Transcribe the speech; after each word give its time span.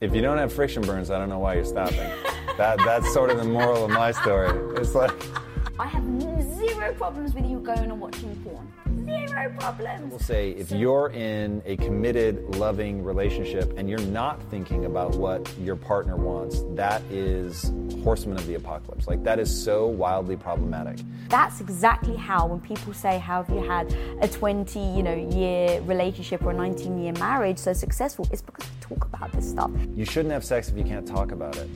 If 0.00 0.14
you 0.14 0.20
don't 0.20 0.38
have 0.38 0.52
friction 0.52 0.82
burns, 0.82 1.10
I 1.10 1.18
don't 1.18 1.28
know 1.28 1.38
why 1.38 1.54
you're 1.54 1.64
stopping. 1.64 2.10
that 2.58 2.78
that's 2.84 3.12
sort 3.12 3.30
of 3.30 3.38
the 3.38 3.44
moral 3.44 3.84
of 3.84 3.90
my 3.90 4.10
story. 4.10 4.50
It's 4.80 4.94
like 4.94 5.12
I 5.78 5.86
have 5.86 6.04
zero 6.56 6.92
problems 6.94 7.32
with 7.34 7.46
you 7.46 7.60
going 7.60 7.90
and 7.90 8.00
watching 8.00 8.34
porn. 8.44 8.73
Zero 9.04 9.54
problems. 9.58 10.10
We'll 10.10 10.18
say 10.18 10.50
if 10.50 10.70
you're 10.70 11.10
in 11.10 11.62
a 11.64 11.76
committed, 11.76 12.56
loving 12.56 13.02
relationship 13.02 13.76
and 13.76 13.88
you're 13.88 13.98
not 14.00 14.42
thinking 14.50 14.84
about 14.84 15.16
what 15.16 15.48
your 15.58 15.76
partner 15.76 16.16
wants, 16.16 16.62
that 16.74 17.02
is 17.10 17.72
horseman 18.02 18.36
of 18.36 18.46
the 18.46 18.54
apocalypse. 18.54 19.06
Like 19.06 19.24
that 19.24 19.38
is 19.38 19.64
so 19.64 19.86
wildly 19.86 20.36
problematic. 20.36 20.98
That's 21.28 21.60
exactly 21.60 22.16
how 22.16 22.46
when 22.46 22.60
people 22.60 22.92
say, 22.92 23.18
"How 23.18 23.42
have 23.42 23.54
you 23.54 23.62
had 23.62 23.92
a 24.20 24.28
20, 24.28 24.78
you 24.78 25.02
know, 25.02 25.14
year 25.14 25.80
relationship 25.82 26.42
or 26.44 26.50
a 26.50 26.54
19 26.54 27.02
year 27.02 27.12
marriage 27.14 27.58
so 27.58 27.72
successful?" 27.72 28.28
It's 28.30 28.42
because 28.42 28.66
we 28.66 28.96
talk 28.96 29.04
about 29.06 29.32
this 29.32 29.48
stuff. 29.48 29.70
You 29.94 30.04
shouldn't 30.04 30.32
have 30.32 30.44
sex 30.44 30.68
if 30.68 30.76
you 30.76 30.84
can't 30.84 31.06
talk 31.06 31.32
about 31.32 31.56
it. 31.56 31.68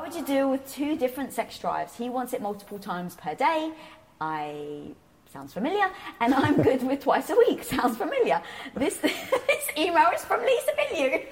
What 0.00 0.14
would 0.14 0.18
you 0.18 0.26
do 0.26 0.48
with 0.48 0.66
two 0.66 0.96
different 0.96 1.30
sex 1.30 1.58
drives? 1.58 1.94
He 1.94 2.08
wants 2.08 2.32
it 2.32 2.40
multiple 2.40 2.78
times 2.78 3.16
per 3.16 3.34
day. 3.34 3.70
I 4.18 4.92
sounds 5.30 5.52
familiar, 5.52 5.90
and 6.20 6.32
I'm 6.32 6.62
good 6.62 6.82
with 6.82 7.02
twice 7.02 7.28
a 7.28 7.36
week. 7.36 7.62
Sounds 7.62 7.98
familiar. 7.98 8.40
This 8.74 8.96
this 8.96 9.66
email 9.76 10.08
is 10.14 10.24
from 10.24 10.40
Lisa 10.40 10.70
Bilyeu. 10.78 11.24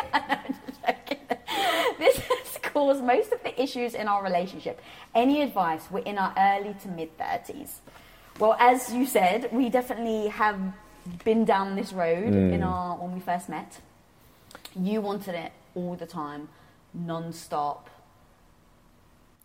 this 1.98 2.18
has 2.18 2.58
caused 2.60 3.02
most 3.02 3.32
of 3.32 3.42
the 3.42 3.58
issues 3.58 3.94
in 3.94 4.06
our 4.06 4.22
relationship. 4.22 4.82
Any 5.14 5.40
advice? 5.40 5.90
We're 5.90 6.00
in 6.00 6.18
our 6.18 6.34
early 6.36 6.76
to 6.82 6.88
mid 6.88 7.16
thirties. 7.16 7.80
Well, 8.38 8.54
as 8.60 8.92
you 8.92 9.06
said, 9.06 9.48
we 9.50 9.70
definitely 9.70 10.28
have 10.28 10.60
been 11.24 11.46
down 11.46 11.74
this 11.74 11.94
road 11.94 12.34
hmm. 12.34 12.52
in 12.52 12.62
our 12.62 12.96
when 12.98 13.14
we 13.14 13.20
first 13.20 13.48
met. 13.48 13.80
You 14.76 15.00
wanted 15.00 15.36
it 15.36 15.52
all 15.74 15.96
the 15.96 16.04
time, 16.04 16.50
non-stop. 16.92 17.88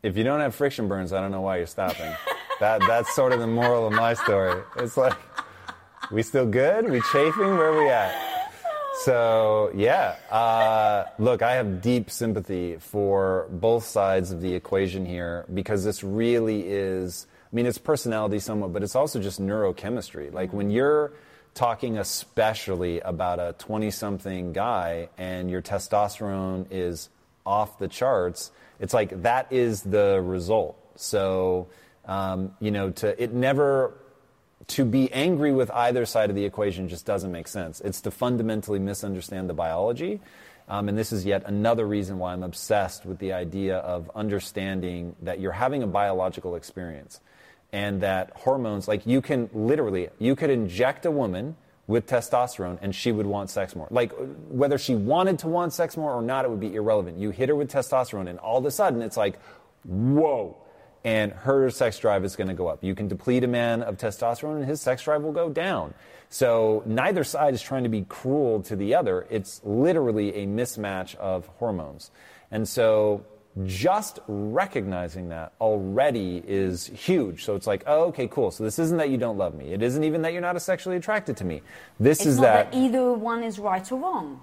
If 0.03 0.17
you 0.17 0.25
don't 0.25 0.41
have 0.41 0.53
friction 0.53 0.89
burns, 0.89 1.13
I 1.13 1.21
don't 1.21 1.31
know 1.31 1.39
why 1.39 1.57
you're 1.57 1.65
stopping. 1.65 2.13
that 2.59 2.81
that's 2.81 3.15
sort 3.15 3.31
of 3.31 3.39
the 3.39 3.47
moral 3.47 3.87
of 3.87 3.93
my 3.93 4.13
story. 4.13 4.61
It's 4.75 4.97
like 4.97 5.17
we 6.11 6.21
still 6.23 6.45
good? 6.45 6.89
We 6.89 6.99
chafing? 7.13 7.57
Where 7.57 7.71
we 7.71 7.87
at? 7.87 8.49
So 9.03 9.71
yeah, 9.73 10.15
uh, 10.29 11.05
look, 11.19 11.41
I 11.41 11.53
have 11.53 11.81
deep 11.81 12.11
sympathy 12.11 12.75
for 12.79 13.47
both 13.49 13.85
sides 13.85 14.31
of 14.31 14.41
the 14.41 14.53
equation 14.53 15.05
here 15.05 15.45
because 15.53 15.85
this 15.85 16.03
really 16.03 16.67
is. 16.67 17.25
I 17.51 17.55
mean, 17.55 17.65
it's 17.65 17.77
personality 17.77 18.39
somewhat, 18.39 18.73
but 18.73 18.83
it's 18.83 18.97
also 18.97 19.21
just 19.21 19.41
neurochemistry. 19.41 20.33
Like 20.33 20.51
when 20.51 20.69
you're 20.69 21.13
talking 21.53 21.97
especially 21.97 22.99
about 22.99 23.39
a 23.39 23.55
20 23.57 23.89
something 23.91 24.51
guy 24.51 25.07
and 25.17 25.49
your 25.49 25.61
testosterone 25.61 26.65
is 26.71 27.09
off 27.45 27.77
the 27.79 27.87
charts, 27.87 28.51
it's 28.79 28.93
like 28.93 29.23
that 29.23 29.51
is 29.51 29.81
the 29.81 30.21
result. 30.21 30.77
So, 30.95 31.67
um, 32.05 32.55
you 32.59 32.71
know, 32.71 32.91
to, 32.91 33.21
it 33.21 33.33
never, 33.33 33.93
to 34.67 34.85
be 34.85 35.11
angry 35.11 35.51
with 35.51 35.71
either 35.71 36.05
side 36.05 36.29
of 36.29 36.35
the 36.35 36.45
equation 36.45 36.87
just 36.87 37.05
doesn't 37.05 37.31
make 37.31 37.47
sense. 37.47 37.81
It's 37.81 38.01
to 38.01 38.11
fundamentally 38.11 38.79
misunderstand 38.79 39.49
the 39.49 39.53
biology. 39.53 40.21
Um, 40.69 40.87
and 40.87 40.97
this 40.97 41.11
is 41.11 41.25
yet 41.25 41.43
another 41.45 41.85
reason 41.85 42.19
why 42.19 42.33
I'm 42.33 42.43
obsessed 42.43 43.05
with 43.05 43.19
the 43.19 43.33
idea 43.33 43.77
of 43.77 44.09
understanding 44.15 45.15
that 45.21 45.39
you're 45.39 45.51
having 45.51 45.83
a 45.83 45.87
biological 45.87 46.55
experience 46.55 47.19
and 47.73 48.01
that 48.01 48.31
hormones, 48.35 48.87
like 48.87 49.05
you 49.05 49.21
can 49.21 49.49
literally, 49.53 50.09
you 50.19 50.35
could 50.35 50.49
inject 50.49 51.05
a 51.05 51.11
woman 51.11 51.55
with 51.85 52.07
testosterone 52.07 52.77
and 52.81 52.95
she 52.95 53.11
would 53.11 53.25
want 53.25 53.49
sex 53.49 53.75
more. 53.75 53.87
Like 53.91 54.13
whether 54.47 54.77
she 54.77 54.95
wanted 54.95 55.39
to 55.39 55.47
want 55.47 55.73
sex 55.73 55.97
more 55.97 56.13
or 56.13 56.21
not, 56.21 56.45
it 56.45 56.51
would 56.51 56.59
be 56.59 56.75
irrelevant. 56.75 57.17
You 57.17 57.31
hit 57.31 57.49
her 57.49 57.55
with 57.55 57.71
testosterone 57.71 58.29
and 58.29 58.39
all 58.39 58.57
of 58.57 58.65
a 58.65 58.71
sudden 58.71 59.01
it's 59.01 59.17
like, 59.17 59.39
whoa. 59.83 60.57
And 61.05 61.33
her 61.33 61.69
sex 61.69 61.99
drive 61.99 62.23
is 62.23 62.37
going 62.37 62.47
to 62.47 62.53
go 62.53 62.67
up. 62.67 62.81
You 62.81 62.95
can 62.95 63.09
deplete 63.09 63.43
a 63.43 63.47
man 63.47 63.83
of 63.83 63.97
testosterone 63.97 64.57
and 64.57 64.65
his 64.65 64.79
sex 64.79 65.03
drive 65.03 65.21
will 65.21 65.33
go 65.33 65.49
down. 65.49 65.93
So 66.29 66.81
neither 66.85 67.25
side 67.25 67.53
is 67.53 67.61
trying 67.61 67.83
to 67.83 67.89
be 67.89 68.03
cruel 68.03 68.61
to 68.63 68.75
the 68.77 68.95
other. 68.95 69.27
It's 69.29 69.61
literally 69.65 70.33
a 70.35 70.47
mismatch 70.47 71.15
of 71.15 71.47
hormones. 71.59 72.09
And 72.49 72.67
so 72.67 73.25
just 73.65 74.19
recognizing 74.27 75.29
that 75.29 75.53
already 75.61 76.43
is 76.47 76.87
huge. 76.87 77.43
So 77.43 77.55
it's 77.55 77.67
like, 77.67 77.83
oh, 77.85 78.05
okay, 78.05 78.27
cool. 78.27 78.49
So 78.51 78.63
this 78.63 78.79
isn't 78.79 78.97
that 78.97 79.09
you 79.09 79.17
don't 79.17 79.37
love 79.37 79.53
me. 79.53 79.73
It 79.73 79.83
isn't 79.83 80.03
even 80.03 80.23
that 80.23 80.33
you're 80.33 80.41
not 80.41 80.59
sexually 80.61 80.97
attracted 80.97 81.37
to 81.37 81.45
me. 81.45 81.61
This 81.99 82.19
It's 82.19 82.27
is 82.27 82.37
not 82.37 82.43
that, 82.43 82.71
that 82.71 82.77
either 82.77 83.13
one 83.13 83.43
is 83.43 83.59
right 83.59 83.89
or 83.91 83.99
wrong. 83.99 84.41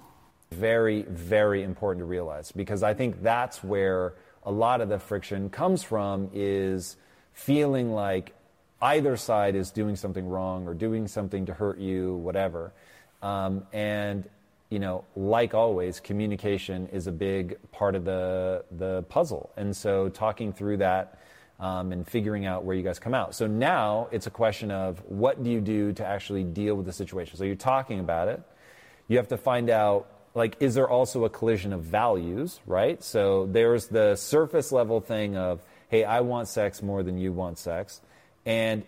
very, 0.51 1.03
very 1.03 1.63
important 1.63 2.01
to 2.01 2.05
realize 2.05 2.51
because 2.51 2.83
I 2.83 2.93
think 2.93 3.21
that's 3.21 3.63
where 3.63 4.13
a 4.43 4.51
lot 4.51 4.81
of 4.81 4.89
the 4.89 4.99
friction 4.99 5.49
comes 5.49 5.83
from 5.83 6.29
is 6.33 6.97
feeling 7.33 7.91
like 7.93 8.33
either 8.81 9.15
side 9.17 9.55
is 9.55 9.71
doing 9.71 9.95
something 9.95 10.27
wrong 10.27 10.67
or 10.67 10.73
doing 10.73 11.07
something 11.07 11.45
to 11.45 11.53
hurt 11.53 11.77
you, 11.79 12.15
whatever. 12.15 12.73
Um, 13.21 13.63
and 13.71 14.27
you 14.71 14.79
know, 14.79 15.03
like 15.17 15.53
always, 15.53 15.99
communication 15.99 16.87
is 16.87 17.05
a 17.05 17.11
big 17.11 17.57
part 17.71 17.93
of 17.93 18.05
the 18.05 18.63
the 18.71 19.03
puzzle, 19.03 19.51
and 19.57 19.75
so 19.75 20.09
talking 20.09 20.53
through 20.53 20.77
that 20.77 21.19
um, 21.59 21.91
and 21.91 22.07
figuring 22.07 22.45
out 22.45 22.63
where 22.63 22.75
you 22.75 22.81
guys 22.81 22.97
come 22.97 23.13
out. 23.13 23.35
So 23.35 23.47
now 23.47 24.07
it's 24.11 24.27
a 24.27 24.31
question 24.31 24.71
of 24.71 25.03
what 25.05 25.43
do 25.43 25.51
you 25.51 25.59
do 25.59 25.91
to 25.93 26.05
actually 26.05 26.45
deal 26.45 26.73
with 26.75 26.85
the 26.85 26.93
situation. 26.93 27.37
So 27.37 27.43
you're 27.43 27.55
talking 27.55 27.99
about 27.99 28.29
it. 28.29 28.41
You 29.09 29.17
have 29.17 29.27
to 29.27 29.37
find 29.37 29.69
out 29.69 30.07
like 30.33 30.55
is 30.61 30.73
there 30.73 30.89
also 30.89 31.25
a 31.25 31.29
collision 31.29 31.73
of 31.73 31.83
values, 31.83 32.61
right? 32.65 33.03
So 33.03 33.47
there's 33.51 33.87
the 33.87 34.15
surface 34.15 34.71
level 34.71 35.01
thing 35.01 35.35
of 35.35 35.61
hey, 35.89 36.05
I 36.05 36.21
want 36.21 36.47
sex 36.47 36.81
more 36.81 37.03
than 37.03 37.17
you 37.17 37.33
want 37.33 37.57
sex, 37.59 37.99
and 38.45 38.85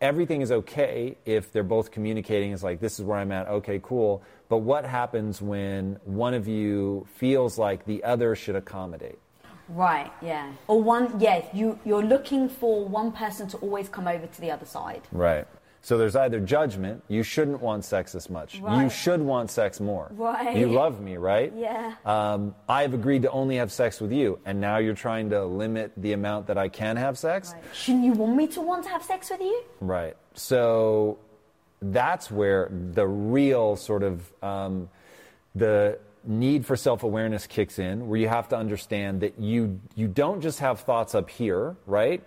everything 0.00 0.40
is 0.40 0.50
okay 0.50 1.16
if 1.24 1.52
they're 1.52 1.62
both 1.62 1.90
communicating. 1.90 2.52
It's 2.52 2.62
like, 2.62 2.80
this 2.80 2.98
is 2.98 3.04
where 3.04 3.18
I'm 3.18 3.32
at. 3.32 3.46
Okay, 3.48 3.80
cool. 3.82 4.22
But 4.50 4.58
what 4.58 4.84
happens 4.84 5.40
when 5.40 6.00
one 6.04 6.34
of 6.34 6.48
you 6.48 7.06
feels 7.14 7.56
like 7.56 7.86
the 7.86 8.02
other 8.02 8.34
should 8.34 8.56
accommodate? 8.56 9.18
Right, 9.68 10.12
yeah. 10.20 10.50
Or 10.66 10.82
one, 10.82 11.20
yeah, 11.20 11.46
you, 11.54 11.78
you're 11.84 12.02
looking 12.02 12.48
for 12.48 12.84
one 12.84 13.12
person 13.12 13.46
to 13.50 13.56
always 13.58 13.88
come 13.88 14.08
over 14.08 14.26
to 14.26 14.40
the 14.40 14.50
other 14.50 14.66
side. 14.66 15.02
Right. 15.12 15.46
So 15.82 15.96
there's 15.96 16.16
either 16.16 16.40
judgment, 16.40 17.04
you 17.06 17.22
shouldn't 17.22 17.60
want 17.62 17.84
sex 17.84 18.12
this 18.12 18.28
much. 18.28 18.56
You 18.56 18.90
should 18.90 19.20
want 19.22 19.50
sex 19.50 19.80
more. 19.80 20.10
Right. 20.12 20.56
You 20.56 20.68
love 20.68 21.00
me, 21.00 21.16
right? 21.16 21.52
Yeah. 21.56 21.94
Um, 22.04 22.54
I've 22.68 22.92
agreed 22.92 23.22
to 23.22 23.30
only 23.30 23.56
have 23.56 23.70
sex 23.70 24.00
with 24.00 24.12
you, 24.12 24.40
and 24.44 24.60
now 24.60 24.78
you're 24.78 24.94
trying 24.94 25.30
to 25.30 25.44
limit 25.44 25.92
the 25.96 26.12
amount 26.12 26.48
that 26.48 26.58
I 26.58 26.68
can 26.68 26.96
have 26.96 27.16
sex? 27.16 27.52
Right. 27.54 27.62
Shouldn't 27.72 28.04
you 28.04 28.12
want 28.12 28.34
me 28.34 28.48
to 28.48 28.60
want 28.60 28.82
to 28.82 28.90
have 28.90 29.04
sex 29.04 29.30
with 29.30 29.40
you? 29.40 29.62
Right. 29.80 30.16
So 30.34 31.18
that's 31.82 32.30
where 32.30 32.70
the 32.70 33.06
real 33.06 33.76
sort 33.76 34.02
of 34.02 34.22
um, 34.42 34.88
the 35.54 35.98
need 36.24 36.66
for 36.66 36.76
self-awareness 36.76 37.46
kicks 37.46 37.78
in, 37.78 38.08
where 38.08 38.20
you 38.20 38.28
have 38.28 38.48
to 38.48 38.56
understand 38.56 39.20
that 39.20 39.38
you 39.38 39.80
you 39.94 40.06
don't 40.08 40.40
just 40.40 40.58
have 40.60 40.80
thoughts 40.80 41.14
up 41.14 41.30
here, 41.30 41.76
right? 41.86 42.22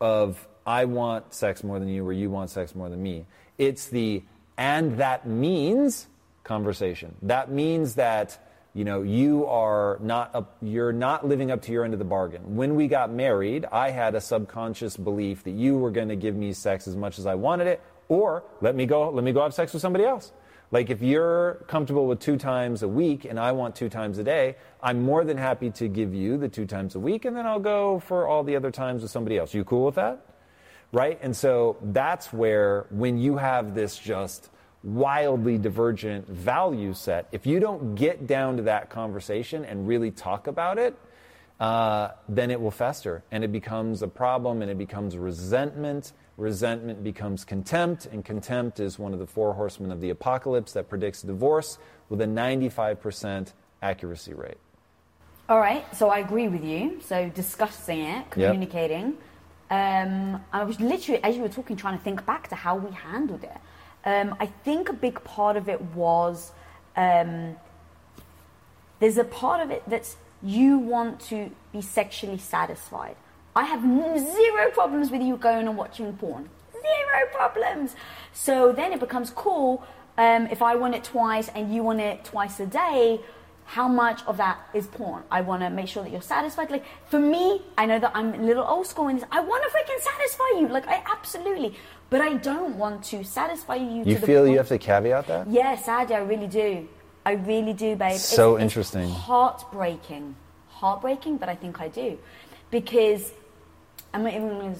Of 0.00 0.46
I 0.66 0.86
want 0.86 1.34
sex 1.34 1.62
more 1.62 1.78
than 1.78 1.88
you, 1.88 2.06
or 2.06 2.12
you 2.12 2.30
want 2.30 2.50
sex 2.50 2.74
more 2.74 2.88
than 2.88 3.02
me. 3.02 3.26
It's 3.58 3.86
the 3.86 4.22
and 4.56 4.98
that 4.98 5.26
means 5.26 6.06
conversation. 6.42 7.14
That 7.22 7.50
means 7.50 7.96
that 7.96 8.38
you 8.72 8.84
know 8.84 9.02
you 9.02 9.46
are 9.46 9.98
not 10.00 10.34
up, 10.34 10.56
you're 10.62 10.92
not 10.92 11.26
living 11.26 11.50
up 11.50 11.62
to 11.62 11.72
your 11.72 11.84
end 11.84 11.92
of 11.92 11.98
the 11.98 12.04
bargain. 12.04 12.56
When 12.56 12.74
we 12.74 12.88
got 12.88 13.12
married, 13.12 13.66
I 13.70 13.90
had 13.90 14.14
a 14.14 14.20
subconscious 14.20 14.96
belief 14.96 15.44
that 15.44 15.52
you 15.52 15.76
were 15.76 15.90
going 15.90 16.08
to 16.08 16.16
give 16.16 16.34
me 16.34 16.52
sex 16.54 16.88
as 16.88 16.96
much 16.96 17.18
as 17.18 17.26
I 17.26 17.34
wanted 17.34 17.66
it, 17.66 17.82
or 18.08 18.44
let 18.60 18.74
me 18.74 18.86
go 18.86 19.10
let 19.10 19.24
me 19.24 19.32
go 19.32 19.42
have 19.42 19.54
sex 19.54 19.72
with 19.72 19.82
somebody 19.82 20.04
else. 20.04 20.32
Like 20.70 20.90
if 20.90 21.02
you're 21.02 21.64
comfortable 21.68 22.06
with 22.06 22.20
two 22.20 22.36
times 22.36 22.82
a 22.82 22.88
week 22.88 23.24
and 23.24 23.38
I 23.38 23.52
want 23.52 23.76
two 23.76 23.88
times 23.88 24.18
a 24.18 24.24
day, 24.24 24.56
I'm 24.82 25.02
more 25.02 25.24
than 25.24 25.36
happy 25.36 25.70
to 25.70 25.88
give 25.88 26.14
you 26.14 26.36
the 26.36 26.48
two 26.48 26.66
times 26.66 26.94
a 26.96 27.00
week, 27.00 27.24
and 27.24 27.36
then 27.36 27.46
I'll 27.46 27.60
go 27.60 28.00
for 28.00 28.26
all 28.26 28.42
the 28.42 28.56
other 28.56 28.72
times 28.72 29.02
with 29.02 29.10
somebody 29.10 29.38
else. 29.38 29.54
You 29.54 29.64
cool 29.64 29.84
with 29.84 29.94
that? 29.94 30.24
right? 30.94 31.18
And 31.22 31.36
so 31.36 31.76
that's 31.82 32.32
where, 32.32 32.86
when 32.90 33.18
you 33.18 33.36
have 33.36 33.74
this 33.74 33.98
just 33.98 34.48
wildly 34.84 35.58
divergent 35.58 36.28
value 36.28 36.94
set, 36.94 37.28
if 37.32 37.46
you 37.46 37.58
don't 37.58 37.96
get 37.96 38.28
down 38.28 38.56
to 38.58 38.62
that 38.62 38.90
conversation 38.90 39.64
and 39.64 39.88
really 39.88 40.12
talk 40.12 40.46
about 40.46 40.78
it, 40.78 40.96
uh, 41.58 42.10
then 42.28 42.50
it 42.50 42.60
will 42.60 42.70
fester 42.70 43.24
and 43.32 43.42
it 43.42 43.50
becomes 43.50 44.02
a 44.02 44.08
problem 44.08 44.62
and 44.62 44.70
it 44.70 44.78
becomes 44.78 45.16
resentment. 45.16 46.12
Resentment 46.36 47.04
becomes 47.04 47.44
contempt, 47.44 48.06
and 48.06 48.24
contempt 48.24 48.80
is 48.80 48.98
one 48.98 49.12
of 49.12 49.20
the 49.20 49.26
four 49.26 49.54
horsemen 49.54 49.92
of 49.92 50.00
the 50.00 50.10
apocalypse 50.10 50.72
that 50.72 50.88
predicts 50.88 51.22
divorce 51.22 51.78
with 52.08 52.20
a 52.20 52.26
95% 52.26 53.52
accuracy 53.82 54.34
rate. 54.34 54.58
All 55.48 55.60
right, 55.60 55.84
so 55.94 56.08
I 56.08 56.18
agree 56.18 56.48
with 56.48 56.64
you. 56.64 57.00
So 57.04 57.28
discussing 57.28 58.00
it, 58.00 58.30
communicating. 58.30 59.16
Yep. 59.70 60.06
Um, 60.06 60.44
I 60.52 60.64
was 60.64 60.80
literally, 60.80 61.22
as 61.22 61.36
you 61.36 61.42
were 61.42 61.48
talking, 61.48 61.76
trying 61.76 61.98
to 61.98 62.02
think 62.02 62.26
back 62.26 62.48
to 62.48 62.54
how 62.54 62.76
we 62.76 62.92
handled 62.92 63.44
it. 63.44 63.56
Um, 64.04 64.34
I 64.40 64.46
think 64.46 64.88
a 64.88 64.92
big 64.92 65.22
part 65.22 65.56
of 65.56 65.68
it 65.68 65.80
was 65.80 66.52
um, 66.96 67.56
there's 68.98 69.18
a 69.18 69.24
part 69.24 69.60
of 69.60 69.70
it 69.70 69.82
that's 69.86 70.16
you 70.42 70.78
want 70.78 71.20
to 71.20 71.50
be 71.72 71.80
sexually 71.80 72.38
satisfied. 72.38 73.16
I 73.56 73.64
have 73.64 73.82
zero 73.82 74.70
problems 74.72 75.10
with 75.10 75.22
you 75.22 75.36
going 75.36 75.68
and 75.68 75.76
watching 75.76 76.12
porn. 76.14 76.48
Zero 76.72 77.28
problems. 77.32 77.94
So 78.32 78.72
then 78.72 78.92
it 78.92 79.00
becomes 79.00 79.30
cool 79.30 79.84
um, 80.18 80.48
if 80.48 80.60
I 80.62 80.74
want 80.74 80.94
it 80.94 81.04
twice 81.04 81.48
and 81.54 81.72
you 81.72 81.82
want 81.82 82.00
it 82.00 82.24
twice 82.24 82.58
a 82.60 82.66
day. 82.66 83.20
How 83.66 83.88
much 83.88 84.22
of 84.26 84.36
that 84.36 84.58
is 84.74 84.86
porn? 84.88 85.22
I 85.30 85.40
want 85.40 85.62
to 85.62 85.70
make 85.70 85.88
sure 85.88 86.02
that 86.02 86.12
you're 86.12 86.20
satisfied. 86.20 86.70
Like 86.70 86.84
for 87.08 87.18
me, 87.18 87.62
I 87.78 87.86
know 87.86 87.98
that 87.98 88.12
I'm 88.14 88.34
a 88.34 88.42
little 88.42 88.64
old 88.64 88.86
school 88.86 89.08
in 89.08 89.16
this. 89.16 89.24
I 89.30 89.40
want 89.40 89.64
to 89.64 89.70
freaking 89.70 90.00
satisfy 90.00 90.60
you. 90.60 90.68
Like 90.68 90.86
I 90.86 91.02
absolutely, 91.10 91.74
but 92.10 92.20
I 92.20 92.34
don't 92.34 92.76
want 92.76 93.02
to 93.04 93.24
satisfy 93.24 93.76
you. 93.76 94.04
You 94.04 94.18
feel 94.18 94.46
you 94.46 94.58
have 94.58 94.68
to 94.68 94.78
caveat 94.78 95.28
that? 95.28 95.48
Yes, 95.48 95.78
yeah, 95.78 95.82
sadly, 95.82 96.14
I 96.16 96.18
really 96.18 96.46
do. 96.46 96.86
I 97.24 97.32
really 97.32 97.72
do, 97.72 97.96
babe. 97.96 98.18
So 98.18 98.56
it's, 98.56 98.62
interesting. 98.62 99.04
It's 99.04 99.12
heartbreaking. 99.12 100.36
Heartbreaking, 100.68 101.38
but 101.38 101.48
I 101.48 101.54
think 101.54 101.80
I 101.80 101.88
do. 101.88 102.18
Because 102.70 103.32
I 104.14 104.18
mean, 104.18 104.76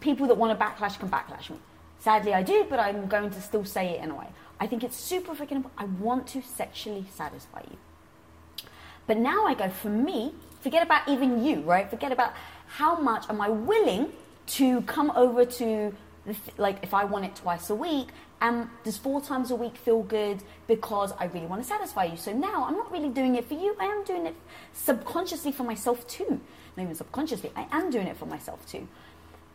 people 0.00 0.26
that 0.28 0.36
want 0.36 0.58
to 0.58 0.64
backlash 0.64 0.98
can 0.98 1.08
backlash 1.08 1.50
me. 1.50 1.56
Sadly, 1.98 2.32
I 2.32 2.42
do, 2.42 2.66
but 2.70 2.78
I'm 2.78 3.08
going 3.08 3.30
to 3.30 3.40
still 3.40 3.64
say 3.64 3.90
it 3.90 4.04
in 4.04 4.10
a 4.10 4.14
way. 4.14 4.28
I 4.60 4.66
think 4.66 4.84
it's 4.84 4.96
super 4.96 5.34
freaking 5.34 5.56
important. 5.56 5.74
I 5.76 5.84
want 6.02 6.28
to 6.28 6.42
sexually 6.42 7.04
satisfy 7.14 7.62
you. 7.70 7.76
But 9.06 9.18
now 9.18 9.44
I 9.44 9.54
go, 9.54 9.68
for 9.70 9.88
me, 9.88 10.34
forget 10.60 10.82
about 10.82 11.08
even 11.08 11.44
you, 11.44 11.60
right? 11.62 11.88
Forget 11.90 12.12
about 12.12 12.32
how 12.66 12.98
much 12.98 13.28
am 13.28 13.40
I 13.40 13.48
willing 13.48 14.12
to 14.48 14.82
come 14.82 15.10
over 15.16 15.44
to, 15.44 15.94
like, 16.56 16.78
if 16.82 16.94
I 16.94 17.04
want 17.04 17.24
it 17.24 17.34
twice 17.34 17.70
a 17.70 17.74
week, 17.74 18.08
and 18.40 18.68
does 18.84 18.98
four 18.98 19.20
times 19.20 19.50
a 19.50 19.56
week 19.56 19.76
feel 19.76 20.02
good 20.02 20.42
because 20.66 21.12
I 21.18 21.24
really 21.26 21.46
want 21.46 21.62
to 21.62 21.68
satisfy 21.68 22.04
you? 22.04 22.16
So 22.16 22.32
now 22.32 22.64
I'm 22.64 22.76
not 22.76 22.92
really 22.92 23.08
doing 23.08 23.34
it 23.36 23.46
for 23.46 23.54
you, 23.54 23.74
I 23.80 23.86
am 23.86 24.04
doing 24.04 24.26
it 24.26 24.34
subconsciously 24.72 25.52
for 25.52 25.64
myself 25.64 26.06
too. 26.06 26.40
Not 26.76 26.84
even 26.84 26.94
subconsciously, 26.94 27.50
I 27.56 27.66
am 27.70 27.90
doing 27.90 28.06
it 28.06 28.16
for 28.16 28.26
myself 28.26 28.64
too. 28.66 28.86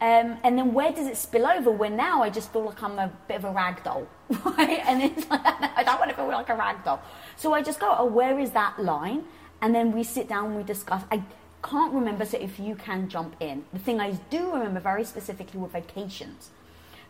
Um, 0.01 0.37
and 0.43 0.57
then 0.57 0.73
where 0.73 0.91
does 0.91 1.05
it 1.05 1.15
spill 1.15 1.45
over? 1.45 1.69
Where 1.69 1.89
now 1.89 2.23
I 2.23 2.31
just 2.31 2.51
feel 2.51 2.63
like 2.63 2.81
I'm 2.81 2.97
a 2.97 3.11
bit 3.27 3.37
of 3.37 3.45
a 3.45 3.51
rag 3.51 3.83
doll, 3.83 4.07
right? 4.45 4.81
And 4.87 5.03
it's 5.03 5.29
like, 5.29 5.41
I 5.45 5.83
don't 5.83 5.99
want 5.99 6.09
to 6.09 6.15
feel 6.15 6.27
like 6.27 6.49
a 6.49 6.55
rag 6.55 6.83
doll. 6.83 7.01
So 7.35 7.53
I 7.53 7.61
just 7.61 7.79
go, 7.79 7.95
oh, 7.97 8.05
where 8.05 8.39
is 8.39 8.49
that 8.51 8.79
line? 8.79 9.25
And 9.61 9.75
then 9.75 9.91
we 9.91 10.03
sit 10.03 10.27
down, 10.27 10.45
and 10.47 10.57
we 10.57 10.63
discuss. 10.63 11.03
I 11.11 11.21
can't 11.63 11.93
remember, 11.93 12.25
so 12.25 12.37
if 12.39 12.59
you 12.59 12.73
can 12.73 13.09
jump 13.09 13.35
in. 13.39 13.63
The 13.73 13.77
thing 13.77 13.99
I 13.99 14.13
do 14.31 14.51
remember 14.51 14.79
very 14.79 15.03
specifically 15.03 15.59
were 15.59 15.67
vacations 15.67 16.49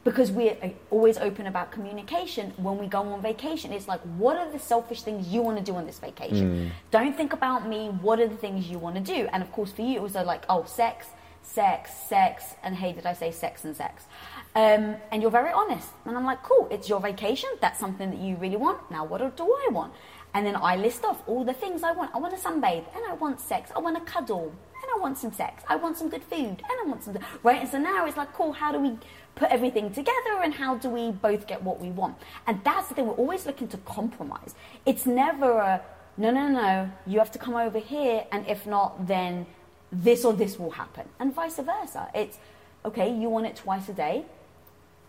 because 0.04 0.32
we're 0.32 0.58
always 0.90 1.18
open 1.18 1.48
about 1.48 1.72
communication 1.72 2.52
when 2.58 2.78
we 2.78 2.88
go 2.88 3.02
on 3.02 3.22
vacation. 3.22 3.72
It's 3.72 3.88
like 3.88 4.02
what 4.18 4.38
are 4.38 4.52
the 4.52 4.60
selfish 4.60 5.02
things 5.04 5.28
you 5.28 5.42
want 5.42 5.58
to 5.58 5.64
do 5.64 5.76
on 5.76 5.86
this 5.86 6.00
vacation? 6.00 6.50
Mm. 6.56 6.72
don't 6.90 7.16
think 7.16 7.34
about 7.34 7.68
me. 7.68 7.90
What 8.02 8.20
are 8.20 8.28
the 8.28 8.36
things 8.36 8.68
you 8.68 8.80
want 8.80 8.96
to 8.96 9.02
do? 9.02 9.28
And 9.32 9.44
of 9.44 9.52
course 9.52 9.72
for 9.72 9.82
you 9.82 9.98
it 9.98 10.02
was 10.02 10.16
like 10.16 10.46
oh 10.50 10.66
sex 10.66 11.08
sex 11.44 11.92
sex 12.08 12.54
and 12.62 12.76
hey 12.76 12.94
did 12.94 13.06
i 13.08 13.14
say 13.14 13.32
sex 13.32 13.64
and 13.66 13.76
sex? 13.76 14.06
Um, 14.54 14.96
and 15.12 15.22
you're 15.22 15.32
very 15.32 15.52
honest. 15.52 15.90
And 16.06 16.18
i'm 16.18 16.26
like 16.26 16.42
cool 16.44 16.68
it's 16.72 16.90
your 16.90 17.00
vacation. 17.00 17.50
That's 17.62 17.80
something 17.80 18.10
that 18.10 18.20
you 18.20 18.36
really 18.38 18.58
want. 18.58 18.90
Now 18.90 19.06
what 19.06 19.20
do 19.36 19.44
i 19.44 19.68
want? 19.72 19.94
And 20.34 20.46
then 20.46 20.56
i 20.56 20.76
list 20.78 21.04
off 21.04 21.22
all 21.28 21.44
the 21.44 21.54
things 21.54 21.84
i 21.84 21.92
want. 21.92 22.12
I 22.16 22.18
want 22.18 22.36
to 22.36 22.42
sunbathe 22.42 22.86
and 22.96 23.06
i 23.08 23.14
want 23.14 23.40
sex. 23.40 23.72
I 23.76 23.80
want 23.80 23.98
to 23.98 24.12
cuddle 24.12 24.52
i 24.96 25.00
want 25.00 25.18
some 25.18 25.32
sex 25.32 25.64
i 25.68 25.76
want 25.76 25.98
some 25.98 26.10
good 26.10 26.24
food 26.24 26.62
and 26.70 26.78
i 26.84 26.84
want 26.86 27.04
some 27.04 27.18
right 27.44 27.62
and 27.62 27.70
so 27.70 27.78
now 27.78 28.06
it's 28.06 28.18
like 28.18 28.32
cool 28.34 28.52
how 28.52 28.72
do 28.72 28.80
we 28.80 28.98
put 29.36 29.50
everything 29.50 29.92
together 29.92 30.42
and 30.44 30.54
how 30.54 30.76
do 30.76 30.90
we 30.90 31.12
both 31.12 31.48
get 31.48 31.64
what 31.64 31.80
we 31.80 31.90
want? 31.90 32.18
And 32.48 32.62
that's 32.64 32.90
the 32.90 32.96
thing, 32.96 33.08
we're 33.08 33.14
always 33.14 33.46
looking 33.46 33.68
to 33.70 33.78
compromise. 33.78 34.56
It's 34.86 35.06
never 35.06 35.58
a 35.58 35.82
no, 36.18 36.30
no, 36.30 36.50
no, 36.50 36.92
you 37.08 37.20
have 37.20 37.32
to 37.32 37.40
come 37.40 37.56
over 37.56 37.80
here, 37.80 38.26
and 38.34 38.46
if 38.46 38.68
not, 38.68 39.08
then 39.08 39.46
this 39.94 40.26
or 40.26 40.34
this 40.34 40.60
will 40.60 40.72
happen, 40.72 41.08
and 41.20 41.34
vice 41.34 41.56
versa. 41.56 42.10
It's 42.14 42.38
okay, 42.84 43.12
you 43.12 43.30
want 43.30 43.46
it 43.46 43.56
twice 43.56 43.88
a 43.88 43.94
day. 43.94 44.26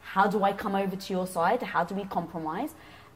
How 0.00 0.28
do 0.28 0.44
I 0.44 0.52
come 0.52 0.76
over 0.76 0.94
to 0.94 1.12
your 1.12 1.26
side? 1.26 1.62
How 1.62 1.84
do 1.84 1.96
we 1.96 2.04
compromise? 2.04 2.70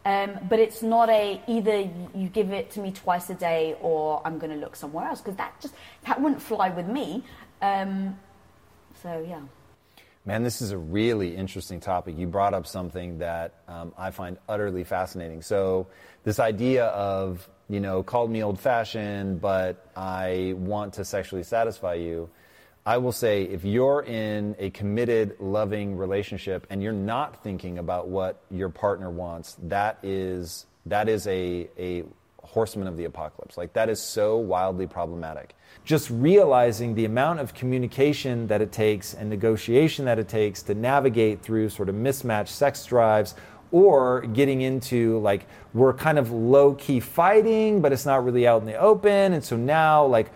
Um, 0.06 0.38
but 0.48 0.60
it's 0.60 0.82
not 0.82 1.10
a 1.10 1.42
either 1.48 1.90
you 2.14 2.28
give 2.28 2.52
it 2.52 2.70
to 2.70 2.80
me 2.80 2.92
twice 2.92 3.28
a 3.28 3.34
day 3.34 3.76
or 3.80 4.22
I'm 4.24 4.38
going 4.38 4.52
to 4.52 4.56
look 4.56 4.76
somewhere 4.76 5.08
else 5.08 5.20
because 5.20 5.34
that 5.34 5.60
just 5.60 5.74
that 6.06 6.22
wouldn't 6.22 6.40
fly 6.40 6.68
with 6.68 6.86
me. 6.86 7.24
Um, 7.60 8.16
so 9.02 9.26
yeah. 9.28 9.40
Man, 10.24 10.44
this 10.44 10.62
is 10.62 10.70
a 10.70 10.78
really 10.78 11.34
interesting 11.34 11.80
topic. 11.80 12.16
You 12.16 12.28
brought 12.28 12.54
up 12.54 12.68
something 12.68 13.18
that 13.18 13.54
um, 13.66 13.92
I 13.98 14.12
find 14.12 14.38
utterly 14.48 14.84
fascinating. 14.84 15.42
So, 15.42 15.88
this 16.22 16.40
idea 16.40 16.86
of, 16.86 17.48
you 17.68 17.78
know, 17.78 18.02
called 18.02 18.30
me 18.30 18.42
old 18.42 18.60
fashioned, 18.60 19.40
but 19.40 19.90
I 19.96 20.54
want 20.56 20.94
to 20.94 21.04
sexually 21.04 21.44
satisfy 21.44 21.94
you. 21.94 22.28
I 22.86 22.98
will 22.98 23.12
say 23.12 23.42
if 23.42 23.64
you're 23.64 24.02
in 24.04 24.54
a 24.60 24.70
committed, 24.70 25.36
loving 25.40 25.96
relationship 25.96 26.66
and 26.70 26.80
you're 26.82 26.92
not 26.92 27.42
thinking 27.42 27.78
about 27.78 28.06
what 28.08 28.40
your 28.50 28.68
partner 28.68 29.10
wants, 29.10 29.56
that 29.64 29.98
is, 30.04 30.66
that 30.86 31.08
is 31.08 31.26
a, 31.26 31.68
a 31.76 32.04
horseman 32.40 32.86
of 32.86 32.96
the 32.96 33.04
apocalypse. 33.04 33.56
Like, 33.56 33.72
that 33.72 33.90
is 33.90 34.00
so 34.00 34.36
wildly 34.36 34.86
problematic 34.86 35.56
just 35.86 36.10
realizing 36.10 36.96
the 36.96 37.04
amount 37.04 37.38
of 37.38 37.54
communication 37.54 38.48
that 38.48 38.60
it 38.60 38.72
takes 38.72 39.14
and 39.14 39.30
negotiation 39.30 40.04
that 40.04 40.18
it 40.18 40.28
takes 40.28 40.62
to 40.62 40.74
navigate 40.74 41.40
through 41.40 41.68
sort 41.68 41.88
of 41.88 41.94
mismatched 41.94 42.52
sex 42.52 42.84
drives 42.84 43.36
or 43.70 44.22
getting 44.22 44.62
into 44.62 45.18
like 45.20 45.46
we're 45.74 45.94
kind 45.94 46.18
of 46.18 46.32
low 46.32 46.74
key 46.74 46.98
fighting 46.98 47.80
but 47.80 47.92
it's 47.92 48.04
not 48.04 48.24
really 48.24 48.46
out 48.46 48.60
in 48.60 48.66
the 48.66 48.76
open 48.76 49.32
and 49.32 49.44
so 49.44 49.56
now 49.56 50.04
like 50.04 50.30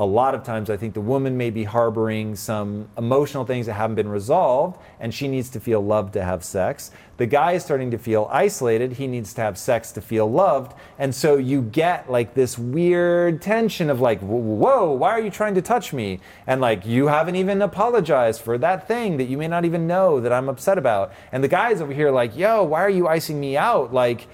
a 0.00 0.06
lot 0.06 0.34
of 0.34 0.42
times 0.42 0.70
I 0.70 0.78
think 0.78 0.94
the 0.94 1.00
woman 1.02 1.36
may 1.36 1.50
be 1.50 1.62
harboring 1.62 2.34
some 2.34 2.88
emotional 2.96 3.44
things 3.44 3.66
that 3.66 3.74
haven't 3.74 3.96
been 3.96 4.08
resolved 4.08 4.80
and 4.98 5.12
she 5.12 5.28
needs 5.28 5.50
to 5.50 5.60
feel 5.60 5.82
loved 5.82 6.14
to 6.14 6.24
have 6.24 6.42
sex. 6.42 6.90
The 7.18 7.26
guy 7.26 7.52
is 7.52 7.62
starting 7.62 7.90
to 7.90 7.98
feel 7.98 8.26
isolated. 8.32 8.92
He 8.92 9.06
needs 9.06 9.34
to 9.34 9.42
have 9.42 9.58
sex 9.58 9.92
to 9.92 10.00
feel 10.00 10.26
loved. 10.30 10.72
And 10.98 11.14
so 11.14 11.36
you 11.36 11.60
get 11.60 12.10
like 12.10 12.32
this 12.32 12.56
weird 12.56 13.42
tension 13.42 13.90
of 13.90 14.00
like, 14.00 14.20
whoa, 14.20 14.90
why 14.90 15.10
are 15.10 15.20
you 15.20 15.30
trying 15.30 15.54
to 15.56 15.60
touch 15.60 15.92
me? 15.92 16.20
And 16.46 16.62
like, 16.62 16.86
you 16.86 17.08
haven't 17.08 17.36
even 17.36 17.60
apologized 17.60 18.40
for 18.40 18.56
that 18.56 18.88
thing 18.88 19.18
that 19.18 19.24
you 19.24 19.36
may 19.36 19.48
not 19.48 19.66
even 19.66 19.86
know 19.86 20.18
that 20.18 20.32
I'm 20.32 20.48
upset 20.48 20.78
about. 20.78 21.12
And 21.30 21.44
the 21.44 21.48
guy's 21.48 21.82
over 21.82 21.92
here 21.92 22.10
like, 22.10 22.34
yo, 22.34 22.64
why 22.64 22.80
are 22.80 22.88
you 22.88 23.06
icing 23.06 23.38
me 23.38 23.58
out? 23.58 23.92
Like, 23.92 24.28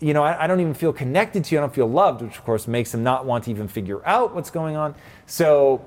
you 0.00 0.14
know, 0.14 0.22
I, 0.22 0.44
I, 0.44 0.46
don't 0.46 0.60
even 0.60 0.74
feel 0.74 0.92
connected 0.92 1.44
to 1.44 1.54
you. 1.54 1.58
I 1.58 1.62
don't 1.62 1.74
feel 1.74 1.88
loved, 1.88 2.22
which 2.22 2.36
of 2.36 2.44
course 2.44 2.68
makes 2.68 2.92
them 2.92 3.02
not 3.02 3.26
want 3.26 3.44
to 3.44 3.50
even 3.50 3.66
figure 3.66 4.04
out 4.06 4.34
what's 4.34 4.50
going 4.50 4.76
on. 4.76 4.94
So 5.26 5.84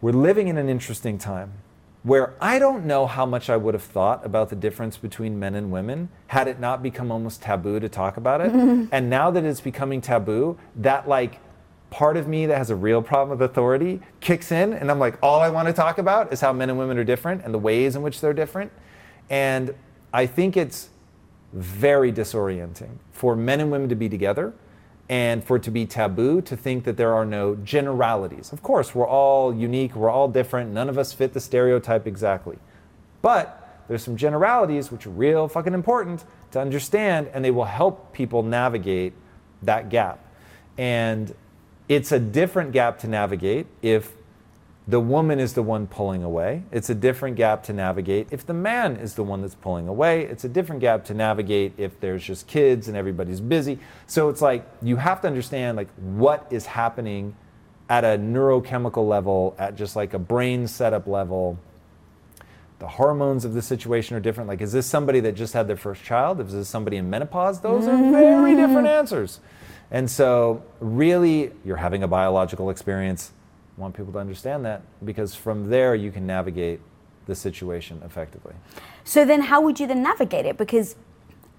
we're 0.00 0.12
living 0.12 0.48
in 0.48 0.56
an 0.56 0.68
interesting 0.68 1.18
time 1.18 1.52
where 2.02 2.34
I 2.40 2.58
don't 2.58 2.84
know 2.84 3.06
how 3.06 3.24
much 3.24 3.48
I 3.48 3.56
would 3.56 3.74
have 3.74 3.82
thought 3.82 4.24
about 4.24 4.50
the 4.50 4.56
difference 4.56 4.98
between 4.98 5.38
men 5.38 5.54
and 5.54 5.70
women 5.70 6.10
had 6.26 6.48
it 6.48 6.60
not 6.60 6.82
become 6.82 7.10
almost 7.10 7.40
taboo 7.42 7.80
to 7.80 7.88
talk 7.88 8.16
about 8.18 8.42
it. 8.42 8.52
and 8.92 9.08
now 9.08 9.30
that 9.30 9.44
it's 9.44 9.62
becoming 9.62 10.00
taboo, 10.00 10.58
that 10.76 11.08
like 11.08 11.40
part 11.88 12.16
of 12.16 12.28
me 12.28 12.44
that 12.46 12.58
has 12.58 12.70
a 12.70 12.76
real 12.76 13.00
problem 13.00 13.38
with 13.38 13.50
authority 13.50 14.00
kicks 14.20 14.52
in 14.52 14.74
and 14.74 14.90
I'm 14.90 14.98
like, 14.98 15.18
all 15.22 15.40
I 15.40 15.48
want 15.48 15.68
to 15.68 15.72
talk 15.72 15.98
about 15.98 16.32
is 16.32 16.40
how 16.40 16.52
men 16.52 16.68
and 16.68 16.78
women 16.78 16.98
are 16.98 17.04
different 17.04 17.42
and 17.44 17.54
the 17.54 17.58
ways 17.58 17.96
in 17.96 18.02
which 18.02 18.20
they're 18.20 18.34
different. 18.34 18.70
And 19.30 19.74
I 20.12 20.26
think 20.26 20.56
it's 20.56 20.90
very 21.54 22.12
disorienting 22.12 22.98
for 23.12 23.36
men 23.36 23.60
and 23.60 23.70
women 23.70 23.88
to 23.88 23.94
be 23.94 24.08
together 24.08 24.52
and 25.08 25.44
for 25.44 25.56
it 25.56 25.62
to 25.62 25.70
be 25.70 25.86
taboo 25.86 26.40
to 26.40 26.56
think 26.56 26.84
that 26.84 26.96
there 26.96 27.14
are 27.14 27.24
no 27.24 27.54
generalities. 27.56 28.52
Of 28.52 28.62
course, 28.62 28.94
we're 28.94 29.06
all 29.06 29.54
unique, 29.54 29.94
we're 29.94 30.10
all 30.10 30.28
different, 30.28 30.72
none 30.72 30.88
of 30.88 30.98
us 30.98 31.12
fit 31.12 31.32
the 31.32 31.40
stereotype 31.40 32.06
exactly. 32.06 32.58
But 33.22 33.60
there's 33.86 34.02
some 34.02 34.16
generalities 34.16 34.90
which 34.90 35.06
are 35.06 35.10
real 35.10 35.46
fucking 35.46 35.74
important 35.74 36.24
to 36.52 36.60
understand 36.60 37.28
and 37.32 37.44
they 37.44 37.50
will 37.50 37.64
help 37.64 38.12
people 38.12 38.42
navigate 38.42 39.12
that 39.62 39.90
gap. 39.90 40.18
And 40.76 41.34
it's 41.88 42.12
a 42.12 42.18
different 42.18 42.72
gap 42.72 42.98
to 43.00 43.08
navigate 43.08 43.66
if 43.82 44.12
the 44.86 45.00
woman 45.00 45.40
is 45.40 45.54
the 45.54 45.62
one 45.62 45.86
pulling 45.86 46.22
away. 46.22 46.62
It's 46.70 46.90
a 46.90 46.94
different 46.94 47.36
gap 47.36 47.62
to 47.64 47.72
navigate. 47.72 48.28
If 48.30 48.44
the 48.44 48.52
man 48.52 48.96
is 48.96 49.14
the 49.14 49.22
one 49.22 49.40
that's 49.40 49.54
pulling 49.54 49.88
away, 49.88 50.24
it's 50.24 50.44
a 50.44 50.48
different 50.48 50.82
gap 50.82 51.06
to 51.06 51.14
navigate 51.14 51.72
if 51.78 51.98
there's 52.00 52.22
just 52.22 52.46
kids 52.46 52.86
and 52.86 52.96
everybody's 52.96 53.40
busy. 53.40 53.78
So 54.06 54.28
it's 54.28 54.42
like 54.42 54.66
you 54.82 54.96
have 54.96 55.22
to 55.22 55.26
understand 55.26 55.78
like 55.78 55.88
what 55.96 56.46
is 56.50 56.66
happening 56.66 57.34
at 57.88 58.04
a 58.04 58.18
neurochemical 58.18 59.08
level, 59.08 59.54
at 59.58 59.74
just 59.74 59.96
like 59.96 60.12
a 60.12 60.18
brain 60.18 60.66
setup 60.66 61.06
level. 61.06 61.58
The 62.78 62.88
hormones 62.88 63.46
of 63.46 63.54
the 63.54 63.62
situation 63.62 64.16
are 64.16 64.20
different. 64.20 64.48
Like, 64.48 64.60
is 64.60 64.72
this 64.72 64.86
somebody 64.86 65.20
that 65.20 65.32
just 65.34 65.54
had 65.54 65.68
their 65.68 65.76
first 65.76 66.02
child? 66.02 66.40
Is 66.40 66.52
this 66.52 66.68
somebody 66.68 66.96
in 66.98 67.08
menopause? 67.08 67.60
Those 67.60 67.86
are 67.86 67.96
very 67.96 68.52
mm-hmm. 68.52 68.60
different 68.60 68.88
answers. 68.88 69.40
And 69.90 70.10
so, 70.10 70.62
really, 70.80 71.52
you're 71.64 71.76
having 71.76 72.02
a 72.02 72.08
biological 72.08 72.68
experience 72.68 73.32
want 73.76 73.94
people 73.94 74.12
to 74.12 74.18
understand 74.18 74.64
that 74.64 74.82
because 75.04 75.34
from 75.34 75.68
there 75.68 75.94
you 75.94 76.12
can 76.12 76.26
navigate 76.26 76.80
the 77.26 77.34
situation 77.34 78.00
effectively. 78.04 78.54
So 79.04 79.24
then 79.24 79.42
how 79.42 79.60
would 79.62 79.80
you 79.80 79.86
then 79.86 80.02
navigate 80.02 80.46
it? 80.46 80.56
Because 80.56 80.96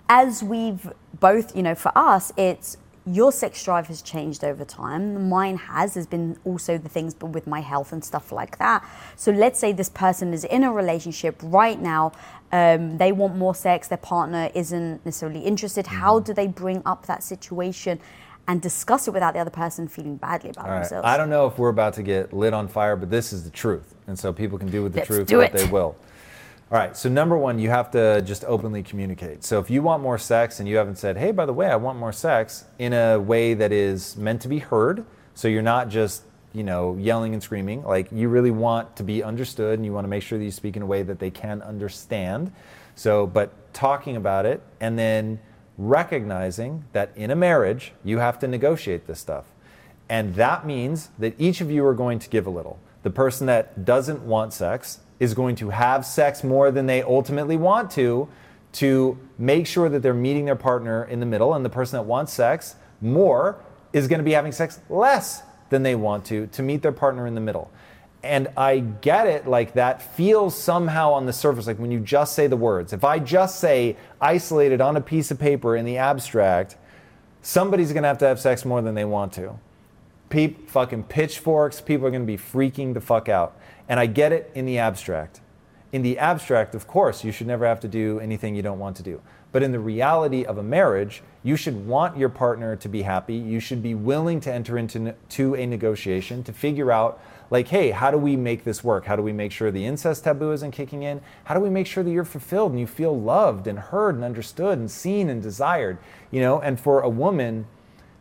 as 0.08 0.44
we've 0.44 0.92
both, 1.20 1.56
you 1.56 1.64
know, 1.64 1.76
for 1.76 1.92
us, 1.96 2.32
it's 2.38 2.78
your 3.08 3.32
sex 3.32 3.64
drive 3.64 3.88
has 3.88 4.02
changed 4.02 4.44
over 4.44 4.66
time. 4.66 5.30
Mine 5.30 5.58
has. 5.58 5.94
There's 5.94 6.08
been 6.08 6.38
also 6.44 6.78
the 6.78 6.90
things 6.90 7.14
but 7.14 7.28
with 7.28 7.46
my 7.46 7.60
health 7.60 7.92
and 7.92 8.04
stuff 8.04 8.32
like 8.32 8.58
that. 8.58 8.88
So 9.16 9.32
let's 9.32 9.60
say 9.60 9.72
this 9.74 9.90
person 9.90 10.34
is 10.34 10.44
in 10.44 10.64
a 10.64 10.72
relationship 10.72 11.40
right 11.44 11.80
now. 11.80 12.14
Um, 12.52 12.98
they 12.98 13.12
want 13.12 13.36
more 13.36 13.54
sex. 13.54 13.88
Their 13.88 14.00
partner 14.00 14.50
isn't 14.56 15.06
necessarily 15.06 15.42
interested. 15.42 15.86
How 15.86 16.16
mm-hmm. 16.16 16.26
do 16.26 16.34
they 16.34 16.48
bring 16.48 16.82
up 16.86 17.06
that 17.06 17.22
situation? 17.22 18.00
And 18.48 18.62
discuss 18.62 19.08
it 19.08 19.12
without 19.12 19.34
the 19.34 19.40
other 19.40 19.50
person 19.50 19.88
feeling 19.88 20.18
badly 20.18 20.52
about 20.52 20.68
right. 20.68 20.80
themselves. 20.80 21.06
I 21.06 21.18
don't 21.18 21.30
know 21.30 21.48
if 21.48 21.58
we're 21.58 21.70
about 21.70 21.94
to 21.96 22.04
get 22.04 22.32
lit 22.34 22.54
on 22.54 22.68
fire, 22.68 22.96
but 22.96 23.10
this 23.10 23.34
is 23.34 23.44
the 23.44 23.50
truth. 23.50 23.96
And 24.08 24.18
so 24.18 24.32
people 24.32 24.58
can 24.58 24.70
do 24.70 24.84
with 24.84 24.94
the 24.94 25.00
Let's 25.00 25.08
truth 25.08 25.32
what 25.32 25.52
they 25.52 25.66
will. 25.66 25.96
All 26.72 26.80
right, 26.80 26.98
so 26.98 27.10
number 27.10 27.38
one, 27.38 27.60
you 27.60 27.70
have 27.70 27.92
to 27.92 28.24
just 28.24 28.44
openly 28.46 28.82
communicate. 28.82 29.44
So 29.44 29.60
if 29.60 29.70
you 29.70 29.84
want 29.84 30.02
more 30.02 30.18
sex 30.18 30.60
and 30.60 30.68
you 30.68 30.78
haven't 30.78 30.98
said, 30.98 31.16
hey, 31.16 31.32
by 31.32 31.46
the 31.46 31.54
way, 31.54 31.68
I 31.68 31.76
want 31.76 32.00
more 32.00 32.12
sex 32.12 32.66
in 32.80 32.92
a 32.94 33.20
way 33.20 33.54
that 33.54 33.72
is 33.72 34.18
meant 34.18 34.42
to 34.42 34.48
be 34.48 34.58
heard, 34.58 35.06
so 35.36 35.48
you're 35.48 35.62
not 35.62 35.90
just, 35.90 36.24
you 36.54 36.64
know, 36.64 36.96
yelling 36.98 37.34
and 37.34 37.44
screaming, 37.44 37.84
like 37.84 38.12
you 38.12 38.30
really 38.30 38.50
want 38.50 38.96
to 38.96 39.04
be 39.04 39.22
understood 39.22 39.78
and 39.78 39.86
you 39.86 39.94
want 39.94 40.06
to 40.06 40.10
make 40.10 40.24
sure 40.24 40.40
that 40.40 40.44
you 40.44 40.52
speak 40.52 40.76
in 40.76 40.82
a 40.82 40.88
way 40.88 41.04
that 41.04 41.20
they 41.20 41.30
can 41.30 41.62
understand. 41.62 42.52
So, 42.96 43.28
but 43.28 43.74
talking 43.74 44.16
about 44.16 44.48
it 44.48 44.62
and 44.80 44.98
then 44.98 45.40
recognizing 45.78 46.86
that 46.94 47.12
in 47.16 47.32
a 47.32 47.36
marriage, 47.36 47.94
you 48.04 48.20
have 48.20 48.40
to 48.40 48.48
negotiate 48.48 49.08
this 49.08 49.20
stuff. 49.20 49.46
And 50.10 50.36
that 50.36 50.66
means 50.66 51.10
that 51.20 51.34
each 51.40 51.62
of 51.62 51.72
you 51.72 51.86
are 51.86 51.94
going 51.94 52.20
to 52.20 52.30
give 52.30 52.46
a 52.46 52.50
little. 52.50 52.80
The 53.04 53.10
person 53.10 53.48
that 53.48 53.86
doesn't 53.86 54.22
want 54.22 54.54
sex 54.54 55.00
is 55.20 55.34
going 55.34 55.56
to 55.58 55.70
have 55.70 56.06
sex 56.06 56.44
more 56.44 56.72
than 56.72 56.86
they 56.86 57.02
ultimately 57.02 57.58
want 57.58 57.92
to, 57.92 58.28
to 58.74 59.18
make 59.38 59.66
sure 59.68 59.90
that 59.90 60.02
they're 60.02 60.14
meeting 60.14 60.46
their 60.46 60.56
partner 60.56 61.06
in 61.06 61.20
the 61.20 61.26
middle. 61.26 61.54
And 61.54 61.64
the 61.64 61.70
person 61.70 61.98
that 61.98 62.04
wants 62.04 62.34
sex 62.34 62.76
more 63.02 63.58
is 63.94 64.08
going 64.08 64.20
to 64.20 64.26
be 64.26 64.34
having 64.34 64.52
sex 64.52 64.80
less 64.90 65.44
than 65.70 65.84
they 65.84 65.96
want 65.96 66.26
to, 66.26 66.48
to 66.48 66.62
meet 66.62 66.82
their 66.82 66.92
partner 66.92 67.26
in 67.26 67.36
the 67.36 67.42
middle. 67.42 67.72
And 68.26 68.48
I 68.58 68.80
get 68.80 69.28
it, 69.28 69.48
like 69.48 69.74
that 69.74 70.02
feels 70.02 70.58
somehow 70.58 71.14
on 71.14 71.28
the 71.28 71.34
surface, 71.34 71.68
like 71.68 71.78
when 71.78 71.92
you 71.92 72.00
just 72.00 72.34
say 72.34 72.48
the 72.48 72.58
words. 72.58 72.92
If 72.92 73.04
I 73.04 73.20
just 73.20 73.60
say 73.60 73.98
isolated 74.20 74.82
on 74.82 74.98
a 74.98 75.02
piece 75.02 75.30
of 75.30 75.40
paper 75.40 75.76
in 75.76 75.86
the 75.86 75.98
abstract, 75.98 76.76
somebody's 77.44 77.94
gonna 77.94 78.08
have 78.08 78.18
to 78.18 78.28
have 78.28 78.40
sex 78.40 78.66
more 78.66 78.82
than 78.82 78.96
they 78.96 79.06
want 79.06 79.32
to. 79.34 79.60
Peep, 80.30 80.68
fucking 80.70 81.04
pitchforks, 81.04 81.80
people 81.82 82.08
are 82.08 82.12
gonna 82.12 82.24
be 82.24 82.38
freaking 82.38 82.96
the 82.96 83.02
fuck 83.02 83.30
out. 83.30 83.56
And 83.88 84.00
I 84.00 84.08
get 84.08 84.32
it 84.32 84.52
in 84.56 84.66
the 84.66 84.80
abstract. 84.80 85.42
In 85.92 86.02
the 86.02 86.18
abstract, 86.18 86.74
of 86.74 86.88
course, 86.88 87.24
you 87.24 87.32
should 87.32 87.48
never 87.48 87.66
have 87.68 87.80
to 87.82 87.88
do 87.88 88.20
anything 88.20 88.56
you 88.56 88.64
don't 88.64 88.80
want 88.80 88.98
to 88.98 89.04
do. 89.04 89.22
But 89.52 89.64
in 89.64 89.72
the 89.72 89.80
reality 89.80 90.44
of 90.44 90.58
a 90.58 90.64
marriage, 90.64 91.24
you 91.44 91.56
should 91.56 91.88
want 91.88 92.18
your 92.18 92.28
partner 92.28 92.76
to 92.76 92.90
be 92.90 93.04
happy. 93.04 93.36
You 93.36 93.62
should 93.62 93.82
be 93.82 93.96
willing 93.96 94.42
to 94.42 94.52
enter 94.52 94.78
into 94.78 95.14
to 95.30 95.56
a 95.56 95.66
negotiation 95.66 96.44
to 96.44 96.52
figure 96.52 96.92
out 96.92 97.22
like, 97.50 97.68
hey, 97.68 97.92
how 97.92 98.12
do 98.12 98.18
we 98.18 98.36
make 98.36 98.64
this 98.64 98.84
work? 98.84 99.06
How 99.06 99.16
do 99.16 99.22
we 99.22 99.34
make 99.34 99.52
sure 99.52 99.72
the 99.72 99.86
incest 99.86 100.24
taboo 100.24 100.52
isn't 100.52 100.72
kicking 100.72 101.04
in? 101.04 101.22
How 101.46 101.54
do 101.54 101.62
we 101.62 101.70
make 101.70 101.88
sure 101.88 102.04
that 102.04 102.12
you're 102.12 102.26
fulfilled 102.26 102.72
and 102.72 102.80
you 102.80 102.88
feel 102.88 103.20
loved 103.20 103.68
and 103.68 103.78
heard 103.78 104.16
and 104.16 104.24
understood 104.24 104.78
and 104.78 104.90
seen 104.90 105.30
and 105.30 105.42
desired? 105.42 105.98
You 106.32 106.42
know, 106.42 106.60
and 106.60 106.80
for 106.80 107.02
a 107.02 107.10
woman, 107.10 107.68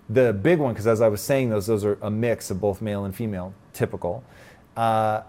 the 0.09 0.33
big 0.33 0.59
one, 0.59 0.75
because 0.75 0.87
as 0.87 1.01
I 1.01 1.09
was 1.09 1.23
saying, 1.23 1.51
those 1.51 1.67
those 1.67 1.85
are 1.85 1.99
a 2.03 2.11
mix 2.11 2.51
of 2.51 2.61
both 2.61 2.83
male 2.83 3.05
and 3.05 3.15
female, 3.15 3.55
typical. 3.73 4.23
Uh, 4.77 5.23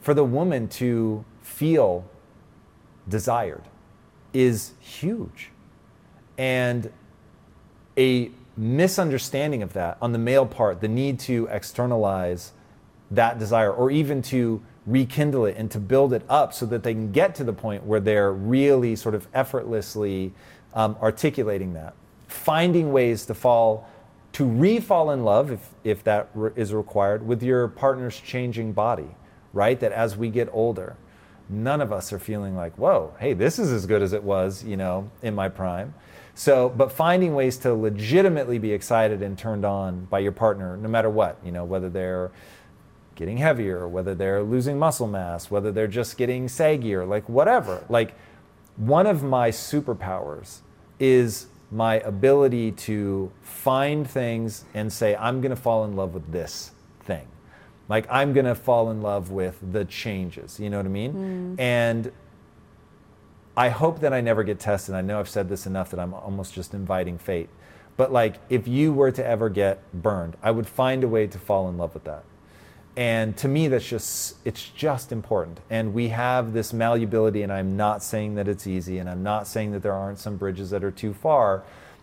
for 0.00 0.14
the 0.14 0.24
woman 0.24 0.68
to 0.68 1.24
feel 1.40 2.04
desired 3.08 3.62
is 4.34 4.72
huge, 4.80 5.50
and 6.36 6.92
a 7.96 8.30
misunderstanding 8.56 9.62
of 9.62 9.72
that 9.72 9.96
on 10.02 10.12
the 10.12 10.18
male 10.18 10.44
part, 10.44 10.80
the 10.80 10.88
need 10.88 11.18
to 11.20 11.48
externalize 11.50 12.52
that 13.10 13.38
desire 13.38 13.72
or 13.72 13.90
even 13.90 14.22
to 14.22 14.62
rekindle 14.86 15.44
it 15.46 15.56
and 15.56 15.70
to 15.70 15.78
build 15.78 16.12
it 16.12 16.22
up 16.28 16.52
so 16.52 16.66
that 16.66 16.82
they 16.82 16.94
can 16.94 17.12
get 17.12 17.34
to 17.34 17.44
the 17.44 17.52
point 17.52 17.84
where 17.84 18.00
they're 18.00 18.32
really 18.32 18.96
sort 18.96 19.14
of 19.14 19.28
effortlessly 19.34 20.32
um, 20.74 20.96
articulating 21.02 21.74
that. 21.74 21.94
Finding 22.26 22.92
ways 22.92 23.26
to 23.26 23.34
fall, 23.34 23.88
to 24.32 24.44
re 24.44 24.80
fall 24.80 25.10
in 25.10 25.24
love, 25.24 25.50
if, 25.50 25.70
if 25.84 26.04
that 26.04 26.28
re- 26.34 26.50
is 26.56 26.72
required, 26.72 27.26
with 27.26 27.42
your 27.42 27.68
partner's 27.68 28.18
changing 28.18 28.72
body, 28.72 29.08
right? 29.52 29.78
That 29.80 29.92
as 29.92 30.16
we 30.16 30.30
get 30.30 30.48
older, 30.52 30.96
none 31.48 31.80
of 31.80 31.92
us 31.92 32.12
are 32.12 32.18
feeling 32.18 32.54
like, 32.54 32.76
whoa, 32.76 33.14
hey, 33.18 33.32
this 33.32 33.58
is 33.58 33.72
as 33.72 33.86
good 33.86 34.02
as 34.02 34.12
it 34.12 34.22
was, 34.22 34.64
you 34.64 34.76
know, 34.76 35.10
in 35.22 35.34
my 35.34 35.48
prime. 35.48 35.94
So, 36.34 36.68
but 36.68 36.92
finding 36.92 37.34
ways 37.34 37.56
to 37.58 37.74
legitimately 37.74 38.58
be 38.58 38.72
excited 38.72 39.22
and 39.22 39.36
turned 39.36 39.64
on 39.64 40.04
by 40.04 40.20
your 40.20 40.32
partner, 40.32 40.76
no 40.76 40.88
matter 40.88 41.10
what, 41.10 41.36
you 41.44 41.50
know, 41.50 41.64
whether 41.64 41.88
they're 41.88 42.30
getting 43.18 43.36
heavier, 43.38 43.88
whether 43.88 44.14
they're 44.14 44.44
losing 44.44 44.78
muscle 44.78 45.08
mass, 45.08 45.50
whether 45.50 45.72
they're 45.72 45.88
just 45.88 46.16
getting 46.16 46.46
saggier, 46.46 47.06
like 47.06 47.28
whatever. 47.28 47.84
Like 47.88 48.14
one 48.76 49.08
of 49.08 49.24
my 49.24 49.50
superpowers 49.50 50.60
is 51.00 51.48
my 51.72 51.96
ability 51.96 52.70
to 52.70 53.30
find 53.42 54.08
things 54.08 54.64
and 54.72 54.92
say, 54.92 55.16
I'm 55.16 55.40
going 55.40 55.50
to 55.50 55.60
fall 55.60 55.84
in 55.84 55.96
love 55.96 56.14
with 56.14 56.30
this 56.30 56.70
thing. 57.00 57.26
Like 57.88 58.06
I'm 58.08 58.32
going 58.32 58.46
to 58.46 58.54
fall 58.54 58.88
in 58.92 59.02
love 59.02 59.32
with 59.32 59.58
the 59.72 59.84
changes. 59.84 60.60
You 60.60 60.70
know 60.70 60.76
what 60.76 60.86
I 60.86 60.90
mean? 60.90 61.56
Mm. 61.56 61.60
And 61.60 62.12
I 63.56 63.70
hope 63.70 63.98
that 64.00 64.12
I 64.12 64.20
never 64.20 64.44
get 64.44 64.60
tested. 64.60 64.94
I 64.94 65.00
know 65.00 65.18
I've 65.18 65.28
said 65.28 65.48
this 65.48 65.66
enough 65.66 65.90
that 65.90 65.98
I'm 65.98 66.14
almost 66.14 66.54
just 66.54 66.72
inviting 66.72 67.18
fate. 67.18 67.48
But 67.96 68.12
like 68.12 68.36
if 68.48 68.68
you 68.68 68.92
were 68.92 69.10
to 69.10 69.26
ever 69.26 69.48
get 69.48 69.82
burned, 69.92 70.36
I 70.40 70.52
would 70.52 70.68
find 70.68 71.02
a 71.02 71.08
way 71.08 71.26
to 71.26 71.36
fall 71.36 71.68
in 71.68 71.76
love 71.76 71.94
with 71.94 72.04
that 72.04 72.22
and 72.98 73.36
to 73.36 73.46
me 73.46 73.68
that's 73.68 73.88
just 73.88 74.34
it's 74.44 74.70
just 74.70 75.12
important. 75.12 75.60
And 75.70 75.94
we 75.94 76.08
have 76.08 76.52
this 76.52 76.72
malleability 76.72 77.42
and 77.42 77.52
i'm 77.52 77.76
not 77.76 78.02
saying 78.02 78.34
that 78.34 78.48
it's 78.48 78.66
easy 78.66 78.98
and 78.98 79.08
i'm 79.08 79.22
not 79.22 79.46
saying 79.46 79.70
that 79.70 79.82
there 79.82 79.92
aren't 79.92 80.18
some 80.18 80.36
bridges 80.36 80.70
that 80.70 80.82
are 80.82 80.90
too 80.90 81.14
far 81.14 81.62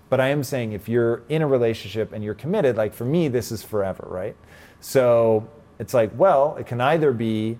but 0.10 0.22
i 0.22 0.30
am 0.30 0.42
saying 0.42 0.72
if 0.72 0.88
you're 0.88 1.24
in 1.28 1.42
a 1.42 1.48
relationship 1.48 2.14
and 2.14 2.24
you're 2.24 2.34
committed 2.34 2.78
like 2.78 2.94
for 2.94 3.04
me 3.04 3.28
this 3.28 3.52
is 3.52 3.62
forever 3.62 4.08
right? 4.10 4.36
So 4.80 5.50
it's 5.80 5.94
like 5.94 6.12
well 6.18 6.56
it 6.56 6.66
can 6.66 6.80
either 6.80 7.12
be 7.12 7.60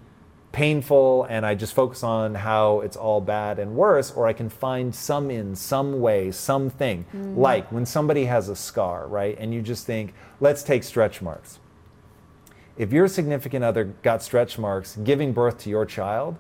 painful 0.54 1.26
and 1.30 1.46
i 1.46 1.54
just 1.54 1.74
focus 1.74 2.02
on 2.04 2.34
how 2.36 2.80
it's 2.80 2.96
all 2.96 3.20
bad 3.20 3.60
and 3.60 3.76
worse 3.76 4.14
or 4.14 4.26
i 4.26 4.32
can 4.32 4.48
find 4.48 4.96
some 4.96 5.30
in 5.30 5.54
some 5.54 6.00
way 6.00 6.32
something. 6.32 7.06
Mm. 7.14 7.36
like 7.36 7.70
when 7.70 7.86
somebody 7.86 8.24
has 8.24 8.48
a 8.48 8.56
scar 8.56 9.06
right? 9.08 9.36
And 9.38 9.54
you 9.54 9.62
just 9.62 9.86
think 9.86 10.14
let's 10.40 10.64
take 10.64 10.84
stretch 10.84 11.22
marks 11.22 11.60
if 12.78 12.92
your 12.92 13.08
significant 13.08 13.64
other 13.64 13.86
got 14.04 14.22
stretch 14.22 14.58
marks 14.58 14.98
giving 14.98 15.34
birth 15.34 15.60
to 15.60 15.70
your 15.70 15.86
child, 15.86 16.36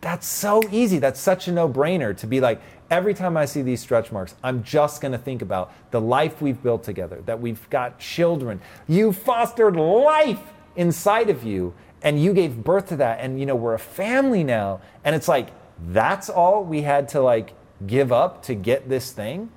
that's 0.00 0.26
so 0.26 0.62
easy. 0.70 0.98
That's 0.98 1.20
such 1.20 1.48
a 1.48 1.52
no 1.52 1.68
brainer 1.68 2.16
to 2.18 2.26
be 2.26 2.40
like, 2.40 2.60
every 2.90 3.14
time 3.14 3.36
I 3.36 3.44
see 3.44 3.62
these 3.62 3.80
stretch 3.80 4.12
marks, 4.12 4.34
I'm 4.42 4.62
just 4.62 5.00
going 5.00 5.12
to 5.12 5.18
think 5.18 5.42
about 5.42 5.72
the 5.90 6.00
life 6.00 6.40
we've 6.40 6.62
built 6.62 6.84
together, 6.84 7.22
that 7.26 7.40
we've 7.40 7.68
got 7.70 7.98
children. 7.98 8.60
You 8.86 9.12
fostered 9.12 9.76
life 9.76 10.40
inside 10.76 11.30
of 11.30 11.42
you, 11.42 11.74
and 12.02 12.22
you 12.22 12.34
gave 12.34 12.62
birth 12.62 12.88
to 12.88 12.96
that. 12.96 13.20
And, 13.20 13.40
you 13.40 13.46
know, 13.46 13.56
we're 13.56 13.74
a 13.74 13.78
family 13.78 14.44
now. 14.44 14.80
And 15.02 15.16
it's 15.16 15.28
like, 15.28 15.48
that's 15.88 16.28
all 16.28 16.62
we 16.62 16.82
had 16.82 17.08
to 17.10 17.20
like 17.20 17.52
give 17.86 18.12
up 18.12 18.42
to 18.44 18.54
get 18.54 18.88
this 18.88 19.10
thing. 19.12 19.50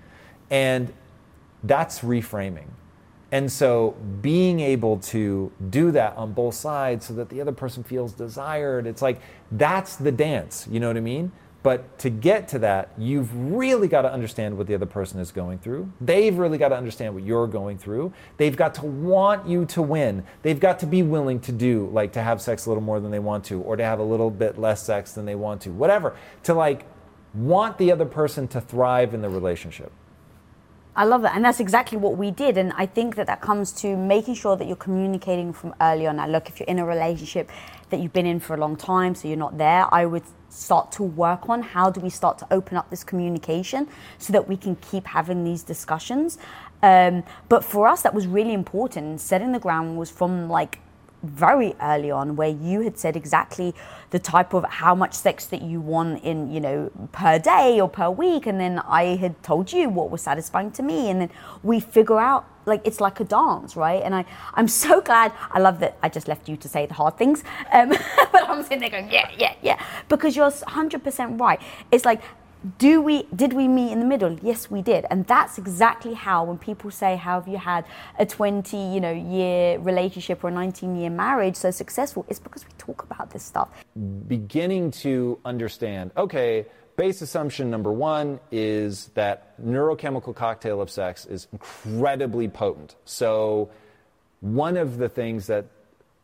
And 0.50 0.92
that's 1.64 2.00
reframing. 2.00 2.68
And 3.32 3.52
so 3.52 3.96
being 4.22 4.60
able 4.60 4.98
to 5.00 5.52
do 5.70 5.92
that 5.92 6.18
on 6.18 6.34
both 6.34 6.56
sides 6.56 7.06
so 7.06 7.14
that 7.14 7.30
the 7.30 7.42
other 7.42 7.52
person 7.52 7.84
feels 7.84 8.14
desired, 8.14 8.88
it's 8.88 9.02
like 9.02 9.22
that's 9.52 9.98
the 9.98 10.12
dance, 10.12 10.68
you 10.70 10.80
know 10.80 10.88
what 10.88 10.98
I 10.98 11.02
mean? 11.02 11.32
But 11.62 12.00
to 12.00 12.10
get 12.10 12.48
to 12.50 12.60
that, 12.60 12.94
you've 12.98 13.36
really 13.36 13.90
got 13.90 14.04
to 14.04 14.12
understand 14.12 14.58
what 14.58 14.66
the 14.66 14.74
other 14.74 14.86
person 14.86 15.20
is 15.20 15.32
going 15.32 15.60
through. 15.60 15.92
They've 16.00 16.36
really 16.36 16.58
got 16.58 16.70
to 16.70 16.78
understand 16.78 17.14
what 17.14 17.24
you're 17.24 17.48
going 17.48 17.78
through. 17.78 18.14
They've 18.38 18.56
got 18.56 18.76
to 18.76 18.86
want 18.86 19.46
you 19.46 19.66
to 19.66 19.82
win. 19.82 20.24
They've 20.42 20.60
got 20.60 20.80
to 20.80 20.86
be 20.86 21.04
willing 21.04 21.42
to 21.42 21.52
do, 21.52 21.90
like 21.92 22.14
to 22.14 22.22
have 22.22 22.42
sex 22.42 22.66
a 22.66 22.70
little 22.70 22.84
more 22.84 23.02
than 23.02 23.12
they 23.12 23.20
want 23.20 23.44
to, 23.46 23.62
or 23.62 23.76
to 23.76 23.84
have 23.84 24.00
a 24.00 24.04
little 24.04 24.32
bit 24.32 24.58
less 24.58 24.82
sex 24.82 25.12
than 25.12 25.26
they 25.26 25.36
want 25.36 25.62
to, 25.64 25.72
whatever. 25.72 26.16
To 26.44 26.54
like 26.54 26.86
want 27.34 27.78
the 27.78 27.92
other 27.92 28.06
person 28.06 28.48
to 28.50 28.62
thrive 28.62 29.14
in 29.14 29.22
the 29.22 29.30
relationship. 29.30 29.92
I 31.00 31.06
love 31.06 31.22
that. 31.22 31.34
And 31.34 31.46
that's 31.46 31.62
exactly 31.62 31.98
what 31.98 32.18
we 32.18 32.30
did. 32.30 32.58
And 32.58 32.74
I 32.76 32.86
think 32.86 33.16
that 33.16 33.26
that 33.28 33.40
comes 33.40 33.72
to 33.84 33.96
making 33.96 34.34
sure 34.34 34.58
that 34.58 34.68
you're 34.68 34.76
communicating 34.76 35.54
from 35.54 35.74
early 35.80 36.06
on. 36.06 36.18
Now, 36.18 36.28
look, 36.28 36.50
if 36.50 36.60
you're 36.60 36.68
in 36.68 36.78
a 36.78 36.86
relationship 36.86 37.50
that 37.90 38.02
you've 38.02 38.12
been 38.12 38.26
in 38.26 38.42
for 38.42 38.54
a 38.54 38.58
long 38.58 38.76
time, 38.76 39.16
so 39.16 39.30
you're 39.30 39.38
not 39.38 39.58
there, 39.58 39.86
I 39.94 40.06
would 40.06 40.24
start 40.50 40.92
to 40.94 41.04
work 41.04 41.48
on 41.48 41.62
how 41.62 41.90
do 41.90 42.02
we 42.02 42.10
start 42.10 42.38
to 42.40 42.48
open 42.52 42.76
up 42.76 42.90
this 42.90 43.06
communication 43.06 43.88
so 44.18 44.34
that 44.34 44.50
we 44.50 44.58
can 44.58 44.76
keep 44.76 45.08
having 45.08 45.46
these 45.46 45.64
discussions. 45.64 46.38
Um, 46.84 47.24
but 47.48 47.64
for 47.64 47.88
us, 47.88 48.02
that 48.02 48.14
was 48.14 48.28
really 48.28 48.54
important. 48.54 49.22
Setting 49.22 49.54
the 49.54 49.60
ground 49.60 49.98
was 49.98 50.12
from 50.12 50.50
like 50.50 50.80
very 51.24 51.76
early 51.82 52.12
on 52.12 52.36
where 52.36 52.50
you 52.50 52.82
had 52.82 52.98
said 52.98 53.16
exactly 53.16 53.74
the 54.12 54.20
type 54.20 54.54
of 54.54 54.64
how 54.66 54.96
much 54.96 55.14
sex 55.14 55.46
that 55.48 55.62
you 55.62 55.80
want 55.80 56.24
in 56.24 56.52
you 56.52 56.60
know 56.60 56.92
per 57.12 57.40
day 57.40 57.80
or 57.80 57.90
per 57.90 58.10
week. 58.10 58.46
And 58.48 58.60
then 58.60 58.80
i 58.80 59.16
had 59.16 59.42
told 59.44 59.72
you 59.72 59.90
what 59.90 60.10
was 60.10 60.22
satisfying 60.22 60.72
to 60.72 60.84
me. 60.84 61.10
And 61.10 61.22
then 61.22 61.30
we 61.64 61.80
figure 61.80 62.20
out 62.20 62.46
like 62.66 62.82
it's 62.86 63.02
like 63.02 63.20
a 63.20 63.24
dance 63.24 63.76
right? 63.76 64.02
And 64.04 64.16
i 64.16 64.26
i'm 64.54 64.68
so 64.68 65.02
glad. 65.02 65.34
I 65.52 65.60
love 65.60 65.80
that 65.80 65.98
i 66.02 66.10
just 66.10 66.28
left 66.28 66.48
you 66.50 66.56
to 66.58 66.68
say 66.68 66.86
the 66.86 66.94
hard 66.94 67.18
things. 67.18 67.44
Um, 67.72 67.90
but 68.32 68.50
i'm 68.50 68.64
sitting 68.64 68.80
there 68.80 68.90
going 68.90 69.12
yeah 69.12 69.30
yeah 69.38 69.54
yeah. 69.62 69.84
Because 70.08 70.36
you're 70.36 70.50
100% 70.50 71.40
right. 71.40 71.62
It's 71.92 72.06
like 72.06 72.22
do 72.78 73.02
we 73.02 73.24
did 73.36 73.54
we 73.54 73.68
meet 73.68 73.92
in 73.92 74.00
the 74.00 74.06
middle? 74.06 74.38
Yes 74.42 74.70
we 74.70 74.82
did. 74.82 75.06
And 75.10 75.26
that's 75.28 75.58
exactly 75.58 76.14
how 76.14 76.44
when 76.44 76.58
people 76.58 76.92
say 76.92 77.16
how 77.16 77.40
have 77.40 77.48
you 77.48 77.58
had 77.58 77.86
a 78.18 78.26
20 78.26 78.78
you 78.78 79.00
know 79.00 79.12
year 79.12 79.80
relationship 79.80 80.44
or 80.44 80.50
a 80.50 80.52
19 80.52 80.96
year 80.96 81.10
marriage 81.10 81.56
so 81.56 81.72
successful? 81.72 82.26
It's 82.28 82.40
because 82.40 82.66
we 82.66 82.72
talk 82.78 83.04
about 83.04 83.32
this 83.32 83.44
stuff. 83.44 83.70
Beginning 84.28 84.92
to 84.92 85.40
understand 85.46 86.12
okay 86.18 86.66
base 86.98 87.22
assumption 87.22 87.70
number 87.70 87.94
one 87.94 88.42
is 88.52 89.08
that 89.14 89.58
neurochemical 89.64 90.36
cocktail 90.36 90.82
of 90.82 90.90
sex 90.90 91.26
is 91.26 91.48
incredibly 91.54 92.50
potent. 92.50 92.96
So 93.06 93.70
one 94.42 94.76
of 94.76 94.98
the 94.98 95.08
things 95.08 95.48
that 95.48 95.66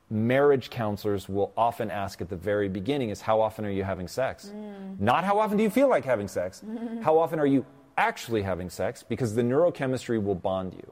marriage 0.10 0.70
counselors 0.70 1.28
will 1.28 1.52
often 1.58 1.90
ask 1.90 2.22
at 2.22 2.30
the 2.30 2.36
very 2.36 2.70
beginning 2.70 3.10
is 3.10 3.22
how 3.22 3.42
often 3.42 3.66
are 3.66 3.72
you 3.72 3.84
having 3.84 4.08
sex? 4.08 4.52
Mm. 4.54 5.00
Not 5.00 5.24
how 5.24 5.40
often 5.40 5.58
do 5.58 5.64
you 5.64 5.70
feel 5.70 5.90
like 5.90 6.06
having 6.06 6.28
sex? 6.28 6.64
how 7.02 7.18
often 7.18 7.40
are 7.40 7.46
you 7.46 7.66
actually 7.98 8.44
having 8.44 8.70
sex? 8.70 9.04
Because 9.04 9.36
the 9.36 9.42
neurochemistry 9.42 10.22
will 10.22 10.36
bond 10.36 10.74
you. 10.74 10.92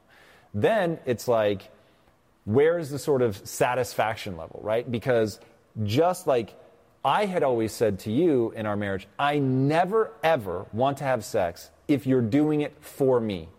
Then 0.53 0.99
it's 1.05 1.27
like, 1.27 1.69
where 2.45 2.77
is 2.77 2.89
the 2.89 2.99
sort 2.99 3.21
of 3.21 3.37
satisfaction 3.47 4.35
level, 4.35 4.59
right? 4.63 4.89
Because 4.89 5.39
just 5.83 6.27
like 6.27 6.55
I 7.05 7.25
had 7.25 7.43
always 7.43 7.71
said 7.71 7.99
to 7.99 8.11
you 8.11 8.51
in 8.55 8.65
our 8.65 8.75
marriage, 8.75 9.07
I 9.19 9.39
never 9.39 10.11
ever 10.23 10.65
want 10.73 10.97
to 10.97 11.03
have 11.03 11.23
sex 11.23 11.69
if 11.87 12.07
you're 12.07 12.21
doing 12.21 12.61
it 12.61 12.75
for 12.79 13.19
me 13.19 13.49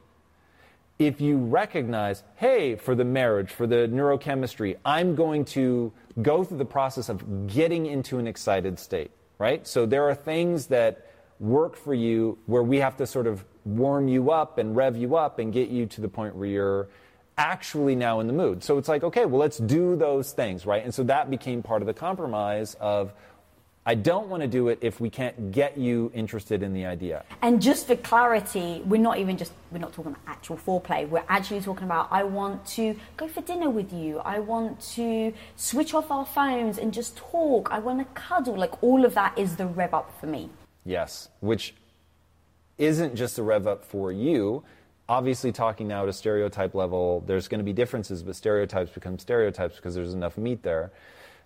if 0.99 1.21
you 1.21 1.39
recognize, 1.39 2.23
hey, 2.37 2.77
for 2.77 2.95
the 2.95 3.05
marriage, 3.05 3.51
for 3.51 3.67
the 3.67 3.89
neurochemistry, 3.89 4.77
I'm 4.85 5.15
going 5.15 5.45
to 5.47 5.93
go 6.23 6.45
through 6.45 6.59
the 6.59 6.65
process 6.65 7.09
of 7.09 7.49
getting 7.49 7.87
into 7.87 8.19
an 8.19 8.27
excited 8.27 8.79
state, 8.79 9.11
right? 9.39 9.67
So 9.67 9.87
there 9.87 10.09
are 10.09 10.15
things 10.15 10.67
that 10.67 11.11
work 11.41 11.77
for 11.77 11.95
you 11.95 12.39
where 12.47 12.63
we 12.63 12.79
have 12.79 12.97
to 12.99 13.07
sort 13.07 13.27
of 13.27 13.45
warm 13.65 14.07
you 14.07 14.31
up 14.31 14.59
and 14.59 14.77
rev 14.77 14.97
you 14.97 15.17
up 15.17 15.39
and 15.39 15.53
get 15.53 15.69
you 15.69 15.87
to 15.87 16.01
the 16.01 16.09
point 16.09 16.37
where 16.37 16.49
you're 16.49 16.89
actually 17.37 17.97
now 17.97 18.21
in 18.21 18.29
the 18.29 18.33
mood. 18.33 18.63
So 18.63 18.79
it's 18.79 18.89
like, 18.89 19.03
okay, 19.03 19.27
well, 19.27 19.41
let's 19.41 19.59
do 19.59 19.97
those 19.97 20.33
things, 20.33 20.65
right? 20.65 20.85
And 20.85 20.95
so 20.95 21.03
that 21.05 21.31
became 21.31 21.63
part 21.63 21.83
of 21.83 21.87
the 21.87 21.95
compromise 21.95 22.75
of 22.75 23.13
I 23.87 23.95
don't 23.95 24.29
want 24.29 24.43
to 24.43 24.49
do 24.49 24.69
it 24.69 24.79
if 24.81 24.99
we 24.99 25.11
can't 25.11 25.53
get 25.53 25.77
you 25.77 26.11
interested 26.15 26.63
in 26.63 26.73
the 26.73 26.87
idea. 26.87 27.25
And 27.43 27.61
just 27.61 27.87
for 27.87 27.97
clarity, 27.97 28.83
we're 28.87 29.01
not 29.01 29.19
even 29.19 29.37
just 29.37 29.53
we're 29.71 29.79
not 29.79 29.93
talking 29.93 30.13
about 30.13 30.23
actual 30.27 30.57
foreplay. 30.57 31.07
We're 31.07 31.25
actually 31.29 31.61
talking 31.61 31.85
about 31.85 32.09
I 32.11 32.25
want 32.25 32.65
to 32.79 32.97
go 33.19 33.29
for 33.29 33.43
dinner 33.43 33.69
with 33.69 33.93
you. 33.93 34.21
I 34.21 34.39
want 34.39 34.81
to 34.95 35.35
switch 35.57 35.93
off 35.93 36.11
our 36.11 36.25
phones 36.25 36.79
and 36.79 36.95
just 36.95 37.17
talk. 37.17 37.69
I 37.71 37.79
want 37.79 37.99
to 37.99 38.07
cuddle. 38.21 38.57
Like 38.57 38.83
all 38.83 39.05
of 39.05 39.15
that 39.15 39.39
is 39.39 39.57
the 39.57 39.67
rev 39.67 39.93
up 39.93 40.19
for 40.19 40.29
me. 40.29 40.49
Yes, 40.87 41.29
which 41.41 41.75
isn't 42.79 43.17
just 43.17 43.39
a 43.39 43.43
rev 43.43 43.67
up 43.67 43.85
for 43.85 44.11
you. 44.11 44.65
Obviously, 45.11 45.53
talking 45.53 45.87
now 45.89 46.05
at 46.05 46.09
a 46.09 46.15
stereotype 46.15 46.75
level, 46.75 47.23
there's 47.27 47.49
going 47.49 47.59
to 47.59 47.65
be 47.65 47.75
differences, 47.75 48.23
but 48.23 48.35
stereotypes 48.35 48.91
become 48.91 49.19
stereotypes 49.19 49.77
because 49.77 49.95
there's 49.95 50.15
enough 50.15 50.39
meat 50.39 50.63
there. 50.63 50.91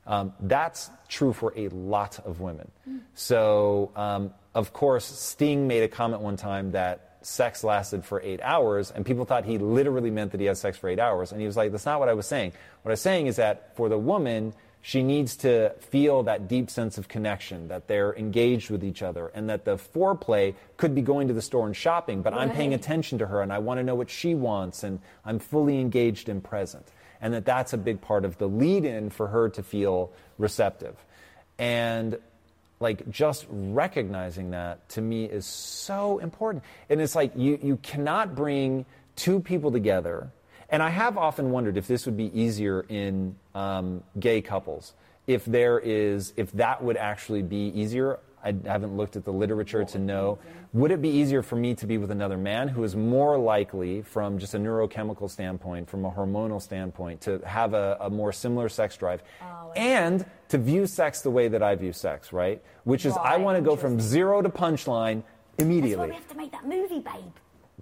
Um, 0.08 0.32
that's 0.40 0.90
true 1.08 1.34
for 1.34 1.52
a 1.54 1.68
lot 1.68 2.18
of 2.24 2.40
women. 2.40 2.70
Mm. 2.88 3.00
So, 3.14 3.92
um, 3.94 4.32
of 4.54 4.72
course, 4.72 5.04
Sting 5.04 5.68
made 5.68 5.82
a 5.82 5.88
comment 5.88 6.22
one 6.22 6.36
time 6.36 6.72
that 6.72 7.18
sex 7.20 7.62
lasted 7.62 8.06
for 8.06 8.20
eight 8.22 8.40
hours, 8.42 8.90
and 8.90 9.04
people 9.04 9.26
thought 9.26 9.44
he 9.44 9.58
literally 9.58 10.10
meant 10.10 10.32
that 10.32 10.40
he 10.40 10.46
had 10.46 10.56
sex 10.56 10.78
for 10.78 10.88
eight 10.88 10.98
hours. 10.98 11.30
And 11.30 11.40
he 11.42 11.46
was 11.46 11.58
like, 11.58 11.72
that's 11.72 11.84
not 11.84 12.00
what 12.00 12.08
I 12.08 12.14
was 12.14 12.26
saying. 12.26 12.52
What 12.82 12.90
I 12.90 12.94
was 12.94 13.02
saying 13.02 13.26
is 13.26 13.36
that 13.36 13.76
for 13.76 13.90
the 13.90 13.98
woman, 13.98 14.54
she 14.80 15.02
needs 15.02 15.36
to 15.36 15.74
feel 15.80 16.22
that 16.22 16.48
deep 16.48 16.70
sense 16.70 16.96
of 16.96 17.08
connection, 17.08 17.68
that 17.68 17.86
they're 17.86 18.14
engaged 18.14 18.70
with 18.70 18.82
each 18.82 19.02
other, 19.02 19.30
and 19.34 19.50
that 19.50 19.66
the 19.66 19.76
foreplay 19.76 20.54
could 20.78 20.94
be 20.94 21.02
going 21.02 21.28
to 21.28 21.34
the 21.34 21.42
store 21.42 21.66
and 21.66 21.76
shopping, 21.76 22.22
but 22.22 22.32
right. 22.32 22.42
I'm 22.42 22.50
paying 22.50 22.72
attention 22.72 23.18
to 23.18 23.26
her 23.26 23.42
and 23.42 23.52
I 23.52 23.58
want 23.58 23.78
to 23.78 23.84
know 23.84 23.96
what 23.96 24.08
she 24.08 24.34
wants, 24.34 24.84
and 24.84 25.00
I'm 25.26 25.38
fully 25.38 25.80
engaged 25.80 26.30
and 26.30 26.42
present 26.42 26.86
and 27.20 27.34
that 27.34 27.44
that's 27.44 27.72
a 27.72 27.78
big 27.78 28.00
part 28.00 28.24
of 28.24 28.38
the 28.38 28.48
lead 28.48 28.84
in 28.84 29.10
for 29.10 29.28
her 29.28 29.48
to 29.50 29.62
feel 29.62 30.12
receptive. 30.38 30.96
And 31.58 32.18
like 32.80 33.10
just 33.10 33.46
recognizing 33.50 34.50
that 34.50 34.88
to 34.90 35.00
me 35.00 35.24
is 35.24 35.46
so 35.46 36.18
important. 36.18 36.64
And 36.88 37.00
it's 37.00 37.14
like 37.14 37.32
you, 37.36 37.58
you 37.62 37.76
cannot 37.78 38.34
bring 38.34 38.86
two 39.16 39.40
people 39.40 39.72
together. 39.72 40.30
And 40.70 40.82
I 40.82 40.90
have 40.90 41.16
often 41.16 41.50
wondered 41.50 41.76
if 41.76 41.86
this 41.86 42.06
would 42.06 42.16
be 42.16 42.30
easier 42.38 42.84
in 42.88 43.36
um, 43.54 44.02
gay 44.18 44.40
couples. 44.40 44.92
If 45.26 45.44
there 45.44 45.78
is, 45.78 46.32
if 46.36 46.52
that 46.52 46.82
would 46.82 46.96
actually 46.96 47.42
be 47.42 47.72
easier. 47.74 48.20
I 48.44 48.54
haven't 48.64 48.96
looked 48.96 49.16
at 49.16 49.24
the 49.24 49.32
literature 49.32 49.84
to 49.84 49.98
know. 49.98 50.38
Would 50.72 50.90
it 50.90 51.02
be 51.02 51.08
easier 51.08 51.42
for 51.42 51.56
me 51.56 51.74
to 51.76 51.86
be 51.86 51.98
with 51.98 52.10
another 52.10 52.36
man 52.36 52.68
who 52.68 52.84
is 52.84 52.94
more 52.94 53.38
likely, 53.38 54.02
from 54.02 54.38
just 54.38 54.54
a 54.54 54.58
neurochemical 54.58 55.30
standpoint, 55.30 55.88
from 55.88 56.04
a 56.04 56.10
hormonal 56.10 56.60
standpoint, 56.60 57.20
to 57.22 57.38
have 57.46 57.74
a, 57.74 57.96
a 58.00 58.10
more 58.10 58.32
similar 58.32 58.68
sex 58.68 58.96
drive, 58.96 59.22
oh, 59.42 59.72
and 59.76 60.24
to 60.48 60.58
view 60.58 60.86
sex 60.86 61.22
the 61.22 61.30
way 61.30 61.48
that 61.48 61.62
I 61.62 61.74
view 61.74 61.92
sex, 61.92 62.32
right? 62.32 62.62
Which 62.84 63.06
is, 63.06 63.14
right, 63.14 63.34
I 63.34 63.36
want 63.38 63.56
to 63.56 63.62
go 63.62 63.76
from 63.76 64.00
zero 64.00 64.42
to 64.42 64.48
punchline 64.48 65.22
immediately. 65.58 65.90
That's 65.90 65.98
why 65.98 66.06
we 66.08 66.14
have 66.14 66.28
to 66.28 66.36
make 66.36 66.52
that 66.52 66.66
movie, 66.66 67.00
babe. 67.00 67.32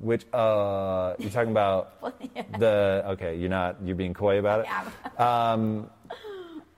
Which 0.00 0.26
uh, 0.32 1.14
you're 1.18 1.30
talking 1.30 1.52
about 1.52 1.94
yeah. 2.34 2.42
the 2.58 3.02
okay? 3.12 3.36
You're 3.36 3.48
not 3.48 3.76
you're 3.82 3.96
being 3.96 4.12
coy 4.14 4.38
about 4.38 4.60
it. 4.60 4.66
Yeah. 4.66 4.90
Um, 5.52 5.88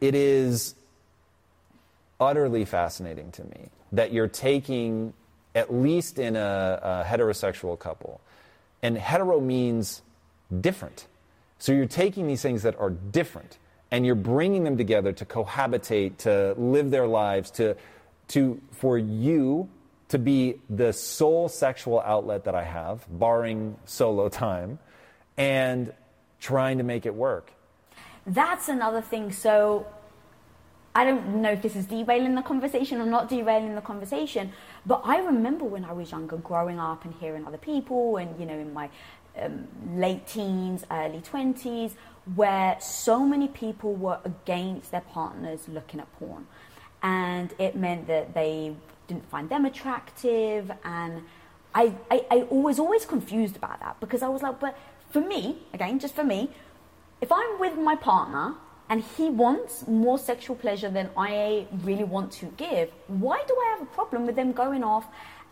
it 0.01 0.14
is 0.14 0.77
utterly 2.20 2.64
fascinating 2.64 3.31
to 3.33 3.44
me 3.44 3.68
that 3.92 4.12
you're 4.12 4.28
taking, 4.28 5.12
at 5.54 5.72
least 5.72 6.18
in 6.18 6.37
a, 6.37 6.81
a 6.83 7.04
heterosexual 7.09 7.78
couple, 7.78 8.20
and 8.83 8.96
hetero 8.96 9.40
means 9.40 10.02
different. 10.61 11.07
So 11.59 11.72
you're 11.72 11.87
taking 11.87 12.26
these 12.26 12.42
things 12.42 12.62
that 12.62 12.78
are 12.78 12.90
different 12.90 13.59
and 13.90 14.04
you're 14.04 14.14
bringing 14.14 14.64
them 14.64 14.76
together 14.76 15.12
to 15.12 15.24
cohabitate, 15.24 16.18
to 16.18 16.54
live 16.59 16.90
their 16.90 17.07
lives, 17.07 17.50
to, 17.52 17.76
to, 18.28 18.61
for 18.72 18.98
you 18.98 19.68
to 20.09 20.18
be 20.18 20.57
the 20.68 20.92
sole 20.92 21.48
sexual 21.48 22.00
outlet 22.00 22.44
that 22.44 22.54
I 22.54 22.64
have, 22.64 23.07
barring 23.11 23.76
solo 23.85 24.28
time, 24.28 24.78
and 25.37 25.92
trying 26.40 26.78
to 26.78 26.85
make 26.85 27.07
it 27.07 27.14
work. 27.14 27.52
That's 28.26 28.68
another 28.68 29.00
thing. 29.00 29.33
So 29.33 29.87
I 30.94 31.05
don't 31.05 31.42
know 31.42 31.53
if 31.53 31.62
this 31.62 31.77
is 31.77 31.87
derailing 31.87 32.35
the 32.35 32.42
conversation 32.42 33.01
or 33.01 33.07
not 33.07 33.29
derailing 33.29 33.74
the 33.74 33.81
conversation, 33.81 34.53
but 34.85 35.03
I 35.05 35.18
remember 35.18 35.64
when 35.64 35.85
I 35.85 35.92
was 35.92 36.11
younger, 36.11 36.37
growing 36.37 36.81
up 36.81 37.05
and 37.05 37.14
hearing 37.14 37.46
other 37.46 37.59
people, 37.59 38.16
and 38.16 38.38
you 38.40 38.46
know, 38.46 38.59
in 38.59 38.72
my 38.72 38.90
um, 39.40 39.68
late 39.94 40.27
teens, 40.27 40.85
early 40.90 41.20
20s, 41.20 41.92
where 42.35 42.77
so 42.81 43.24
many 43.24 43.48
people 43.48 43.94
were 43.94 44.18
against 44.24 44.90
their 44.90 45.01
partners 45.03 45.68
looking 45.68 46.01
at 46.01 46.12
porn. 46.18 46.46
And 47.03 47.55
it 47.59 47.77
meant 47.77 48.07
that 48.09 48.35
they 48.35 48.74
didn't 49.07 49.29
find 49.31 49.48
them 49.48 49.64
attractive. 49.64 50.70
And 50.85 51.22
I, 51.74 51.94
I, 52.11 52.27
I 52.31 52.46
was 52.51 52.79
always 52.79 53.07
confused 53.07 53.57
about 53.57 53.81
that 53.81 54.01
because 54.01 54.22
I 54.22 54.29
was 54.29 54.42
like, 54.42 54.59
but 54.59 54.77
for 55.11 55.20
me, 55.20 55.59
again, 55.72 55.98
just 55.98 56.14
for 56.14 56.24
me, 56.24 56.51
if 57.20 57.31
I'm 57.33 57.59
with 57.61 57.77
my 57.77 57.96
partner 57.96 58.55
and 58.88 59.03
he 59.16 59.29
wants 59.29 59.87
more 59.87 60.18
sexual 60.18 60.57
pleasure 60.57 60.90
than 60.90 61.11
I 61.16 61.66
really 61.83 62.05
want 62.05 62.33
to 62.33 62.46
give, 62.57 62.90
why 63.07 63.42
do 63.46 63.55
I 63.55 63.77
have 63.79 63.83
a 63.83 63.90
problem 63.90 64.27
with 64.27 64.37
them 64.37 64.53
going 64.53 64.83
off 64.83 65.07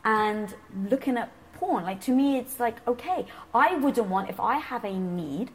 and 0.05 0.55
looking 0.91 1.17
at 1.17 1.31
porn? 1.55 1.85
Like 1.85 2.01
to 2.03 2.13
me, 2.13 2.39
it's 2.39 2.59
like 2.59 2.87
okay, 2.89 3.27
I 3.55 3.75
wouldn't 3.77 4.09
want 4.09 4.31
if 4.31 4.41
I 4.41 4.57
have 4.59 4.85
a 4.85 4.99
need. 4.99 5.51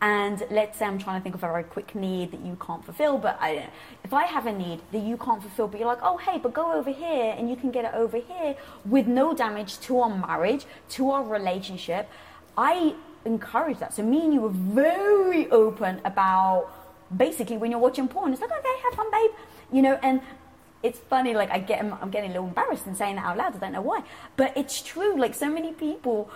And 0.00 0.44
let's 0.50 0.78
say 0.78 0.84
I'm 0.84 0.98
trying 0.98 1.18
to 1.18 1.22
think 1.22 1.34
of 1.34 1.42
a 1.42 1.46
very 1.46 1.64
quick 1.64 1.94
need 1.94 2.32
that 2.32 2.40
you 2.40 2.58
can't 2.60 2.84
fulfill, 2.84 3.16
but 3.16 3.38
I, 3.40 3.70
if 4.02 4.12
I 4.12 4.24
have 4.24 4.46
a 4.46 4.52
need 4.52 4.82
that 4.92 4.98
you 4.98 5.16
can't 5.16 5.40
fulfill, 5.40 5.66
but 5.66 5.80
you're 5.80 5.88
like, 5.88 6.02
oh 6.02 6.18
hey, 6.18 6.36
but 6.36 6.52
go 6.52 6.72
over 6.72 6.90
here 6.90 7.34
and 7.38 7.48
you 7.48 7.56
can 7.56 7.70
get 7.70 7.86
it 7.86 7.92
over 7.94 8.18
here 8.18 8.54
with 8.84 9.06
no 9.06 9.34
damage 9.34 9.80
to 9.80 10.00
our 10.00 10.10
marriage, 10.14 10.66
to 10.90 11.10
our 11.10 11.24
relationship, 11.24 12.10
I 12.58 12.94
encourage 13.24 13.78
that. 13.78 13.94
So 13.94 14.02
me 14.02 14.24
and 14.24 14.34
you 14.34 14.42
were 14.42 14.50
very 14.50 15.50
open 15.50 16.02
about 16.04 16.83
basically 17.14 17.56
when 17.56 17.70
you're 17.70 17.80
watching 17.80 18.08
porn, 18.08 18.32
it's 18.32 18.40
like, 18.40 18.50
okay, 18.50 18.68
have 18.84 18.94
fun, 18.94 19.10
babe. 19.10 19.30
You 19.72 19.82
know, 19.82 19.98
and 20.02 20.20
it's 20.82 20.98
funny, 20.98 21.34
like 21.34 21.50
I 21.50 21.58
get, 21.58 21.80
I'm 21.80 22.10
getting 22.10 22.30
a 22.30 22.34
little 22.34 22.48
embarrassed 22.48 22.86
in 22.86 22.94
saying 22.94 23.16
that 23.16 23.24
out 23.24 23.38
loud. 23.38 23.56
I 23.56 23.58
don't 23.58 23.72
know 23.72 23.80
why, 23.80 24.02
but 24.36 24.56
it's 24.56 24.82
true. 24.82 25.18
Like 25.18 25.34
so 25.34 25.48
many 25.50 25.72
people, 25.72 26.30